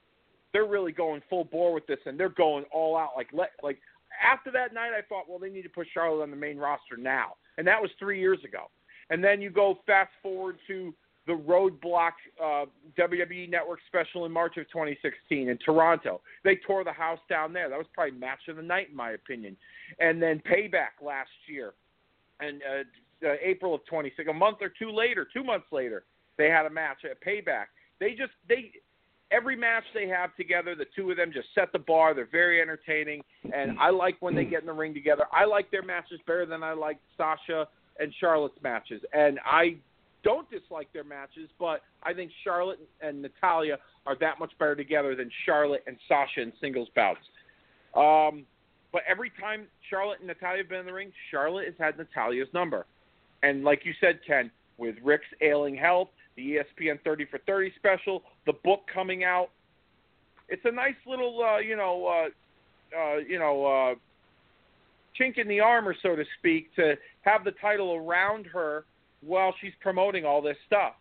[0.54, 3.10] they're really going full bore with this, and they're going all out.
[3.16, 3.78] Like let like
[4.24, 6.96] after that night, I thought, well, they need to put Charlotte on the main roster
[6.96, 8.70] now, and that was three years ago.
[9.10, 10.94] And then you go fast forward to
[11.26, 12.12] the Roadblock
[12.42, 12.66] uh,
[12.98, 16.20] WWE Network special in March of 2016 in Toronto.
[16.44, 17.68] They tore the house down there.
[17.68, 19.56] That was probably match of the night, in my opinion.
[19.98, 21.72] And then Payback last year,
[22.40, 26.04] and uh, uh, April of 26, a month or two later, two months later,
[26.38, 27.66] they had a match at Payback.
[28.00, 28.72] They just they
[29.34, 32.14] every match they have together, the two of them just set the bar.
[32.14, 35.24] They're very entertaining, and I like when they get in the ring together.
[35.32, 37.66] I like their matches better than I like Sasha
[37.98, 39.76] and Charlotte's matches, and I
[40.22, 45.14] don't dislike their matches, but I think Charlotte and Natalya are that much better together
[45.14, 47.20] than Charlotte and Sasha in singles bouts.
[47.94, 48.44] Um,
[48.92, 52.48] but every time Charlotte and Natalya have been in the ring, Charlotte has had Natalya's
[52.54, 52.86] number.
[53.42, 58.22] And like you said, Ken, with Ric's ailing health, the ESPN 30 for 30 special,
[58.46, 59.50] the book coming out.
[60.48, 63.94] It's a nice little, uh, you know, uh, uh, you know, uh,
[65.18, 68.84] chink in the armor, so to speak, to have the title around her
[69.20, 70.94] while she's promoting all this stuff.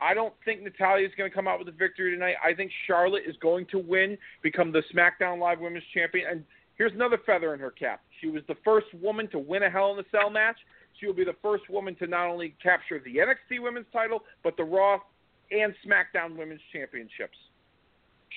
[0.00, 2.34] I don't think Natalya's going to come out with a victory tonight.
[2.44, 6.26] I think Charlotte is going to win, become the SmackDown Live Women's Champion.
[6.28, 6.44] And
[6.76, 8.00] here's another feather in her cap.
[8.20, 10.56] She was the first woman to win a Hell in a Cell match.
[10.98, 14.56] She will be the first woman to not only capture the NXT Women's title, but
[14.56, 14.98] the Raw
[15.50, 17.36] and SmackDown Women's Championships.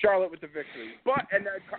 [0.02, 0.94] Charlotte with the victory.
[1.04, 1.76] But and uh,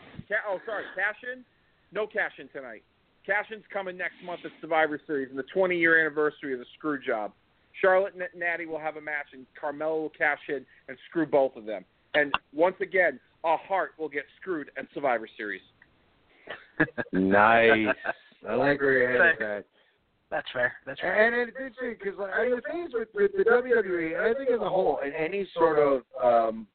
[0.49, 1.43] oh sorry, cash in.
[1.91, 2.83] No cash in tonight.
[3.25, 6.65] Cash in's coming next month at Survivor Series and the 20 year anniversary of the
[6.77, 7.31] Screw Job.
[7.81, 11.55] Charlotte and Natty will have a match, and Carmella will cash in and screw both
[11.55, 11.85] of them.
[12.15, 15.61] And once again, a Hart will get screwed at Survivor Series.
[17.11, 17.93] nice.
[18.47, 19.65] I like where you're headed with that.
[20.29, 20.73] That's fair.
[20.85, 21.25] That's fair.
[21.25, 24.33] And it's interesting because like, I mean, the thing is with, with the WWE, I
[24.37, 26.67] think as a whole, in any sort of um,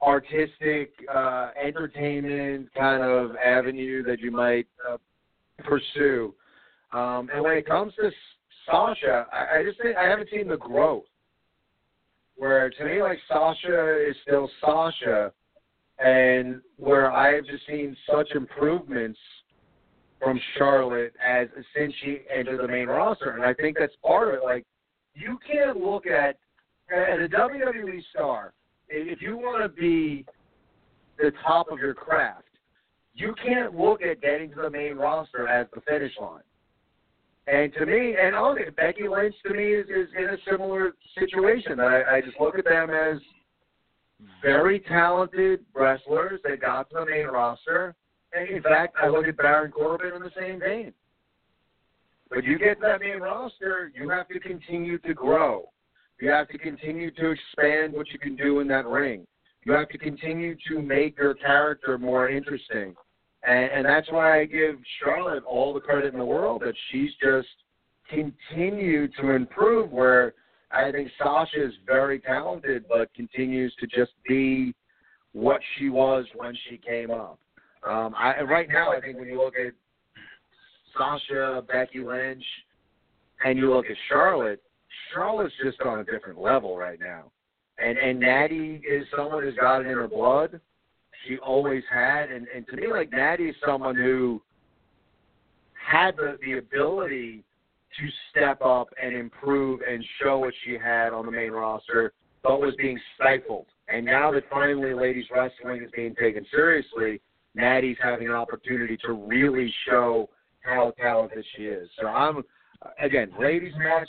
[0.00, 4.96] artistic, uh, entertainment kind of avenue that you might uh,
[5.64, 6.34] pursue,
[6.92, 8.10] um, and when it comes to
[8.64, 11.04] Sasha, I, I just think I haven't seen the growth.
[12.36, 15.32] Where to me, like Sasha is still Sasha,
[15.98, 19.18] and where I've just seen such improvements
[20.18, 24.34] from Charlotte as since she entered the main roster, and I think that's part of
[24.34, 24.40] it.
[24.44, 24.64] Like
[25.14, 26.36] you can't look at
[26.90, 28.52] as a WWE star
[28.88, 30.24] if you want to be
[31.18, 32.44] the top of your craft.
[33.14, 36.42] You can't look at getting to the main roster as the finish line.
[37.46, 41.80] And to me, and honestly, Becky Lynch to me is, is in a similar situation.
[41.80, 43.18] I, I just look at them as
[44.42, 46.40] very talented wrestlers.
[46.44, 47.94] They got to the main roster.
[48.36, 50.92] In fact, I look at Baron Corbin in the same vein.
[52.28, 55.68] But you get that main roster, you have to continue to grow.
[56.20, 59.26] You have to continue to expand what you can do in that ring.
[59.64, 62.94] You have to continue to make your character more interesting.
[63.46, 67.10] And, and that's why I give Charlotte all the credit in the world that she's
[67.22, 67.48] just
[68.08, 69.90] continued to improve.
[69.90, 70.34] Where
[70.70, 74.74] I think Sasha is very talented, but continues to just be
[75.32, 77.38] what she was when she came up.
[77.86, 79.72] Um, I, right now, I think when you look at
[80.96, 82.42] Sasha, Becky Lynch,
[83.44, 84.62] and you look at Charlotte,
[85.12, 87.30] Charlotte's just on a different level right now.
[87.78, 90.60] And and Natty is someone who's got it in her blood.
[91.26, 94.40] She always had, and and to me, like Natty is someone who
[95.74, 97.44] had the the ability
[98.00, 102.60] to step up and improve and show what she had on the main roster, but
[102.60, 103.66] was being stifled.
[103.88, 107.20] And now that finally ladies wrestling is being taken seriously,
[107.56, 110.28] Natty's having an opportunity to really show
[110.60, 111.88] how talented she is.
[112.00, 112.42] So I'm
[113.02, 114.08] again, ladies match,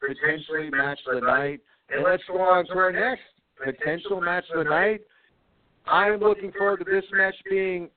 [0.00, 1.60] potentially match of the night.
[1.90, 3.22] And let's go on to our next
[3.62, 5.00] potential match of the night.
[5.86, 7.88] I'm looking forward to this match being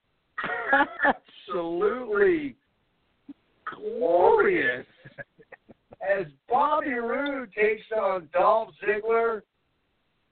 [1.47, 2.55] absolutely
[3.75, 4.85] glorious
[6.01, 9.41] as Bobby Roode takes on Dolph Ziggler.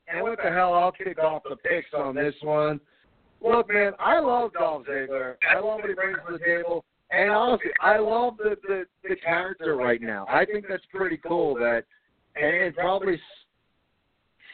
[0.07, 2.79] And what the hell, I'll kick off the picks on this one.
[3.43, 5.35] Look, man, I love Dolph Ziggler.
[5.49, 6.85] I love what he brings to the table.
[7.11, 10.25] And honestly, I love the, the, the character right now.
[10.29, 11.83] I think that's pretty cool that,
[12.35, 13.19] and it probably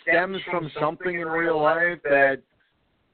[0.02, 2.42] stems from something in real life that,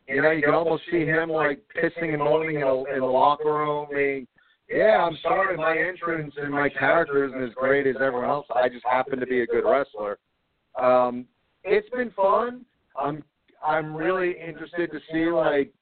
[0.08, 3.06] you know, you can almost see him like pissing and moaning in, a, in the
[3.06, 4.26] locker room, being,
[4.70, 8.48] yeah, I'm sorry, my entrance and my character isn't as great as everyone else.
[8.56, 10.18] I just happen to be a good wrestler.
[10.82, 11.26] Um,
[11.64, 12.66] it's been fun.
[12.98, 13.24] I'm
[13.66, 15.74] I'm really interested to see like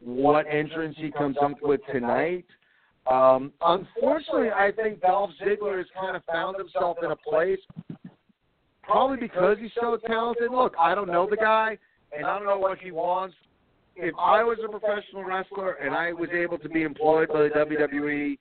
[0.00, 2.46] what entrance he comes up with tonight.
[3.06, 7.58] Um, unfortunately, I think Dolph Ziggler has kind of found himself in a place,
[8.82, 10.50] probably because he's so talented.
[10.50, 11.78] Look, I don't know the guy,
[12.16, 13.34] and I don't know what he wants.
[13.96, 17.50] If I was a professional wrestler and I was able to be employed by the
[17.50, 18.38] WWE,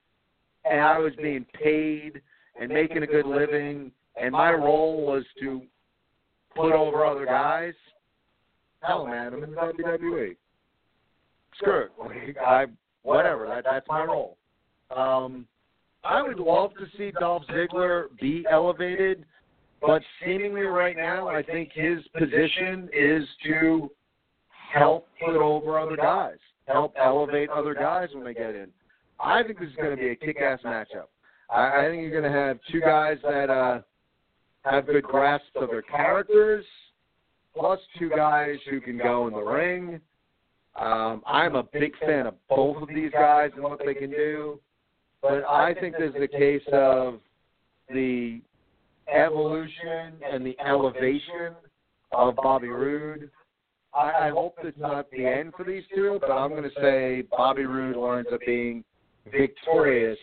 [0.64, 2.22] and I was being paid
[2.60, 5.62] and making a good living, and my role was to
[6.56, 7.74] put over other guys,
[8.82, 10.36] hell, man, I'm in the WWE.
[11.58, 12.38] Screw it.
[12.38, 12.66] I,
[13.04, 13.48] whatever.
[13.48, 14.38] That, that's my role.
[14.96, 15.46] Um,
[16.04, 19.26] I would love to see Dolph Ziggler be elevated,
[19.82, 23.90] but seemingly right now, I think his position is to
[24.74, 26.38] help put over other guys,
[26.68, 28.68] help elevate other guys when they get in.
[29.20, 31.08] I think this is going to be a kick-ass matchup.
[31.50, 33.82] I, I think you're going to have two guys that uh,
[34.64, 36.66] have good grasps of their characters,
[37.56, 40.00] plus two guys who can go in the ring.
[40.76, 44.60] Um, I'm a big fan of both of these guys and what they can do,
[45.22, 47.20] but I think there's the case of
[47.90, 48.42] the
[49.14, 51.54] evolution and the elevation
[52.14, 53.30] of Bobby Roode.
[53.94, 57.24] I, I hope it's not the end for these two, but I'm going to say
[57.30, 58.84] Bobby Roode ends up being
[59.30, 60.18] victorious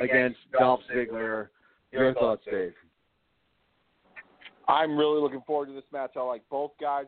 [0.00, 1.48] against Dolph Ziggler.
[1.90, 2.74] Your thoughts, Dave?
[4.68, 6.12] I'm really looking forward to this match.
[6.16, 7.06] I like both guys.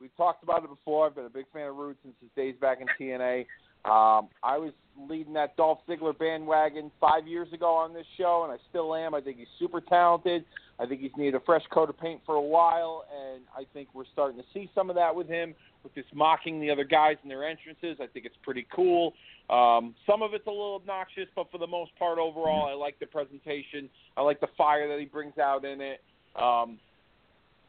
[0.00, 1.06] We've talked about it before.
[1.06, 3.46] I've been a big fan of Roode since his days back in TNA.
[3.84, 8.52] Um, I was leading that Dolph Ziggler bandwagon five years ago on this show, and
[8.52, 9.14] I still am.
[9.14, 10.44] I think he's super talented.
[10.78, 13.88] I think he's needed a fresh coat of paint for a while, and I think
[13.94, 17.16] we're starting to see some of that with him, with this mocking the other guys
[17.22, 17.98] in their entrances.
[18.00, 19.12] I think it's pretty cool.
[19.50, 22.98] Um, some of it's a little obnoxious, but for the most part, overall, I like
[22.98, 23.90] the presentation.
[24.16, 26.02] I like the fire that he brings out in it.
[26.36, 26.78] Um,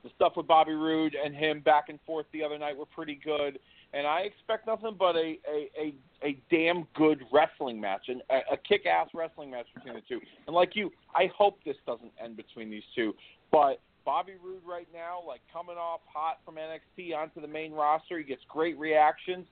[0.04, 3.20] the stuff with Bobby Roode and him back and forth the other night were pretty
[3.24, 3.58] good,
[3.94, 8.54] and I expect nothing but a a a, a damn good wrestling match and a,
[8.54, 10.22] a kick-ass wrestling match between the two.
[10.46, 13.14] And like you, I hope this doesn't end between these two,
[13.52, 13.82] but.
[14.06, 18.24] Bobby Roode right now, like coming off hot from NXT onto the main roster, he
[18.24, 19.48] gets great reactions.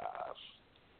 [0.00, 0.32] Uh,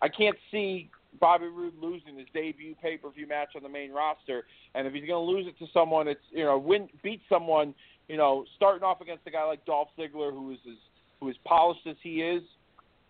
[0.03, 3.93] I can't see Bobby Roode losing his debut pay per view match on the main
[3.93, 4.45] roster.
[4.75, 7.75] And if he's going to lose it to someone, it's you know win beat someone,
[8.09, 10.77] you know, starting off against a guy like Dolph Ziggler, who is as
[11.21, 12.43] who is polished as he is.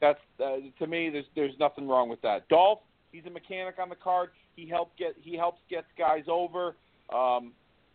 [0.00, 1.10] That's uh, to me.
[1.10, 2.48] There's there's nothing wrong with that.
[2.48, 2.80] Dolph,
[3.12, 4.30] he's a mechanic on the card.
[4.56, 6.76] He helped get he helps get guys over.
[7.14, 7.52] Um,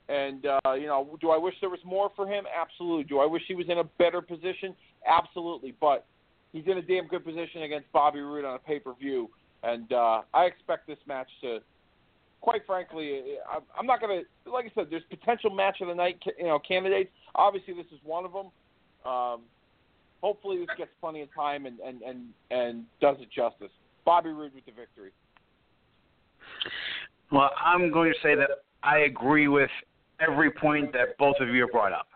[0.08, 2.46] and uh, you know, do I wish there was more for him?
[2.56, 3.06] Absolutely.
[3.06, 4.76] Do I wish he was in a better position?
[5.08, 5.74] Absolutely.
[5.80, 6.06] But
[6.54, 9.30] he's in a damn good position against Bobby Roode on a pay per view,
[9.66, 11.60] and uh, I expect this match to.
[12.42, 13.22] Quite frankly,
[13.78, 14.52] I'm not going to.
[14.52, 17.10] Like I said, there's potential match of the night, you know, candidates.
[17.34, 18.48] Obviously, this is one of them.
[19.04, 19.42] Um,
[20.22, 23.72] hopefully, this gets plenty of time and and and and does it justice.
[24.06, 25.12] Bobby Roode with the victory.
[27.32, 28.50] Well, I'm going to say that
[28.84, 29.72] I agree with
[30.20, 32.08] every point that both of you have brought up.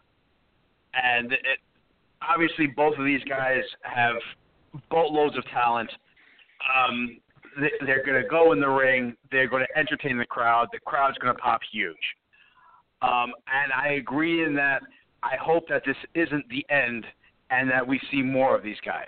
[0.93, 1.59] And it,
[2.21, 4.15] obviously, both of these guys have
[4.91, 5.89] boatloads of talent.
[6.77, 7.17] Um,
[7.59, 9.15] they, are going to go in the ring.
[9.31, 10.67] They're going to entertain the crowd.
[10.71, 11.95] The crowd's going to pop huge.
[13.01, 14.81] Um, and I agree in that
[15.23, 17.05] I hope that this isn't the end
[17.49, 19.07] and that we see more of these guys.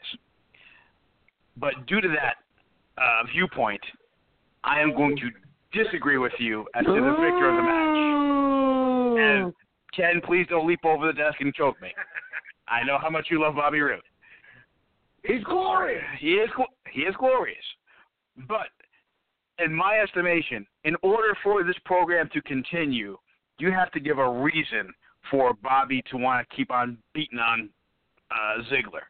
[1.58, 2.36] But due to that
[3.02, 3.82] uh, viewpoint,
[4.64, 8.02] I am going to disagree with you as to the victor of the match.
[9.20, 9.54] And
[9.96, 11.90] Ken, please don't leap over the desk and choke me.
[12.68, 14.02] I know how much you love Bobby Roode.
[15.24, 16.04] He's glorious.
[16.20, 16.50] He is
[16.92, 17.64] he is glorious.
[18.48, 18.68] But
[19.60, 23.18] in my estimation, in order for this program to continue,
[23.60, 24.94] you have to give a reason
[25.30, 27.70] for Bobby to want to keep on beating on
[28.32, 29.04] uh, Ziggler.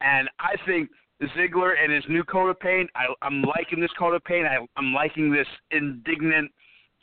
[0.00, 0.90] And I think
[1.36, 4.46] Ziggler and his new coat of paint, I, I'm liking this coat of paint.
[4.46, 6.50] I, I'm liking this indignant,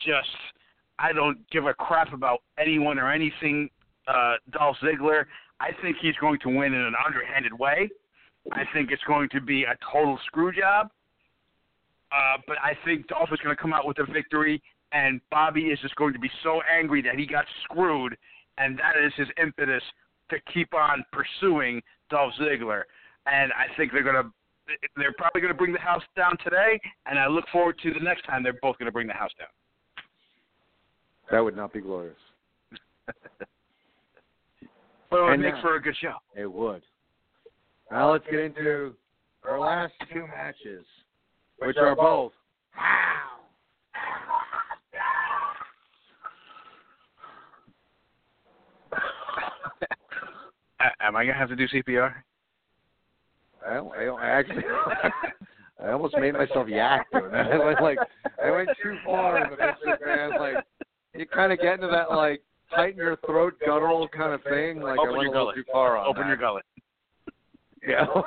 [0.05, 0.27] just
[0.99, 3.69] I don't give a crap about anyone or anything.
[4.07, 5.25] Uh, Dolph Ziggler.
[5.59, 7.89] I think he's going to win in an underhanded way.
[8.51, 10.89] I think it's going to be a total screw job.
[12.11, 14.61] Uh, but I think Dolph is going to come out with a victory,
[14.91, 18.17] and Bobby is just going to be so angry that he got screwed,
[18.57, 19.83] and that is his impetus
[20.29, 22.83] to keep on pursuing Dolph Ziggler.
[23.27, 24.29] And I think they're going to
[24.95, 27.99] they're probably going to bring the house down today, and I look forward to the
[27.99, 29.49] next time they're both going to bring the house down.
[31.29, 32.15] That would not be glorious.
[35.11, 36.13] well, it And makes now- for a good show.
[36.35, 36.81] It would.
[37.89, 38.93] Now let's get into
[39.43, 40.85] our last two matches,
[41.61, 42.31] which are both.
[50.79, 52.13] A- Am I going to have to do CPR?
[53.67, 54.63] I, don't- I, don't- actually,
[55.83, 57.51] I almost made myself yak doing that.
[57.51, 57.99] I went like,
[58.43, 60.31] I went too far in the picture, man.
[60.39, 60.55] Like,
[61.15, 62.41] you kind of get into that like
[62.73, 64.79] tighten your throat guttural kind of thing.
[64.81, 65.55] Like, I Open went your a little gullet.
[65.57, 66.27] too far on Open that.
[66.29, 66.65] your gullet.
[67.87, 68.05] Yeah.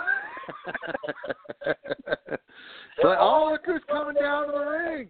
[3.02, 5.08] so, oh, look who's coming down to the ring.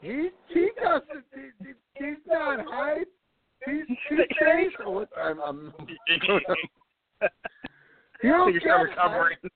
[0.00, 1.24] He he doesn't.
[1.34, 3.08] He, he- he's not hype.
[3.64, 5.06] He's he's facial.
[5.16, 5.40] Oh, I'm.
[5.40, 5.72] I'm
[8.22, 9.36] you don't You're get recovering.
[9.42, 9.52] hype.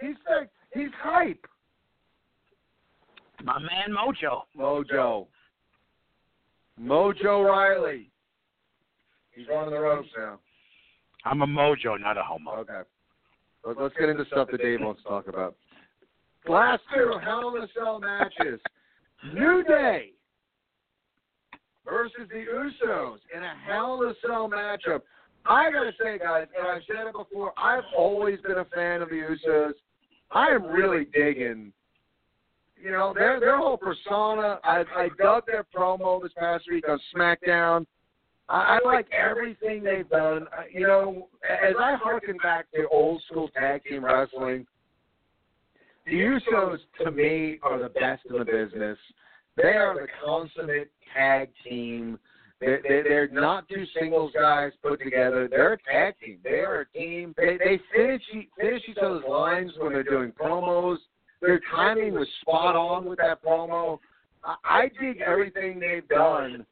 [0.00, 1.46] He's like he's hype.
[3.42, 4.42] My man Mojo.
[4.58, 5.26] Mojo.
[6.80, 8.10] Mojo Rawley.
[9.32, 10.38] He's running the ropes now.
[11.24, 12.52] I'm a Mojo, not a homo.
[12.58, 12.82] Okay.
[13.64, 15.56] Let- Let's get into stuff that Dave wants to talk about.
[16.46, 18.60] Last two Hell in a Cell matches.
[19.32, 20.12] New Day
[21.86, 25.02] versus the Usos in a Hell in a Cell matchup.
[25.46, 29.08] I gotta say, guys, and I've said it before, I've always been a fan of
[29.10, 29.72] the Usos.
[30.30, 31.72] I am really digging,
[32.82, 34.58] you know their their whole persona.
[34.64, 37.86] I I dug their promo this past week on SmackDown.
[38.48, 40.46] I, I like everything they've done.
[40.72, 44.66] You know, as I harken back to old school tag team wrestling,
[46.06, 48.98] the Usos to me are the best in the business.
[49.56, 52.18] They are the consummate tag team.
[52.60, 55.48] They're, they're, not two singles guys put together.
[55.48, 56.38] They're a tag team.
[56.42, 57.34] They are a team.
[57.36, 58.22] They they finish
[58.58, 60.96] finish each other's lines when they're doing promos.
[61.40, 63.98] Their timing was spot on with that promo.
[64.44, 66.64] I, I dig everything they've done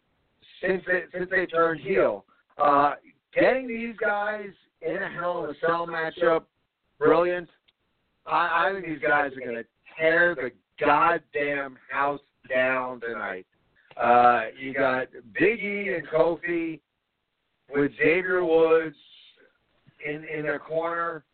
[0.63, 2.25] since they since they turned heel.
[2.59, 2.95] Uh,
[3.35, 6.45] getting these guys in a Hell in a Cell matchup,
[6.99, 7.49] brilliant.
[8.27, 9.65] I, I think these guys are going to
[9.99, 10.51] tear the
[10.85, 13.47] goddamn house down tonight.
[14.01, 15.09] Uh, you got
[15.39, 16.81] Big E and Kofi
[17.75, 18.97] with Xavier Woods
[20.07, 21.25] in in their corner.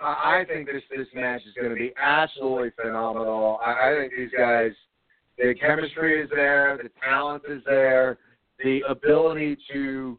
[0.00, 3.58] I, I think this this match is going to be absolutely phenomenal.
[3.64, 4.72] I, I think these guys,
[5.38, 8.18] the chemistry is there, the talent is there,
[8.62, 10.18] the ability to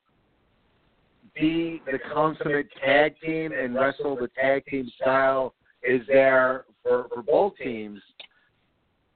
[1.34, 5.54] be the consummate tag team and wrestle the tag team style
[5.84, 8.00] is there for, for both teams.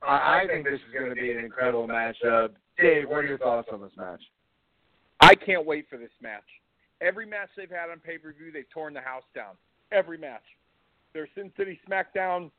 [0.02, 2.52] I, I think this is going to be an incredible matchup.
[2.78, 4.22] Dave, what are your thoughts on this match?
[5.20, 6.44] I can't wait for this match.
[7.02, 9.56] Every match they've had on pay per view, they've torn the house down.
[9.92, 10.44] Every match.
[11.14, 12.52] Their Sin City SmackDown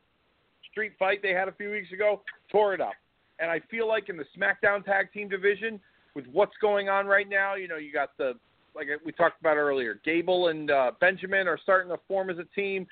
[0.71, 2.93] street fight they had a few weeks ago tore it up.
[3.39, 5.81] And I feel like in the SmackDown tag team division,
[6.15, 8.35] with what's going on right now, you know, you got the
[8.75, 12.45] like we talked about earlier, Gable and uh, Benjamin are starting to form as a
[12.55, 12.87] team.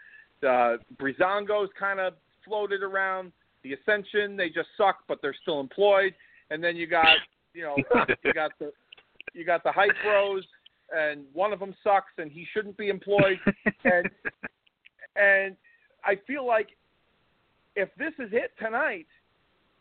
[0.46, 2.14] Uh, Breezango's kind of
[2.44, 3.32] floated around.
[3.62, 6.14] The Ascension, they just suck, but they're still employed.
[6.50, 7.16] And then you got,
[7.54, 7.76] you know,
[8.24, 8.72] you got the
[9.34, 10.44] you got the hype bros,
[10.96, 13.38] and one of them sucks, and he shouldn't be employed.
[13.84, 14.08] and
[15.16, 15.56] and
[16.04, 16.68] I feel like
[17.76, 19.06] if this is it tonight,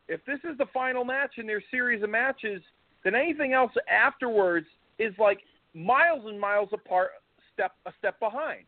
[0.07, 2.61] if this is the final match in their series of matches,
[3.03, 4.67] then anything else afterwards
[4.99, 5.39] is like
[5.73, 7.11] miles and miles apart,
[7.53, 8.63] step a step behind.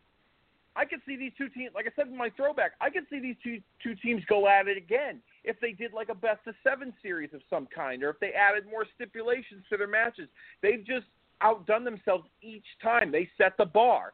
[0.76, 3.20] I could see these two teams, like I said in my throwback, I could see
[3.20, 6.54] these two two teams go at it again if they did like a best of
[6.62, 10.28] seven series of some kind, or if they added more stipulations to their matches.
[10.62, 11.06] They've just
[11.40, 13.10] outdone themselves each time.
[13.10, 14.12] They set the bar,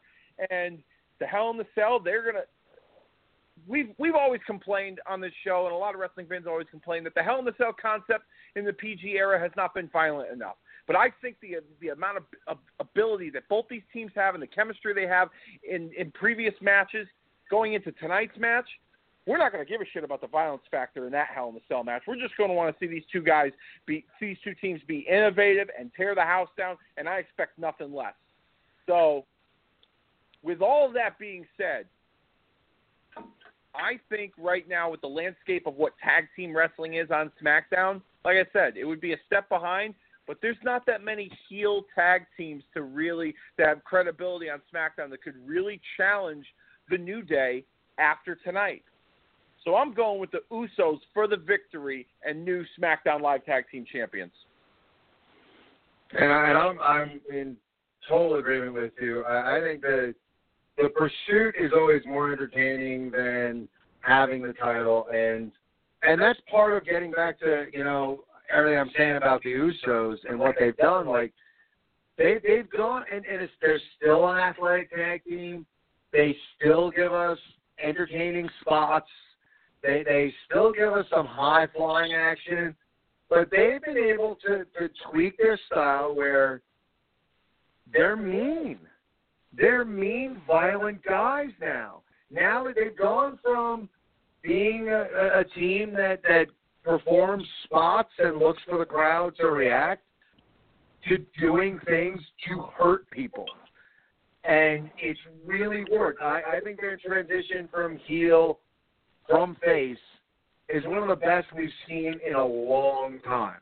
[0.50, 0.78] and
[1.18, 2.44] the Hell in the Cell, they're gonna.
[3.66, 7.04] We've we've always complained on this show, and a lot of wrestling fans always complain
[7.04, 8.24] that the Hell in the Cell concept
[8.54, 10.56] in the PG era has not been violent enough.
[10.86, 14.42] But I think the the amount of, of ability that both these teams have and
[14.42, 15.30] the chemistry they have
[15.68, 17.08] in in previous matches
[17.50, 18.68] going into tonight's match,
[19.26, 21.54] we're not going to give a shit about the violence factor in that Hell in
[21.54, 22.02] the Cell match.
[22.06, 23.50] We're just going to want to see these two guys
[23.84, 27.92] be these two teams be innovative and tear the house down, and I expect nothing
[27.92, 28.14] less.
[28.86, 29.24] So,
[30.42, 31.86] with all that being said,
[33.76, 38.00] I think right now with the landscape of what tag team wrestling is on SmackDown,
[38.24, 39.94] like I said, it would be a step behind.
[40.26, 45.10] But there's not that many heel tag teams to really that have credibility on SmackDown
[45.10, 46.44] that could really challenge
[46.90, 47.64] the New Day
[47.98, 48.82] after tonight.
[49.64, 53.84] So I'm going with the Usos for the victory and new SmackDown Live Tag Team
[53.90, 54.32] Champions.
[56.12, 57.56] And, I, and I'm I'm in
[58.08, 59.24] total agreement with you.
[59.24, 60.14] I, I think that
[60.76, 63.68] the pursuit is always more entertaining than
[64.00, 65.52] having the title, and
[66.02, 70.16] and that's part of getting back to you know everything I'm saying about the Usos
[70.28, 71.06] and what they've done.
[71.06, 71.32] Like
[72.18, 75.66] they they've gone and, and it's, they're still an athletic tag team.
[76.12, 77.38] They still give us
[77.82, 79.08] entertaining spots.
[79.82, 82.74] They they still give us some high flying action,
[83.28, 86.62] but they've been able to to tweak their style where
[87.92, 88.78] they're mean.
[89.56, 92.02] They're mean, violent guys now.
[92.30, 93.88] Now that they've gone from
[94.42, 96.46] being a, a- team that that
[96.84, 100.02] performs spots and looks for the crowd to react
[101.08, 103.46] to doing things to hurt people.
[104.44, 106.22] And it's really worked.
[106.22, 108.58] I, I think their transition from heel
[109.28, 109.98] from face
[110.68, 113.58] is one of the best we've seen in a long time.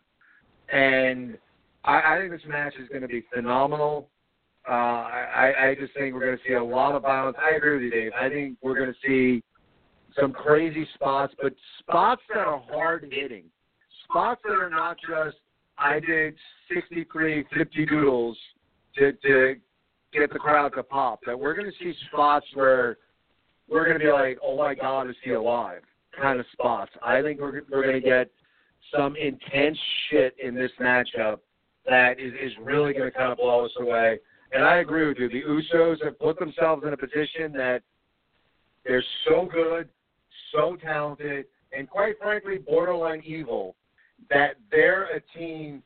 [0.70, 1.38] And
[1.84, 4.08] I, I think this match is going to be phenomenal.
[4.68, 7.36] Uh, I, I just think we're going to see a lot of violence.
[7.40, 8.12] I agree with you, Dave.
[8.18, 9.42] I think we're going to see
[10.18, 13.44] some crazy spots, but spots that are hard hitting,
[14.08, 15.36] spots that are not just
[15.78, 16.34] I did
[16.72, 18.38] 63 50 doodles
[18.96, 19.56] to to
[20.12, 21.20] get the crowd to pop.
[21.26, 22.98] That we're going to see spots where
[23.68, 25.82] we're going to be like, oh my God, is he alive?
[26.20, 26.92] Kind of spots.
[27.02, 28.30] I think we're we're going to get
[28.96, 29.78] some intense
[30.10, 31.38] shit in this matchup
[31.86, 34.18] that is is really going to kind of blow us away.
[34.52, 35.28] And I agree with you.
[35.28, 37.82] The Usos have put themselves in a position that
[38.84, 39.88] they're so good,
[40.52, 41.46] so talented,
[41.76, 43.74] and quite frankly, borderline evil,
[44.30, 45.82] that they're a team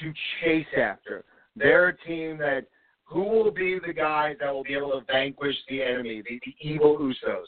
[0.00, 1.24] to chase after.
[1.54, 2.66] They're a team that
[3.04, 6.54] who will be the guys that will be able to vanquish the enemy, the, the
[6.60, 7.44] evil Usos.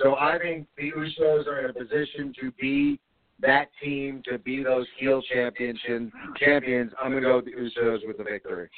[0.00, 3.00] So I think the Usos are in a position to be
[3.40, 5.80] that team, to be those heel champions.
[6.36, 6.92] Champions.
[7.02, 8.68] I'm going to go with the Usos with the victory.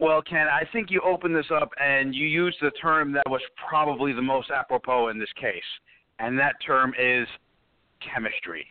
[0.00, 3.40] Well, Ken, I think you opened this up and you used the term that was
[3.68, 5.60] probably the most apropos in this case,
[6.20, 7.26] and that term is
[8.00, 8.66] chemistry.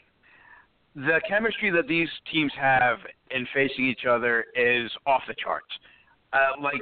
[0.95, 2.99] The chemistry that these teams have
[3.31, 5.68] in facing each other is off the charts.
[6.34, 6.81] Uh, like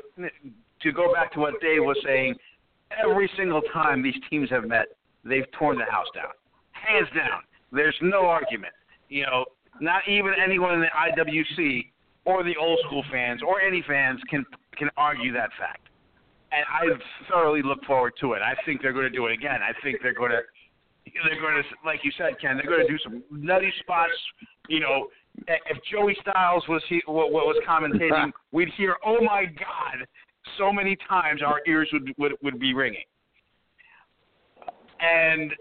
[0.81, 2.35] to go back to what Dave was saying,
[3.03, 4.87] every single time these teams have met,
[5.23, 6.31] they've torn the house down,
[6.71, 7.41] hands down.
[7.71, 8.73] There's no argument.
[9.09, 9.45] You know,
[9.81, 11.91] not even anyone in the IWC
[12.25, 14.45] or the old school fans or any fans can
[14.77, 15.87] can argue that fact.
[16.51, 16.87] And I
[17.29, 18.41] thoroughly look forward to it.
[18.41, 19.59] I think they're going to do it again.
[19.61, 20.41] I think they're going to
[21.05, 22.57] they're going to like you said, Ken.
[22.57, 24.13] They're going to do some nutty spots.
[24.67, 25.07] You know,
[25.47, 30.07] if Joey Styles was he what, what was commentating, we'd hear, "Oh my God!"
[30.57, 33.03] so many times our ears would would, would be ringing.
[34.99, 35.51] And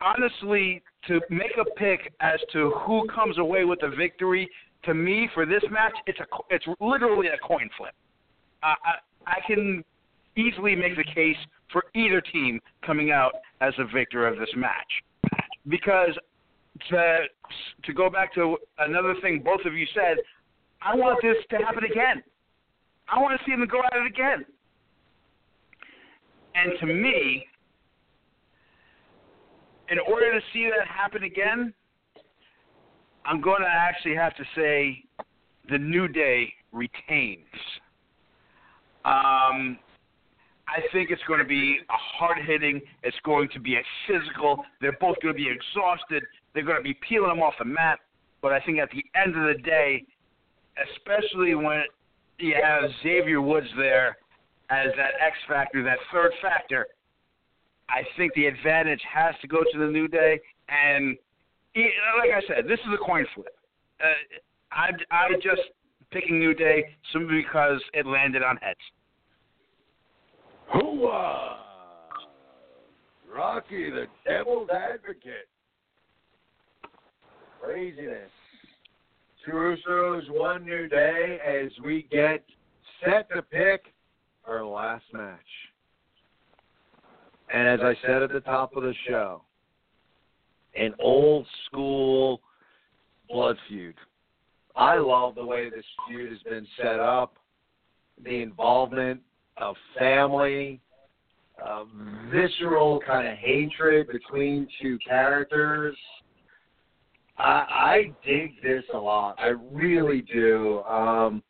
[0.00, 4.48] honestly, to make a pick as to who comes away with the victory
[4.86, 7.94] to me for this match, it's a it's literally a coin flip.
[8.62, 8.94] Uh, I
[9.26, 9.84] I can
[10.36, 11.36] easily make the case
[11.72, 15.02] for either team coming out as a victor of this match,
[15.68, 16.16] because
[16.90, 17.18] to
[17.84, 20.18] to go back to another thing both of you said,
[20.82, 22.22] I want this to happen again.
[23.08, 24.44] I want to see them go at it again.
[26.54, 27.46] And to me,
[29.90, 31.74] in order to see that happen again,
[33.24, 35.02] I'm going to actually have to say
[35.70, 37.44] the New Day retains.
[39.04, 39.78] Um,
[40.66, 42.80] I think it's going to be a hard hitting.
[43.02, 44.64] It's going to be a physical.
[44.80, 46.22] They're both going to be exhausted.
[46.54, 48.00] They're going to be peeling them off the mat.
[48.42, 50.04] But I think at the end of the day,
[50.96, 51.82] especially when
[52.38, 54.16] you have Xavier Woods there
[54.70, 56.86] as that X factor, that third factor,
[57.88, 60.40] I think the advantage has to go to the New Day.
[60.68, 61.16] And
[61.76, 63.56] like I said, this is a coin flip.
[64.00, 64.06] Uh,
[64.72, 65.62] I I just
[66.10, 68.78] picking New Day simply because it landed on heads.
[70.72, 71.56] Hooah!
[73.34, 75.48] Rocky, the devil's advocate.
[77.60, 78.30] Craziness.
[79.44, 82.44] Two Usos, one New Day as we get
[83.04, 83.92] set to pick
[84.46, 85.40] our last match.
[87.52, 89.42] And as I said at the top of the show,
[90.76, 92.40] an old school
[93.28, 93.94] blood feud.
[94.76, 97.36] I love the way this feud has been set up,
[98.24, 99.20] the involvement
[99.56, 100.80] of family,
[101.64, 101.84] uh,
[102.32, 105.96] visceral kind of hatred between two characters.
[107.38, 109.36] I, I dig this a lot.
[109.38, 110.82] I really do.
[110.82, 111.42] Um,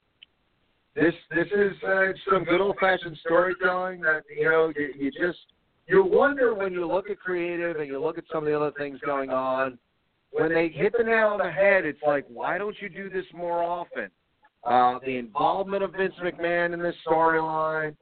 [0.95, 5.39] this this is uh, some good old fashioned storytelling that you know you, you just
[5.87, 8.73] you wonder when you look at creative and you look at some of the other
[8.77, 9.79] things going on,
[10.31, 13.27] when they hit the nail on the head, it's like, why don't you do this
[13.33, 14.11] more often?
[14.65, 17.95] Uh, the involvement of Vince McMahon in this storyline.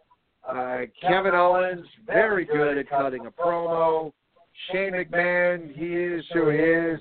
[0.48, 4.12] Uh, Kevin Owens, very good at cutting a promo.
[4.70, 7.00] Shane McMahon, he is who he is.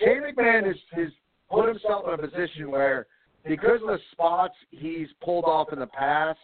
[0.00, 1.08] Shane McMahon has, has
[1.50, 3.06] put himself in a position where,
[3.44, 6.38] because of the spots he's pulled off in the past,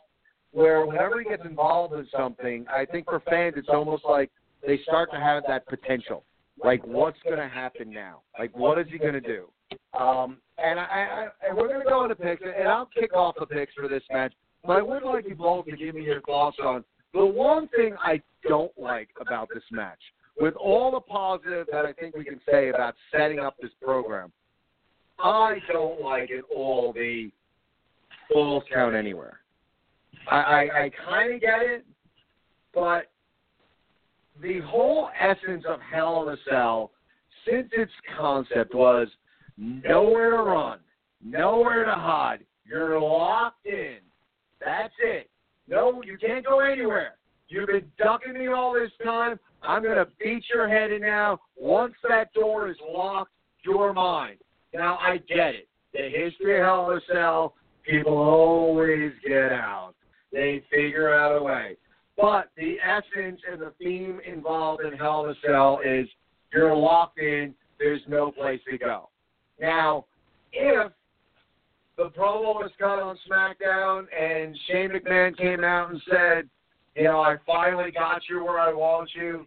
[0.57, 4.31] where whenever he gets involved in something, I think for fans it's almost like
[4.67, 6.25] they start to have that potential.
[6.65, 8.23] Like, what's going to happen now?
[8.39, 9.49] Like, what is he going to do?
[9.93, 13.35] Um, and I, I, and we're going to go into picks, and I'll kick off
[13.39, 14.33] the picks for this match.
[14.65, 17.95] But I would like you both to give me your thoughts on the one thing
[18.03, 20.01] I don't like about this match.
[20.41, 24.33] With all the positive that I think we can say about setting up this program,
[25.19, 27.31] I don't like at all the
[28.33, 29.41] falls count anywhere.
[30.29, 31.85] I, I, I kind of get it,
[32.75, 33.11] but
[34.43, 36.91] the whole essence of Hell in a Cell,
[37.49, 39.09] since its concept was
[39.57, 40.79] nowhere to run,
[41.25, 43.99] nowhere to hide, you're locked in.
[44.65, 45.31] That's it.
[45.69, 47.15] No, you can't go anywhere.
[47.49, 49.39] You've been ducking me all this time.
[49.63, 51.39] I'm going to beat your head in now.
[51.57, 53.31] Once that door is locked,
[53.65, 54.37] you're mine.
[54.75, 55.69] Now, I get it.
[55.93, 57.55] The history of Hell in a Cell,
[57.85, 59.95] people always get out.
[60.33, 61.77] They figure out a way.
[62.17, 66.07] But the essence and the theme involved in Hell in a Cell is
[66.53, 67.55] you're locked in.
[67.79, 69.11] There's no place to go.
[69.61, 70.07] Now,
[70.53, 70.93] if
[71.97, 76.49] the promo was cut on SmackDown and Shane McMahon came out and said,
[76.95, 79.47] you know, I finally got you where I want you,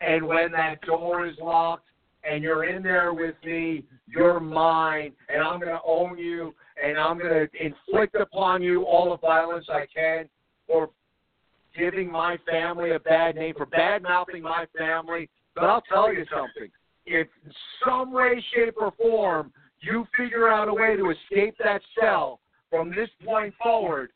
[0.00, 1.86] And when that door is locked
[2.28, 6.98] and you're in there with me, you're mine, and I'm going to own you, and
[6.98, 10.28] I'm going to inflict upon you all the violence I can
[10.66, 10.90] for
[11.76, 15.28] giving my family a bad name, for bad mouthing my family.
[15.54, 16.70] But I'll tell you something.
[17.06, 17.52] If in
[17.86, 19.52] some way, shape, or form
[19.84, 22.40] you figure out a way to escape that cell
[22.70, 24.10] from this point forward,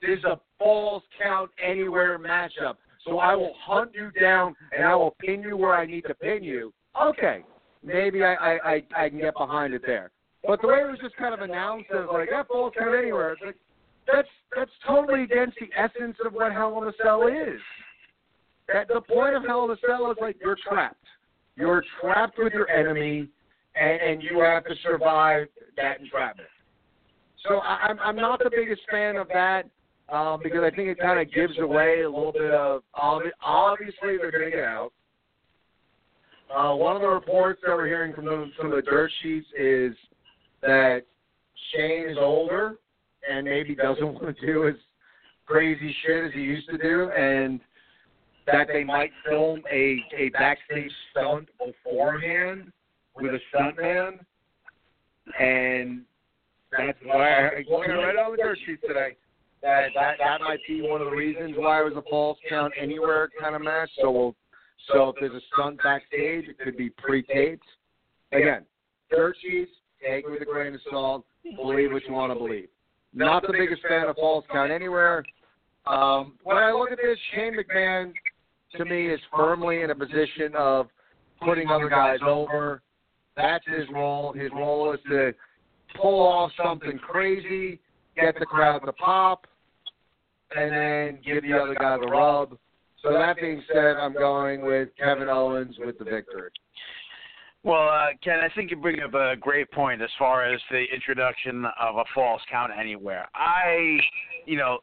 [0.00, 2.76] there's a falls count anywhere matchup.
[3.04, 6.14] So I will hunt you down and I will pin you where I need to
[6.14, 6.72] pin you.
[7.00, 7.44] Okay,
[7.82, 10.10] maybe I I, I, I can get behind it there.
[10.46, 13.36] But the way it was just kind of announced as like that falls count anywhere,
[13.44, 13.56] like
[14.06, 17.60] that's that's totally against the essence of what Hell in a Cell is.
[18.68, 20.96] That the point of Hell in a Cell is like you're trapped.
[21.56, 23.28] You're trapped with your enemy,
[23.76, 25.46] and, and you have to survive
[25.76, 26.48] that entrapment.
[27.46, 29.66] So I, I'm I'm not the biggest fan of that
[30.08, 34.30] um, because I think it kind of gives away a little bit of obviously they're
[34.30, 34.92] going to get out.
[36.54, 39.46] Uh, one of the reports that we're hearing from the, some of the dirt sheets
[39.58, 39.94] is
[40.60, 41.02] that
[41.72, 42.76] Shane is older
[43.28, 44.74] and maybe doesn't want to do as
[45.46, 47.60] crazy shit as he used to do, and
[48.46, 52.72] that they might film a a backstage stunt beforehand
[53.16, 54.18] with a stuntman,
[55.38, 56.02] and
[56.76, 59.16] that's why I looking right on the dirt sheet today.
[59.62, 62.72] That, that that might be one of the reasons why it was a falls count
[62.80, 63.90] anywhere kind of match.
[64.00, 64.34] So we'll,
[64.88, 67.66] so if there's a stunt backstage, it could be pre-taped.
[68.32, 68.64] Again,
[69.10, 71.24] dirt take it with a grain of salt.
[71.56, 72.68] Believe what you want to believe.
[73.14, 75.22] Not the biggest fan of falls count anywhere.
[75.86, 78.12] Um, when I look at this, Shane McMahon
[78.76, 80.86] to me is firmly in a position of
[81.44, 82.82] putting other guys over.
[83.36, 84.32] That's his role.
[84.32, 85.32] His role is to
[86.00, 87.80] pull off something crazy,
[88.16, 89.46] get the crowd to pop,
[90.54, 92.56] and then give the other guy the rub.
[93.02, 96.50] So that being said, I'm going with Kevin Owens with the victory.
[97.64, 100.84] Well, uh, Ken, I think you bring up a great point as far as the
[100.92, 103.28] introduction of a falls count anywhere.
[103.34, 103.98] I,
[104.46, 104.78] you know,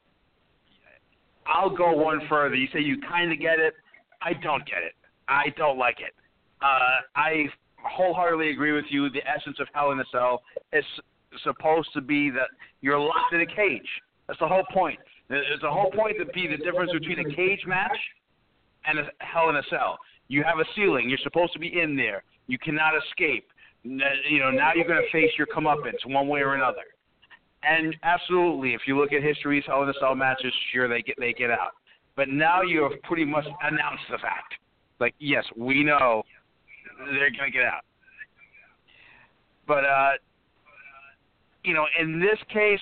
[1.45, 2.55] I'll go one further.
[2.55, 3.73] You say you kind of get it.
[4.21, 4.93] I don't get it.
[5.27, 6.13] I don't like it.
[6.61, 7.45] Uh, I
[7.83, 9.09] wholeheartedly agree with you.
[9.09, 10.41] The essence of Hell in a Cell
[10.73, 10.83] is
[11.43, 12.47] supposed to be that
[12.81, 13.87] you're locked in a cage.
[14.27, 14.99] That's the whole point.
[15.29, 17.97] It's the whole point to be the difference between a cage match
[18.85, 19.99] and a Hell in a Cell.
[20.27, 21.09] You have a ceiling.
[21.09, 22.23] You're supposed to be in there.
[22.47, 23.47] You cannot escape.
[23.83, 26.83] You know, now you're going to face your comeuppance one way or another.
[27.63, 31.15] And absolutely, if you look at history's Hell in a Cell matches, sure they get
[31.19, 31.73] they get out.
[32.15, 34.55] But now you have pretty much announced the fact.
[34.99, 36.23] Like, yes, we know
[37.11, 37.85] they're going to get out.
[39.67, 40.11] But uh,
[41.63, 42.79] you know, in this case,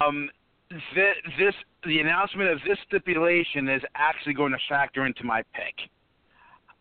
[0.00, 0.28] um,
[0.70, 1.54] this, this
[1.84, 5.74] the announcement of this stipulation is actually going to factor into my pick.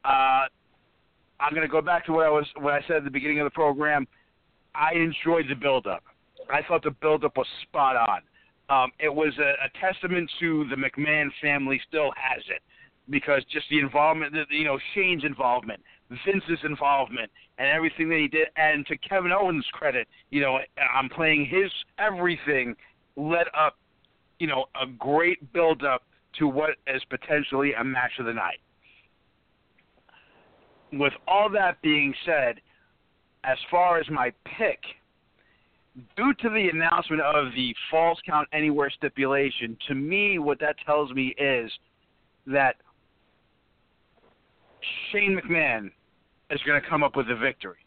[0.03, 0.45] Uh,
[1.39, 3.39] I'm going to go back to what I was what I said at the beginning
[3.39, 4.07] of the program.
[4.75, 6.03] I enjoyed the build-up.
[6.51, 8.21] I thought the build-up was spot on.
[8.69, 12.61] Um, it was a, a testament to the McMahon family still has it
[13.09, 18.47] because just the involvement, you know, Shane's involvement, Vince's involvement, and everything that he did.
[18.55, 20.59] And to Kevin Owens' credit, you know,
[20.95, 22.75] I'm playing his everything
[23.19, 23.77] led up,
[24.39, 26.03] you know, a great build up
[26.39, 28.59] to what is potentially a match of the night.
[30.93, 32.61] With all that being said,
[33.43, 34.79] as far as my pick,
[36.15, 41.11] due to the announcement of the falls count anywhere stipulation, to me, what that tells
[41.11, 41.71] me is
[42.47, 42.75] that
[45.11, 45.91] Shane McMahon
[46.49, 47.77] is going to come up with a victory.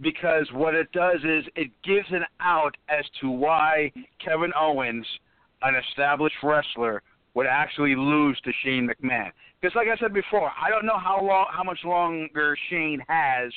[0.00, 3.92] Because what it does is it gives an out as to why
[4.24, 5.06] Kevin Owens,
[5.62, 7.02] an established wrestler,
[7.34, 9.30] would actually lose to Shane McMahon.
[9.60, 13.52] Because, like I said before, I don't know how long, how much longer Shane has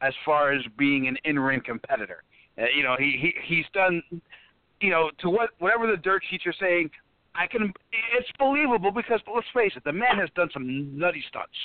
[0.00, 2.22] as far as being an in-ring competitor.
[2.58, 4.02] Uh, you know, he, he he's done,
[4.80, 6.90] you know, to what whatever the dirt sheets are saying.
[7.36, 7.72] I can,
[8.16, 11.56] it's believable because let's face it, the man has done some nutty stunts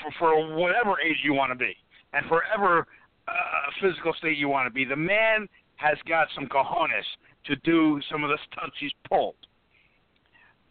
[0.00, 1.74] for, for whatever age you want to be
[2.12, 2.86] and for whatever
[3.28, 3.32] uh,
[3.80, 4.84] physical state you want to be.
[4.84, 7.04] The man has got some cojones
[7.46, 9.34] to do some of the stunts he's pulled.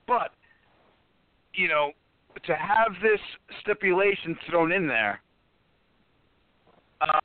[0.08, 0.32] But,
[1.54, 1.92] you know,
[2.46, 3.20] to have this
[3.62, 5.22] stipulation thrown in there,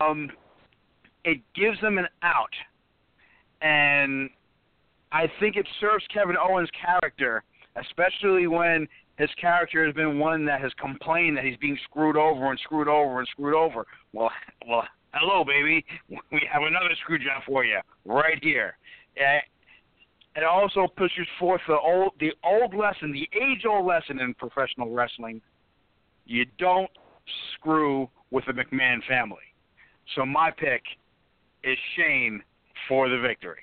[0.01, 0.31] um,
[1.25, 2.53] it gives them an out.
[3.63, 4.31] And
[5.13, 7.43] I think it serves Kevin Owens' character,
[7.77, 8.87] especially when
[9.19, 12.89] his character has been one that has complained that he's being screwed over and screwed
[12.89, 13.87] over and screwed over.
[14.13, 14.31] Well,
[14.67, 15.85] well, hello, baby.
[16.09, 18.77] We have another screw job for you right here.
[19.19, 19.41] Uh,
[20.37, 24.93] it also pushes forth the old the old lesson, the age old lesson in professional
[24.93, 25.41] wrestling.
[26.27, 26.91] You don't
[27.55, 29.39] screw with the McMahon family.
[30.15, 30.83] So my pick
[31.65, 32.43] is Shane
[32.89, 33.63] for the victory.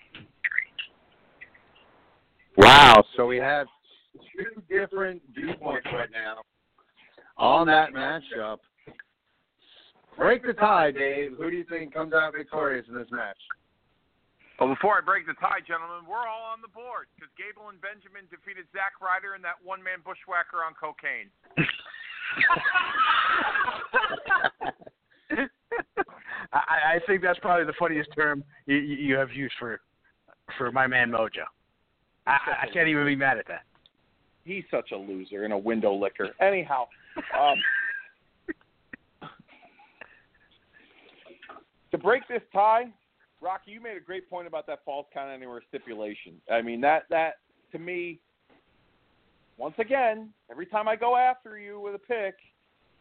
[2.58, 3.04] Wow.
[3.16, 3.68] So we have
[4.36, 6.42] two different viewpoints right now
[7.38, 8.58] on that matchup.
[10.18, 11.34] Break the tie, Dave.
[11.38, 13.38] Who do you think comes out victorious in this match?
[14.60, 17.80] Well, before I break the tie, gentlemen, we're all on the board because Gable and
[17.80, 21.30] Benjamin defeated Zack Ryder and that one man bushwhacker on cocaine.
[26.54, 29.82] I, I think that's probably the funniest term you, you have used for
[30.58, 31.44] for my man Mojo.
[32.26, 33.62] I, I can't even be mad at that.
[34.44, 36.30] He's such a loser and a window licker.
[36.42, 36.88] Anyhow,
[37.40, 37.58] um,
[41.98, 42.86] to break this tie,
[43.42, 46.34] Rocky, you made a great point about that falls count anywhere stipulation.
[46.52, 47.36] I mean that that
[47.72, 48.20] to me,
[49.58, 52.36] once again, every time I go after you with a pick,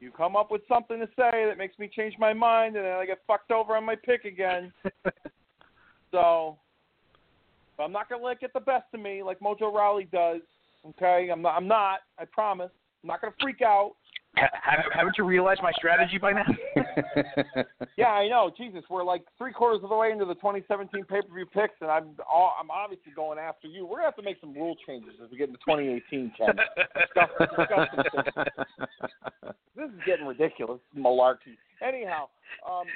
[0.01, 2.93] you come up with something to say that makes me change my mind, and then
[2.93, 4.73] I get fucked over on my pick again.
[6.11, 6.59] so,
[7.79, 10.41] I'm not gonna let it get the best of me like Mojo Rawley does.
[10.87, 11.57] Okay, I'm not.
[11.57, 12.01] I'm not.
[12.19, 12.71] I promise.
[13.03, 13.93] I'm not gonna freak out.
[14.37, 16.45] Ha- haven't you realized my strategy by now?
[17.97, 18.51] Yeah, I know.
[18.55, 22.09] Jesus, we're like three quarters of the way into the 2017 pay-per-view picks, and I'm
[22.31, 23.87] all, I'm obviously going after you.
[23.87, 26.49] We're gonna have to make some rule changes as we get into 2018, Ken.
[29.75, 31.57] This is getting ridiculous, malarkey.
[31.87, 32.29] Anyhow,
[32.67, 32.87] um,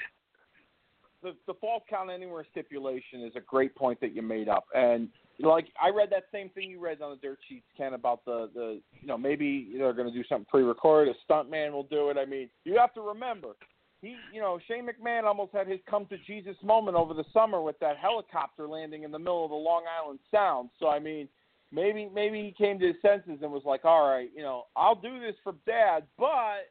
[1.22, 5.08] the the falls count anywhere stipulation is a great point that you made up, and
[5.42, 8.50] like I read that same thing you read on the dirt sheets, Ken, about the
[8.54, 11.14] the you know maybe they're going to do something pre-recorded.
[11.14, 12.16] A stuntman will do it.
[12.16, 13.54] I mean, you have to remember
[14.02, 17.60] he, you know, Shane McMahon almost had his come to Jesus moment over the summer
[17.60, 20.70] with that helicopter landing in the middle of the Long Island Sound.
[20.78, 21.28] So I mean,
[21.70, 24.94] maybe maybe he came to his senses and was like, all right, you know, I'll
[24.94, 26.68] do this for Dad, but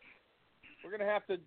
[0.84, 1.38] we're gonna have to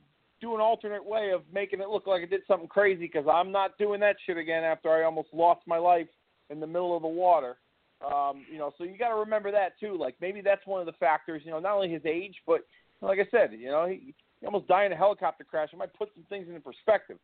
[0.41, 3.53] do an alternate way of making it look like I did something crazy because I'm
[3.53, 6.09] not doing that shit again after I almost lost my life
[6.51, 7.57] in the middle of the water.
[8.05, 9.97] Um, you know, so you got to remember that too.
[9.99, 11.43] Like maybe that's one of the factors.
[11.45, 12.63] You know, not only his age, but
[13.01, 15.71] like I said, you know, he, he almost died in a helicopter crash.
[15.73, 17.19] It might put some things into perspective.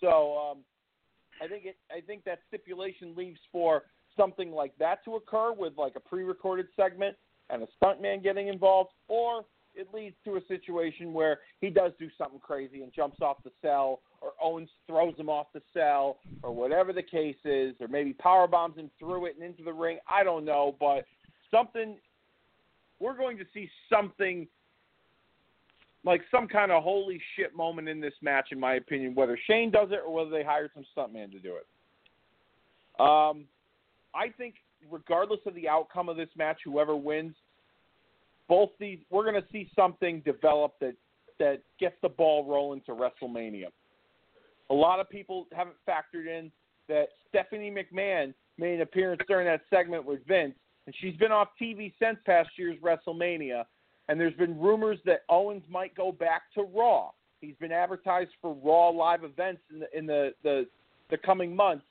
[0.00, 0.58] So um,
[1.42, 1.76] I think it.
[1.90, 3.84] I think that stipulation leaves for
[4.16, 7.16] something like that to occur with like a pre-recorded segment
[7.50, 9.44] and a stuntman getting involved, or
[9.74, 13.50] it leads to a situation where he does do something crazy and jumps off the
[13.62, 18.12] cell, or Owens throws him off the cell, or whatever the case is, or maybe
[18.12, 19.98] power bombs him through it and into the ring.
[20.08, 21.04] I don't know, but
[21.50, 21.96] something.
[23.00, 24.46] We're going to see something
[26.04, 29.70] like some kind of holy shit moment in this match, in my opinion, whether Shane
[29.70, 31.66] does it or whether they hire some stuntman to do it.
[33.00, 33.46] Um,
[34.14, 34.54] I think
[34.90, 37.34] regardless of the outcome of this match, whoever wins,
[38.48, 40.94] both these we're going to see something develop that
[41.38, 43.66] that gets the ball rolling to WrestleMania.
[44.70, 46.50] A lot of people haven't factored in
[46.88, 50.54] that Stephanie McMahon made an appearance during that segment with Vince,
[50.86, 53.64] and she's been off TV since past year's WrestleMania.
[54.08, 57.10] And there's been rumors that Owens might go back to Raw.
[57.40, 60.66] He's been advertised for Raw live events in the in the the,
[61.10, 61.86] the coming months.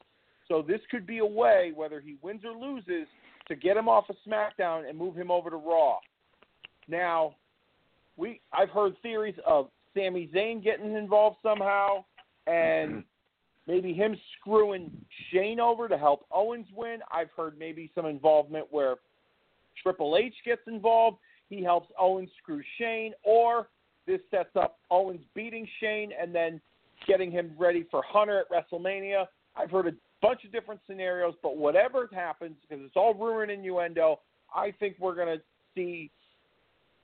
[0.48, 3.08] So this could be a way, whether he wins or loses,
[3.48, 5.98] to get him off of SmackDown and move him over to Raw.
[6.88, 7.36] Now,
[8.18, 12.06] we I've heard theories of Sami Zayn getting involved somehow,
[12.48, 13.04] and
[13.68, 14.92] maybe him screwing
[15.32, 17.00] Shane over to help Owens win.
[17.12, 18.96] I've heard maybe some involvement where
[19.82, 21.18] Triple H gets involved.
[21.50, 23.70] He helps Owens screw Shane, or
[24.06, 26.60] this sets up Owens beating Shane and then
[27.08, 29.26] getting him ready for Hunter at WrestleMania.
[29.56, 29.92] I've heard a
[30.22, 34.20] bunch of different scenarios, but whatever happens, because it's all rumor and innuendo,
[34.54, 35.44] I think we're going to
[35.76, 36.10] see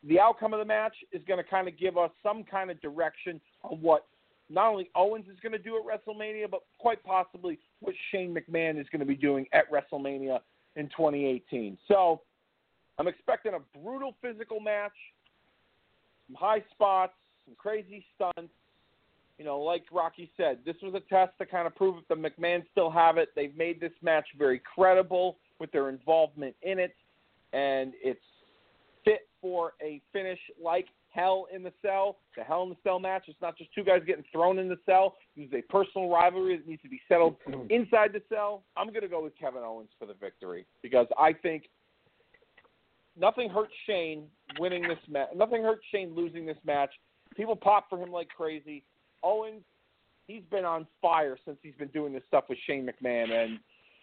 [0.04, 2.80] the outcome of the match is going to kind of give us some kind of
[2.82, 4.06] direction on what
[4.50, 8.80] not only Owens is going to do at WrestleMania, but quite possibly what Shane McMahon
[8.80, 10.40] is going to be doing at WrestleMania
[10.76, 11.78] in 2018.
[11.88, 12.22] So
[12.98, 14.94] I'm expecting a brutal physical match,
[16.28, 17.14] some high spots,
[17.46, 18.54] some crazy stunts.
[19.38, 22.16] You know, like Rocky said, this was a test to kind of prove if the
[22.16, 23.30] McMahon still have it.
[23.36, 26.96] They've made this match very credible with their involvement in it,
[27.54, 28.20] and it's
[29.42, 32.18] for a finish like Hell in the Cell.
[32.38, 33.24] The Hell in the Cell match.
[33.28, 35.16] It's not just two guys getting thrown in the cell.
[35.36, 37.36] It's a personal rivalry that needs to be settled
[37.70, 38.64] inside the cell.
[38.78, 41.64] I'm going to go with Kevin Owens for the victory because I think
[43.20, 44.26] nothing hurts Shane
[44.60, 45.30] winning this match.
[45.36, 46.92] Nothing hurts Shane losing this match.
[47.36, 48.84] People pop for him like crazy.
[49.24, 49.64] Owens,
[50.28, 53.60] he's been on fire since he's been doing this stuff with Shane McMahon, and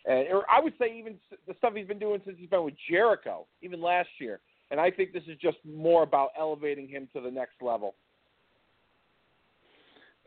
[0.06, 2.74] and or I would say even the stuff he's been doing since he's been with
[2.88, 4.40] Jericho, even last year.
[4.70, 7.94] And I think this is just more about elevating him to the next level.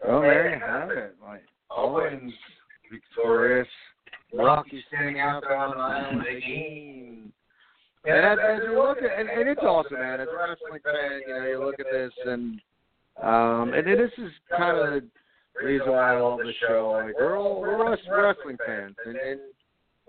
[0.05, 1.15] Well, there you have it.
[1.21, 2.33] Like Owens
[2.91, 3.67] victorious,
[4.33, 7.31] Rocky standing out there on the island again.
[8.05, 10.21] And as, as you look at, and, and it's awesome, man.
[10.21, 12.61] As a wrestling fan, you know, you look at this, and
[13.21, 17.01] um, and this is kind of the reason why I love the show.
[17.03, 19.39] Like we're all we're us wrestling fans, and, and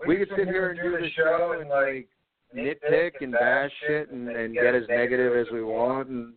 [0.07, 2.07] we could sit here and do the show and like
[2.55, 6.33] nitpick and bash shit and, and get as negative as we want, and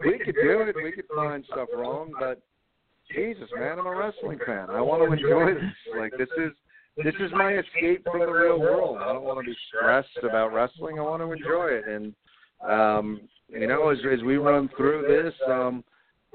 [0.00, 0.74] we could do it.
[0.76, 2.40] We could find stuff wrong, but
[3.14, 4.70] Jesus, man, I'm a wrestling fan.
[4.70, 5.72] I want to enjoy this.
[5.98, 6.52] Like this is
[6.96, 8.98] this is my escape from the real world.
[9.00, 10.98] I don't want to be stressed about wrestling.
[10.98, 11.88] I want to enjoy it.
[11.88, 12.14] And
[12.68, 15.84] um, you know, as as we run through this, um,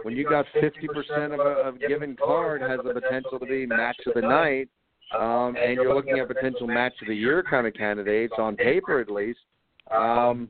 [0.03, 3.97] when you got 50% of a, of given card has the potential to be match
[4.05, 4.69] of the night,
[5.15, 8.99] um, and you're looking at potential match of the year kind of candidates on paper
[8.99, 9.39] at least.
[9.91, 10.49] Um,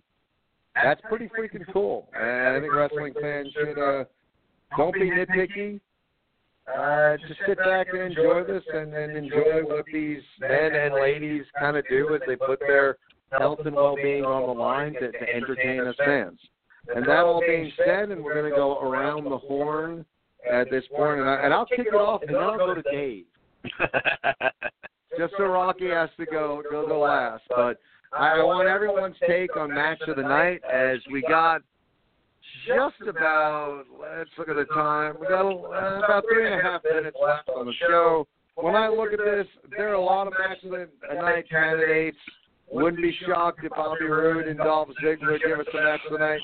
[0.76, 2.10] that's pretty freaking cool.
[2.14, 4.06] And I think wrestling fans should uh,
[4.78, 5.80] don't be nitpicky
[6.68, 11.46] uh, just sit back and enjoy this and, and enjoy what these men and ladies
[11.58, 12.98] kind of do as they put their
[13.32, 16.40] health and well-being on the line to, to entertain us fans.
[16.94, 20.06] And that all being said, and we're going to go around the horn
[20.52, 22.82] at this point, and, I, and I'll kick it off, and then I'll go to
[22.82, 23.26] Dave.
[25.18, 27.80] Just so Rocky has to go go go last, but
[28.14, 31.62] I want everyone's take on match of the night as we got
[32.68, 35.16] just about, let's look at the time.
[35.20, 38.28] We got uh, about three and a half minutes left on the show.
[38.56, 42.18] When I look at this, there are a lot of match of the night candidates.
[42.70, 46.20] Wouldn't be shocked if Bobby Roode and Dolph Ziggler give us a match of the
[46.20, 46.42] night.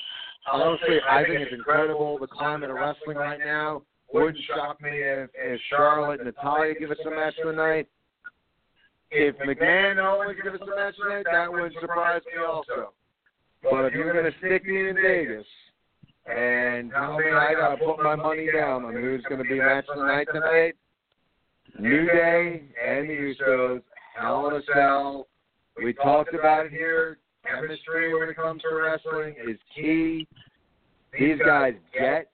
[0.50, 3.82] Honestly, I think it's incredible the climate of wrestling right now.
[4.14, 7.88] Wouldn't shock me if, if Charlotte and Natalya give us a match of the night.
[9.10, 12.92] If McMahon Owens give us a match of the night, that wouldn't surprise me also.
[13.64, 15.44] But if you're going to stick me in Vegas,
[16.26, 19.98] and tell me I gotta put my money down on who's gonna be match of
[19.98, 20.74] the night tonight.
[21.78, 23.82] New Day and the Usos,
[24.16, 25.26] Hell in a Cell.
[25.82, 27.18] We talked about it here.
[27.44, 30.26] Chemistry when it comes to wrestling is key.
[31.18, 32.30] These guys get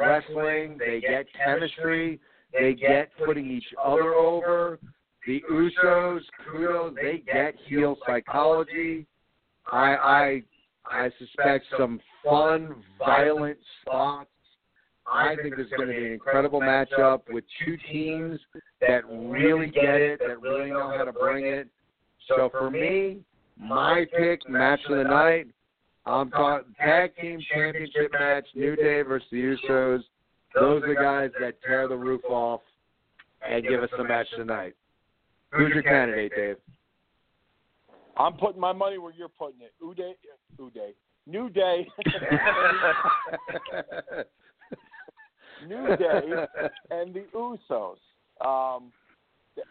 [0.00, 0.78] wrestling.
[0.78, 2.20] They get chemistry.
[2.52, 4.78] They get putting each other over.
[5.26, 6.20] The Usos,
[6.50, 9.06] kudos, they get heel psychology.
[9.70, 10.42] I I
[10.86, 14.30] I suspect some fun, violent spots.
[15.06, 18.38] I think this is going to be an incredible matchup with two teams
[18.80, 21.68] that really get it, that really know how to bring it.
[22.28, 23.18] So for me,
[23.58, 25.48] my pick, match of the night,
[26.06, 30.00] I'm talking tag team championship match, New Day versus the Usos.
[30.54, 32.60] Those are the guys that tear the roof off
[33.48, 34.74] and give us a match tonight.
[35.50, 36.56] Who's your candidate, Dave?
[38.16, 39.72] I'm putting my money where you're putting it.
[39.82, 40.12] Uday,
[40.58, 40.94] Uday,
[41.26, 41.88] New Day,
[45.68, 46.22] New Day,
[46.90, 47.96] and the Usos.
[48.44, 48.92] Um,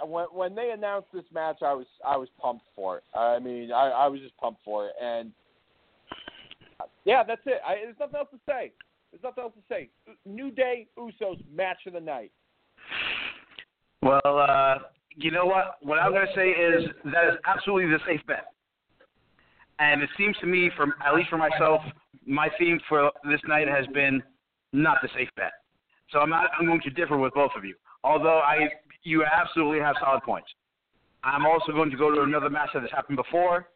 [0.05, 3.03] when when they announced this match, I was I was pumped for it.
[3.15, 5.31] I mean, I, I was just pumped for it, and
[7.09, 7.59] yeah, that's it.
[7.67, 8.71] I, there's nothing else to say.
[9.11, 9.89] There's nothing else to say.
[10.25, 12.31] New Day, Usos, match of the night.
[14.03, 14.75] Well, uh,
[15.15, 15.77] you know what?
[15.81, 18.53] What I'm going to say is that is absolutely the safe bet.
[19.79, 21.81] And it seems to me, from at least for myself,
[22.27, 24.21] my theme for this night has been
[24.71, 25.53] not the safe bet.
[26.11, 26.51] So I'm not.
[26.59, 27.73] I'm going to differ with both of you.
[28.03, 28.69] Although I,
[29.01, 30.49] you absolutely have solid points.
[31.23, 33.67] I'm also going to go to another match that has happened before,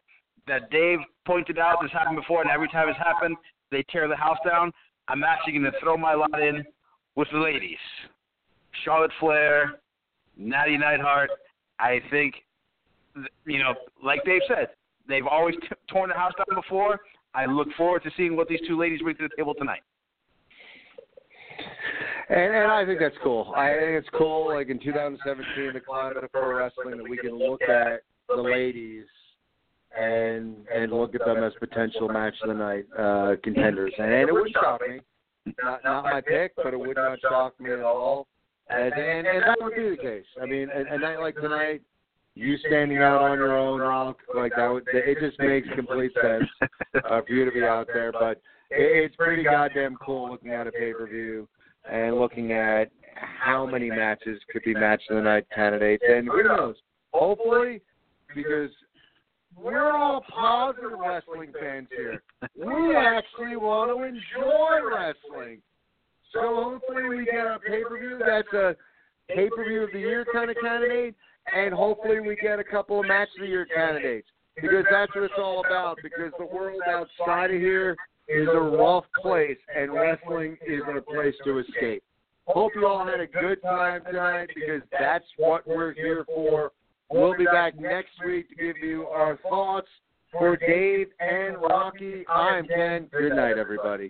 [0.46, 3.36] that Dave pointed out has happened before, and every time it's happened,
[3.70, 4.72] they tear the house down.
[5.08, 6.64] I'm actually going to throw my lot in
[7.16, 7.78] with the ladies,
[8.84, 9.80] Charlotte Flair,
[10.36, 11.30] Natty Neidhart.
[11.78, 12.34] I think,
[13.46, 14.68] you know, like Dave said,
[15.08, 17.00] they've always t- torn the house down before.
[17.34, 19.82] I look forward to seeing what these two ladies bring to the table tonight.
[22.28, 23.52] And, and I think that's cool.
[23.56, 27.36] I think it's cool, like in 2017, the climate of pro wrestling, that we can
[27.36, 29.04] look at the ladies
[29.98, 33.92] and and look at them as potential match of the night uh, contenders.
[33.98, 35.00] And, and it wouldn't shock me.
[35.62, 38.26] Not, not my pick, but it would not shock me at all.
[38.70, 40.24] And, and, and that would be the case.
[40.40, 41.82] I mean, a, a night like tonight,
[42.34, 46.44] you standing out on your own, Rock, like that would it just makes complete sense
[46.62, 48.10] uh, for you to be out there.
[48.10, 48.40] But
[48.70, 51.46] it, it's pretty goddamn cool looking at a pay per view
[51.90, 56.02] and looking at how many matches could be match of the night candidates.
[56.08, 56.76] And who knows?
[57.12, 57.82] Hopefully,
[58.34, 58.70] because
[59.56, 62.22] we're all positive wrestling fans here.
[62.56, 65.60] We actually want to enjoy wrestling.
[66.32, 68.76] So hopefully we get a pay per view that's a
[69.28, 71.14] pay per view of the year kind of candidate.
[71.54, 75.24] and hopefully we get a couple of match of the year candidates because that's what
[75.24, 75.98] it's all about.
[76.02, 77.96] Because the world outside of here
[78.28, 82.02] is a rough place, and wrestling is a place to escape.
[82.46, 86.72] Hope you all had a good time tonight because that's what we're here for.
[87.10, 89.88] We'll be back next week to give you our thoughts.
[90.32, 93.06] For Dave and Rocky, I'm Ken.
[93.12, 94.02] Good night, everybody.